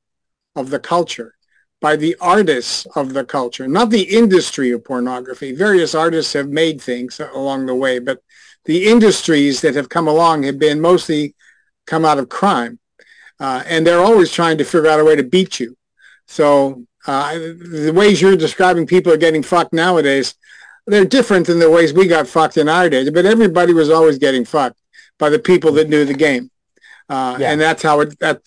of 0.57 0.71
the 0.71 0.79
culture, 0.79 1.35
by 1.81 1.97
the 1.97 2.17
artists 2.21 2.87
of 2.97 3.13
the 3.13 3.25
culture, 3.25 3.69
not 3.69 3.91
the 3.91 4.03
industry 4.03 4.71
of 4.73 4.85
pornography. 4.85 5.53
Various 5.53 5.95
artists 5.95 6.33
have 6.33 6.49
made 6.49 6.81
things 6.81 7.21
along 7.21 7.67
the 7.67 7.75
way, 7.75 7.99
but 7.99 8.23
the 8.65 8.89
industries 8.89 9.61
that 9.61 9.75
have 9.75 9.89
come 9.89 10.09
along 10.09 10.43
have 10.43 10.59
been 10.59 10.81
mostly 10.81 11.35
come 11.89 12.05
out 12.05 12.19
of 12.19 12.29
crime. 12.29 12.79
Uh, 13.41 13.63
and 13.67 13.87
they're 13.87 14.01
always 14.01 14.31
trying 14.33 14.59
to 14.59 14.65
figure 14.65 14.91
out 14.91 15.01
a 15.01 15.05
way 15.05 15.17
to 15.17 15.23
beat 15.23 15.61
you. 15.61 15.77
So 16.27 16.85
uh, 17.07 17.33
the 17.35 17.93
ways 17.95 18.21
you're 18.21 18.37
describing 18.37 18.87
people 18.87 19.13
are 19.13 19.17
getting 19.17 19.43
fucked 19.43 19.73
nowadays, 19.73 20.35
they're 20.87 21.05
different 21.05 21.47
than 21.47 21.59
the 21.59 21.71
ways 21.71 21.93
we 21.93 22.07
got 22.07 22.27
fucked 22.27 22.57
in 22.57 22.69
our 22.69 22.89
days. 22.89 23.11
But 23.11 23.27
everybody 23.27 23.73
was 23.73 23.91
always 23.91 24.19
getting 24.19 24.45
fucked 24.45 24.81
by 25.19 25.31
the 25.31 25.39
people 25.39 25.73
that 25.73 25.89
knew 25.89 26.05
the 26.05 26.15
game, 26.15 26.51
uh, 27.09 27.37
yeah. 27.39 27.51
and 27.51 27.61
that's 27.61 27.83
how 27.83 28.01
it. 28.01 28.19
That 28.21 28.41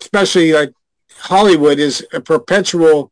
especially 0.00 0.52
like 0.52 0.72
Hollywood 1.12 1.78
is 1.78 2.06
a 2.12 2.20
perpetual 2.20 3.10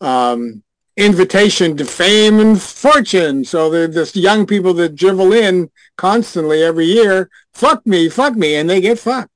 um, 0.00 0.62
invitation 0.96 1.76
to 1.76 1.84
fame 1.84 2.38
and 2.38 2.60
fortune. 2.60 3.44
So 3.44 3.70
they're 3.70 3.88
just 3.88 4.16
young 4.16 4.46
people 4.46 4.74
that 4.74 4.94
drivel 4.94 5.32
in 5.32 5.70
constantly 5.96 6.62
every 6.62 6.86
year. 6.86 7.30
Fuck 7.54 7.86
me, 7.86 8.08
fuck 8.08 8.34
me, 8.34 8.56
and 8.56 8.68
they 8.68 8.80
get 8.80 8.98
fucked 8.98 9.30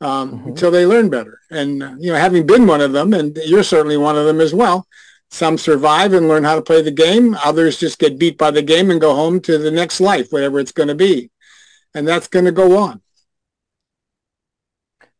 um, 0.00 0.32
mm-hmm. 0.32 0.48
until 0.48 0.70
they 0.70 0.86
learn 0.86 1.10
better. 1.10 1.40
And, 1.50 1.82
uh, 1.82 1.94
you 1.98 2.12
know, 2.12 2.18
having 2.18 2.46
been 2.46 2.66
one 2.66 2.80
of 2.80 2.92
them, 2.92 3.14
and 3.14 3.36
you're 3.44 3.62
certainly 3.64 3.96
one 3.96 4.16
of 4.16 4.26
them 4.26 4.40
as 4.40 4.54
well, 4.54 4.86
some 5.30 5.58
survive 5.58 6.12
and 6.12 6.28
learn 6.28 6.44
how 6.44 6.56
to 6.56 6.62
play 6.62 6.82
the 6.82 6.90
game. 6.90 7.36
Others 7.44 7.78
just 7.78 7.98
get 7.98 8.18
beat 8.18 8.36
by 8.36 8.50
the 8.50 8.62
game 8.62 8.90
and 8.90 9.00
go 9.00 9.14
home 9.14 9.40
to 9.40 9.58
the 9.58 9.70
next 9.70 10.00
life, 10.00 10.30
whatever 10.30 10.60
it's 10.60 10.72
going 10.72 10.88
to 10.88 10.94
be. 10.94 11.30
And 11.94 12.06
that's 12.06 12.28
going 12.28 12.44
to 12.44 12.52
go 12.52 12.76
on. 12.78 13.00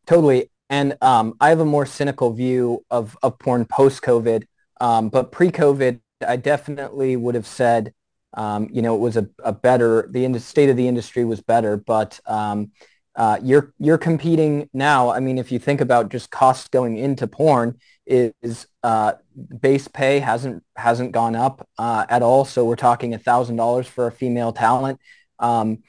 Totally. 0.05 0.49
And 0.69 0.97
um, 1.01 1.35
I 1.39 1.49
have 1.49 1.59
a 1.59 1.65
more 1.65 1.85
cynical 1.85 2.31
view 2.31 2.85
of, 2.89 3.17
of 3.21 3.39
porn 3.39 3.65
post-COVID. 3.65 4.45
Um, 4.83 5.07
but 5.07 5.31
pre-COVID, 5.31 6.01
I 6.27 6.35
definitely 6.35 7.15
would 7.15 7.35
have 7.35 7.47
said, 7.47 7.93
um, 8.33 8.67
you 8.69 8.81
know, 8.81 8.95
it 8.95 8.99
was 8.99 9.15
a, 9.15 9.29
a 9.43 9.53
better, 9.53 10.09
the 10.11 10.25
in- 10.25 10.37
state 10.39 10.69
of 10.69 10.75
the 10.75 10.89
industry 10.89 11.23
was 11.23 11.41
better. 11.41 11.77
But 11.77 12.19
um, 12.25 12.71
uh, 13.15 13.39
you're 13.41 13.73
you're 13.79 13.97
competing 13.97 14.69
now. 14.73 15.09
I 15.09 15.19
mean, 15.19 15.37
if 15.37 15.51
you 15.51 15.59
think 15.59 15.81
about 15.81 16.09
just 16.09 16.31
costs 16.31 16.67
going 16.67 16.97
into 16.97 17.27
porn, 17.27 17.77
is 18.05 18.67
uh, 18.81 19.13
base 19.61 19.87
pay 19.87 20.19
hasn't 20.19 20.63
hasn't 20.75 21.11
gone 21.11 21.35
up 21.35 21.67
uh, 21.77 22.05
at 22.09 22.21
all. 22.21 22.43
So 22.43 22.65
we're 22.65 22.75
talking 22.75 23.13
a 23.13 23.19
thousand 23.19 23.55
dollars 23.55 23.87
for 23.87 24.07
a 24.07 24.11
female 24.11 24.51
talent. 24.51 24.99
Um, 25.39 25.83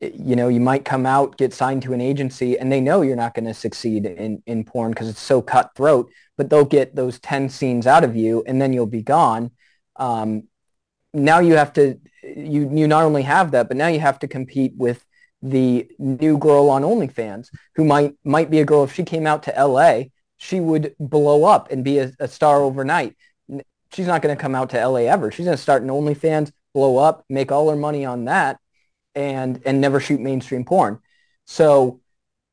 you 0.00 0.36
know, 0.36 0.48
you 0.48 0.60
might 0.60 0.84
come 0.84 1.06
out, 1.06 1.38
get 1.38 1.54
signed 1.54 1.82
to 1.82 1.92
an 1.92 2.00
agency, 2.00 2.58
and 2.58 2.70
they 2.70 2.80
know 2.80 3.02
you're 3.02 3.16
not 3.16 3.34
going 3.34 3.46
to 3.46 3.54
succeed 3.54 4.04
in 4.04 4.42
in 4.46 4.64
porn 4.64 4.90
because 4.90 5.08
it's 5.08 5.22
so 5.22 5.40
cutthroat. 5.40 6.10
But 6.36 6.50
they'll 6.50 6.64
get 6.64 6.96
those 6.96 7.18
ten 7.18 7.48
scenes 7.48 7.86
out 7.86 8.04
of 8.04 8.16
you, 8.16 8.42
and 8.46 8.60
then 8.60 8.72
you'll 8.72 8.86
be 8.86 9.02
gone. 9.02 9.52
Um, 9.96 10.48
now 11.12 11.38
you 11.38 11.54
have 11.54 11.72
to 11.74 11.98
you 12.22 12.70
you 12.72 12.88
not 12.88 13.04
only 13.04 13.22
have 13.22 13.52
that, 13.52 13.68
but 13.68 13.76
now 13.76 13.88
you 13.88 14.00
have 14.00 14.18
to 14.20 14.28
compete 14.28 14.74
with 14.76 15.04
the 15.42 15.88
new 15.98 16.38
girl 16.38 16.70
on 16.70 16.82
OnlyFans 16.82 17.48
who 17.76 17.84
might 17.84 18.14
might 18.24 18.50
be 18.50 18.60
a 18.60 18.64
girl 18.64 18.84
if 18.84 18.94
she 18.94 19.04
came 19.04 19.26
out 19.26 19.42
to 19.44 19.52
LA, 19.56 20.04
she 20.38 20.58
would 20.58 20.94
blow 20.98 21.44
up 21.44 21.70
and 21.70 21.84
be 21.84 21.98
a, 21.98 22.12
a 22.18 22.26
star 22.26 22.62
overnight. 22.62 23.14
She's 23.92 24.06
not 24.06 24.22
going 24.22 24.34
to 24.34 24.40
come 24.40 24.54
out 24.54 24.70
to 24.70 24.88
LA 24.88 25.00
ever. 25.00 25.30
She's 25.30 25.44
going 25.44 25.56
to 25.56 25.62
start 25.62 25.82
an 25.82 25.88
OnlyFans, 25.88 26.50
blow 26.72 26.96
up, 26.96 27.24
make 27.28 27.52
all 27.52 27.70
her 27.70 27.76
money 27.76 28.04
on 28.04 28.24
that, 28.24 28.58
and 29.14 29.60
and 29.64 29.80
never 29.80 30.00
shoot 30.00 30.20
mainstream 30.20 30.64
porn. 30.64 30.98
So 31.44 32.00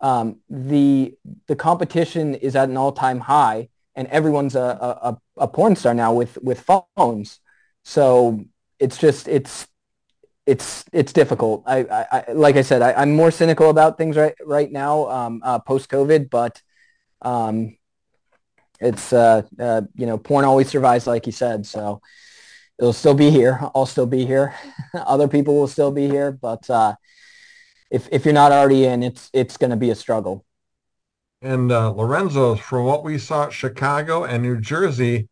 um, 0.01 0.37
the 0.49 1.15
the 1.47 1.55
competition 1.55 2.35
is 2.35 2.55
at 2.55 2.69
an 2.69 2.77
all 2.77 2.91
time 2.91 3.19
high, 3.19 3.69
and 3.95 4.07
everyone's 4.07 4.55
a, 4.55 4.59
a, 4.59 5.17
a 5.37 5.47
porn 5.47 5.75
star 5.75 5.93
now 5.93 6.13
with 6.13 6.37
with 6.41 6.59
phones. 6.97 7.39
So 7.83 8.43
it's 8.79 8.97
just 8.97 9.27
it's 9.27 9.67
it's 10.45 10.83
it's 10.91 11.13
difficult. 11.13 11.63
I, 11.67 11.85
I 12.11 12.31
like 12.33 12.55
I 12.55 12.63
said, 12.63 12.81
I, 12.81 13.01
am 13.03 13.15
more 13.15 13.31
cynical 13.31 13.69
about 13.69 13.97
things 13.97 14.17
right 14.17 14.35
right 14.43 14.71
now 14.71 15.07
um, 15.09 15.41
uh, 15.43 15.59
post 15.59 15.89
COVID, 15.89 16.29
but 16.29 16.61
um, 17.21 17.77
it's 18.79 19.13
uh, 19.13 19.43
uh, 19.59 19.83
you 19.95 20.07
know 20.07 20.17
porn 20.17 20.45
always 20.45 20.67
survives, 20.67 21.05
like 21.05 21.27
you 21.27 21.31
said. 21.31 21.65
So 21.67 22.01
it'll 22.79 22.93
still 22.93 23.13
be 23.13 23.29
here. 23.29 23.59
I'll 23.75 23.85
still 23.85 24.07
be 24.07 24.25
here. 24.25 24.55
Other 24.95 25.27
people 25.27 25.55
will 25.55 25.67
still 25.67 25.91
be 25.91 26.07
here, 26.07 26.31
but 26.31 26.67
uh, 26.69 26.95
if 27.91 28.07
if 28.11 28.25
you're 28.25 28.33
not 28.33 28.51
already 28.51 28.85
in, 28.85 29.03
it's 29.03 29.29
it's 29.33 29.57
going 29.57 29.69
to 29.69 29.75
be 29.75 29.91
a 29.91 29.95
struggle. 29.95 30.45
And 31.41 31.71
uh, 31.71 31.91
Lorenzo, 31.91 32.55
from 32.55 32.85
what 32.85 33.03
we 33.03 33.17
saw 33.17 33.45
at 33.45 33.53
Chicago 33.53 34.23
and 34.23 34.43
New 34.43 34.59
Jersey, 34.59 35.27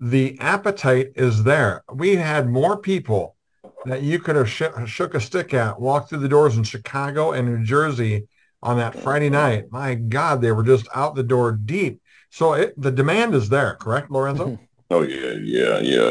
the 0.00 0.36
appetite 0.40 1.12
is 1.14 1.44
there. 1.44 1.84
We 1.92 2.16
had 2.16 2.48
more 2.48 2.76
people 2.76 3.36
that 3.84 4.02
you 4.02 4.18
could 4.18 4.36
have 4.36 4.50
sh- 4.50 4.62
shook 4.86 5.14
a 5.14 5.20
stick 5.20 5.54
at, 5.54 5.80
walked 5.80 6.10
through 6.10 6.18
the 6.18 6.28
doors 6.28 6.56
in 6.56 6.64
Chicago 6.64 7.32
and 7.32 7.46
New 7.46 7.64
Jersey 7.64 8.26
on 8.62 8.78
that 8.78 8.96
Friday 8.96 9.30
night. 9.30 9.66
My 9.70 9.94
God, 9.94 10.40
they 10.40 10.52
were 10.52 10.62
just 10.62 10.88
out 10.94 11.14
the 11.14 11.22
door 11.22 11.52
deep. 11.52 12.00
So 12.30 12.54
it, 12.54 12.74
the 12.76 12.90
demand 12.90 13.34
is 13.34 13.48
there, 13.48 13.76
correct, 13.76 14.10
Lorenzo? 14.10 14.58
Oh 14.90 15.00
yeah, 15.00 15.32
yeah, 15.40 15.78
yeah. 15.78 16.10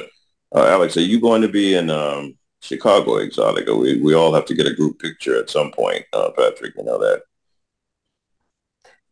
Uh, 0.54 0.66
Alex, 0.66 0.98
are 0.98 1.02
you 1.02 1.22
going 1.22 1.44
to 1.44 1.48
be 1.48 1.76
in 1.76 1.92
um, 1.92 2.36
Chicago 2.64 3.18
Exotica? 3.18 3.78
We 3.78 4.02
we 4.02 4.14
all 4.14 4.34
have 4.34 4.46
to 4.46 4.56
get 4.56 4.68
a 4.68 4.74
group 4.74 5.00
picture 5.00 5.38
at 5.38 5.50
some 5.50 5.72
point, 5.72 6.06
uh, 6.14 6.32
Patrick. 6.36 6.74
You 6.78 6.84
know 6.84 6.98
that. 7.00 7.24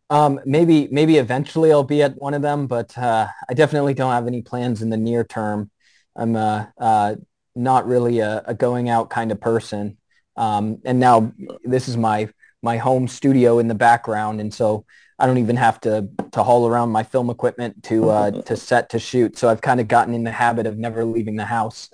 Um, 0.10 0.40
maybe 0.46 0.88
maybe 0.92 1.18
eventually 1.18 1.72
I'll 1.72 1.84
be 1.84 2.02
at 2.02 2.18
one 2.18 2.34
of 2.34 2.42
them, 2.42 2.68
but 2.68 2.98
uh, 2.98 3.28
I 3.50 3.54
definitely 3.54 3.94
don't 3.94 4.12
have 4.12 4.28
any 4.28 4.42
plans 4.42 4.82
in 4.82 4.90
the 4.90 4.98
near 4.98 5.24
term. 5.24 5.70
I'm 6.16 6.36
uh, 6.36 6.66
uh, 6.78 7.16
not 7.56 7.88
really 7.88 8.20
a, 8.20 8.44
a, 8.46 8.54
going 8.54 8.90
out 8.90 9.10
kind 9.10 9.32
of 9.32 9.40
person, 9.40 9.98
um, 10.36 10.80
and 10.84 11.00
now 11.00 11.32
this 11.64 11.88
is 11.88 11.96
my 11.96 12.30
my 12.62 12.78
home 12.78 13.08
studio 13.08 13.60
in 13.60 13.68
the 13.68 13.76
background, 13.76 14.42
and 14.42 14.54
so 14.54 14.86
I 15.18 15.28
don't 15.28 15.38
even 15.38 15.56
have 15.58 15.80
to 15.82 16.10
to 16.34 16.44
haul 16.44 16.68
around 16.68 16.90
my 16.90 17.04
film 17.04 17.30
equipment 17.30 17.84
to 17.84 18.10
uh, 18.10 18.32
to 18.48 18.58
set 18.58 18.90
to 18.90 19.00
shoot. 19.00 19.38
So 19.38 19.50
I've 19.50 19.62
kind 19.62 19.80
of 19.80 19.88
gotten 19.88 20.14
in 20.14 20.24
the 20.24 20.32
habit 20.32 20.68
of 20.68 20.78
never 20.78 21.06
leaving 21.06 21.38
the 21.38 21.46
house, 21.46 21.90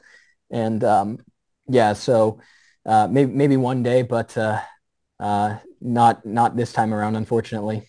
and 0.49 0.83
um, 0.83 1.19
yeah, 1.67 1.93
so 1.93 2.39
uh, 2.85 3.07
maybe 3.09 3.31
maybe 3.31 3.57
one 3.57 3.83
day, 3.83 4.01
but 4.01 4.37
uh, 4.37 4.61
uh, 5.19 5.57
not 5.81 6.25
not 6.25 6.55
this 6.55 6.73
time 6.73 6.93
around, 6.93 7.15
unfortunately 7.15 7.83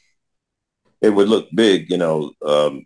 it 1.00 1.10
would 1.10 1.28
look 1.28 1.48
big, 1.54 1.90
you 1.90 1.96
know, 1.96 2.32
um, 2.44 2.84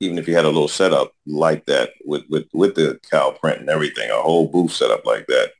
even 0.00 0.18
if 0.18 0.28
you 0.28 0.34
had 0.34 0.44
a 0.44 0.48
little 0.48 0.68
setup 0.68 1.12
like 1.26 1.64
that 1.66 1.90
with, 2.04 2.24
with, 2.28 2.46
with 2.52 2.74
the 2.74 2.98
cow 3.10 3.30
print 3.30 3.60
and 3.60 3.70
everything, 3.70 4.10
a 4.10 4.14
whole 4.20 4.48
booth 4.48 4.72
setup 4.72 5.06
like 5.06 5.26
that 5.28 5.52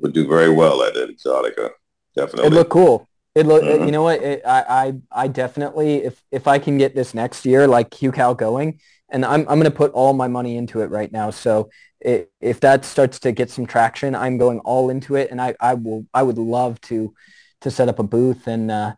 would 0.00 0.12
do 0.12 0.28
very 0.28 0.50
well 0.50 0.82
at 0.82 0.94
Exotica. 0.94 1.70
Definitely. 2.14 2.46
It 2.48 2.52
look 2.52 2.68
cool. 2.68 3.08
It 3.34 3.46
look, 3.46 3.62
mm-hmm. 3.62 3.86
you 3.86 3.92
know 3.92 4.02
what? 4.02 4.22
It, 4.22 4.42
I, 4.46 4.92
I, 5.12 5.24
I 5.24 5.28
definitely, 5.28 6.04
if, 6.04 6.22
if 6.30 6.46
I 6.46 6.58
can 6.58 6.78
get 6.78 6.94
this 6.94 7.14
next 7.14 7.44
year, 7.44 7.66
like 7.66 7.90
QCal 7.90 8.36
going, 8.36 8.80
and 9.10 9.24
I'm, 9.24 9.40
I'm 9.40 9.58
going 9.58 9.64
to 9.64 9.70
put 9.70 9.92
all 9.92 10.12
my 10.12 10.28
money 10.28 10.56
into 10.56 10.82
it 10.82 10.90
right 10.90 11.10
now. 11.10 11.30
So 11.30 11.70
it, 12.00 12.30
if 12.40 12.60
that 12.60 12.84
starts 12.84 13.18
to 13.20 13.32
get 13.32 13.50
some 13.50 13.66
traction, 13.66 14.14
I'm 14.14 14.38
going 14.38 14.60
all 14.60 14.90
into 14.90 15.16
it. 15.16 15.30
And 15.30 15.40
I, 15.40 15.54
I 15.60 15.74
will, 15.74 16.06
I 16.14 16.22
would 16.22 16.38
love 16.38 16.80
to, 16.82 17.14
to 17.62 17.70
set 17.70 17.88
up 17.88 17.98
a 17.98 18.04
booth 18.04 18.46
and, 18.46 18.70
uh, 18.70 18.94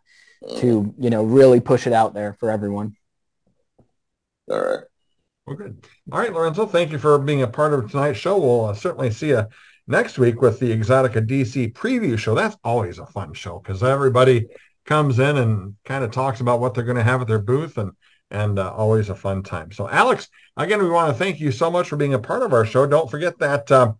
to 0.59 0.95
you 0.99 1.11
know 1.11 1.23
really 1.23 1.61
push 1.61 1.87
it 1.87 1.93
out 1.93 2.15
there 2.15 2.35
for 2.35 2.51
everyone. 2.51 2.97
All 4.51 4.61
right. 4.61 4.85
Well, 5.47 5.57
good. 5.57 5.87
All 6.13 6.19
right, 6.19 6.33
Lorenzo. 6.33 6.67
Thank 6.67 6.93
you 6.93 6.99
for 6.99 7.19
being 7.19 7.43
a 7.43 7.47
part 7.47 7.73
of 7.73 7.91
tonight's 7.91 8.19
show. 8.19 8.39
We'll 8.39 8.67
uh, 8.67 8.75
certainly 8.75 9.11
see 9.11 9.29
you 9.29 9.47
next 9.87 10.19
week 10.19 10.41
with 10.41 10.61
the 10.61 10.77
Exotica 10.77 11.27
DC 11.27 11.73
preview 11.73 12.19
show. 12.19 12.35
That's 12.35 12.57
always 12.65 12.99
a 12.99 13.07
fun 13.07 13.35
show 13.35 13.59
because 13.59 13.83
everybody 13.83 14.49
comes 14.87 15.19
in 15.19 15.37
and 15.37 15.77
kind 15.85 16.05
of 16.05 16.11
talks 16.11 16.41
about 16.41 16.61
what 16.61 16.75
they're 16.75 16.85
going 16.85 16.97
to 16.97 17.03
have 17.03 17.21
at 17.21 17.29
their 17.29 17.39
booth 17.39 17.79
and 17.79 17.93
and 18.31 18.59
uh, 18.59 18.73
always 18.73 19.09
a 19.09 19.15
fun 19.15 19.43
time. 19.43 19.73
So, 19.73 19.89
Alex, 19.89 20.29
again, 20.57 20.83
we 20.83 20.89
want 20.89 21.13
to 21.13 21.19
thank 21.19 21.41
you 21.41 21.53
so 21.53 21.71
much 21.71 21.89
for 21.89 21.97
being 21.97 22.15
a 22.15 22.19
part 22.19 22.43
of 22.43 22.53
our 22.53 22.65
show. 22.65 22.87
Don't 22.87 23.11
forget 23.11 23.39
that 23.39 23.71
uh, 23.71 23.93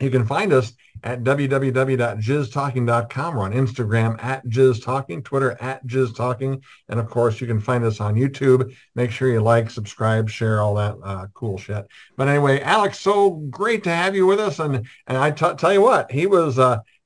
you 0.00 0.10
can 0.10 0.26
find 0.26 0.52
us 0.52 0.72
at 1.02 1.22
www.jizztalking.com. 1.22 3.36
We're 3.36 3.44
on 3.44 3.52
Instagram 3.52 4.22
at 4.22 4.46
jizztalking, 4.46 5.24
Twitter 5.24 5.56
at 5.60 5.86
jizztalking, 5.86 6.62
and 6.88 7.00
of 7.00 7.08
course 7.08 7.40
you 7.40 7.46
can 7.46 7.60
find 7.60 7.84
us 7.84 8.00
on 8.00 8.16
YouTube. 8.16 8.74
Make 8.94 9.10
sure 9.10 9.30
you 9.30 9.40
like, 9.40 9.70
subscribe, 9.70 10.28
share, 10.28 10.60
all 10.60 10.74
that 10.74 10.96
uh, 11.02 11.28
cool 11.32 11.56
shit. 11.58 11.86
But 12.16 12.28
anyway, 12.28 12.60
Alex, 12.60 12.98
so 12.98 13.30
great 13.30 13.84
to 13.84 13.90
have 13.90 14.14
you 14.14 14.26
with 14.26 14.40
us, 14.40 14.58
and 14.58 14.86
and 15.06 15.18
I 15.18 15.30
t- 15.30 15.54
tell 15.56 15.72
you 15.72 15.82
what, 15.82 16.10
he 16.10 16.26
was. 16.26 16.58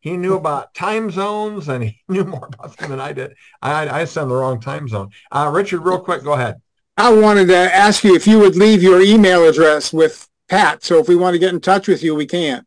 He 0.05 0.19
knew 0.19 0.35
about 0.35 0.75
time 0.75 1.11
zones 1.11 1.67
and 1.69 1.83
he 1.83 2.03
knew 2.09 2.25
more 2.25 2.51
about 2.53 2.77
them 2.77 2.91
than 2.91 3.01
I 3.01 3.15
did. 3.15 3.35
I, 3.63 4.03
I 4.03 4.05
sent 4.05 4.29
the 4.29 4.35
wrong 4.35 4.61
time 4.61 4.87
zone. 4.87 5.09
Uh, 5.33 5.51
Richard, 5.51 5.81
real 5.81 5.99
quick, 5.99 6.23
go 6.23 6.35
ahead. 6.35 6.61
I 6.99 7.11
wanted 7.11 7.49
to 7.49 7.57
ask 7.57 8.05
you 8.05 8.15
if 8.15 8.27
you 8.27 8.39
would 8.39 8.55
leave 8.55 8.83
your 8.83 9.01
email 9.01 9.49
address 9.49 9.95
with 9.95 10.29
Pat. 10.47 10.85
So 10.85 10.99
if 10.99 11.09
we 11.09 11.17
want 11.17 11.33
to 11.33 11.39
get 11.39 11.55
in 11.55 11.61
touch 11.61 11.89
with 11.89 12.03
you, 12.03 12.15
we 12.15 12.27
can. 12.27 12.67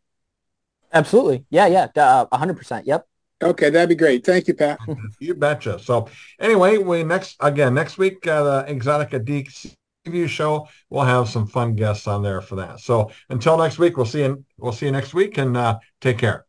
Absolutely. 0.92 1.44
Yeah, 1.48 1.68
yeah. 1.68 1.86
Uh, 1.94 2.26
100%. 2.26 2.82
Yep. 2.84 3.06
Okay, 3.40 3.70
that'd 3.70 3.88
be 3.88 3.94
great. 3.94 4.26
Thank 4.26 4.48
you, 4.48 4.54
Pat. 4.54 4.80
you 5.20 5.36
betcha. 5.36 5.78
So 5.78 6.08
anyway, 6.40 6.78
we 6.78 7.04
next 7.04 7.36
again 7.38 7.72
next 7.72 7.98
week 7.98 8.26
uh, 8.26 8.42
the 8.42 8.72
Exotica 8.72 9.24
DC 9.24 9.74
preview 10.04 10.28
show. 10.28 10.66
We'll 10.90 11.04
have 11.04 11.28
some 11.28 11.46
fun 11.46 11.76
guests 11.76 12.08
on 12.08 12.24
there 12.24 12.40
for 12.40 12.56
that. 12.56 12.80
So 12.80 13.12
until 13.28 13.56
next 13.56 13.78
week, 13.78 13.96
we'll 13.96 14.06
see 14.06 14.22
you. 14.22 14.44
We'll 14.56 14.72
see 14.72 14.86
you 14.86 14.92
next 14.92 15.14
week, 15.14 15.38
and 15.38 15.56
uh, 15.56 15.78
take 16.00 16.18
care. 16.18 16.47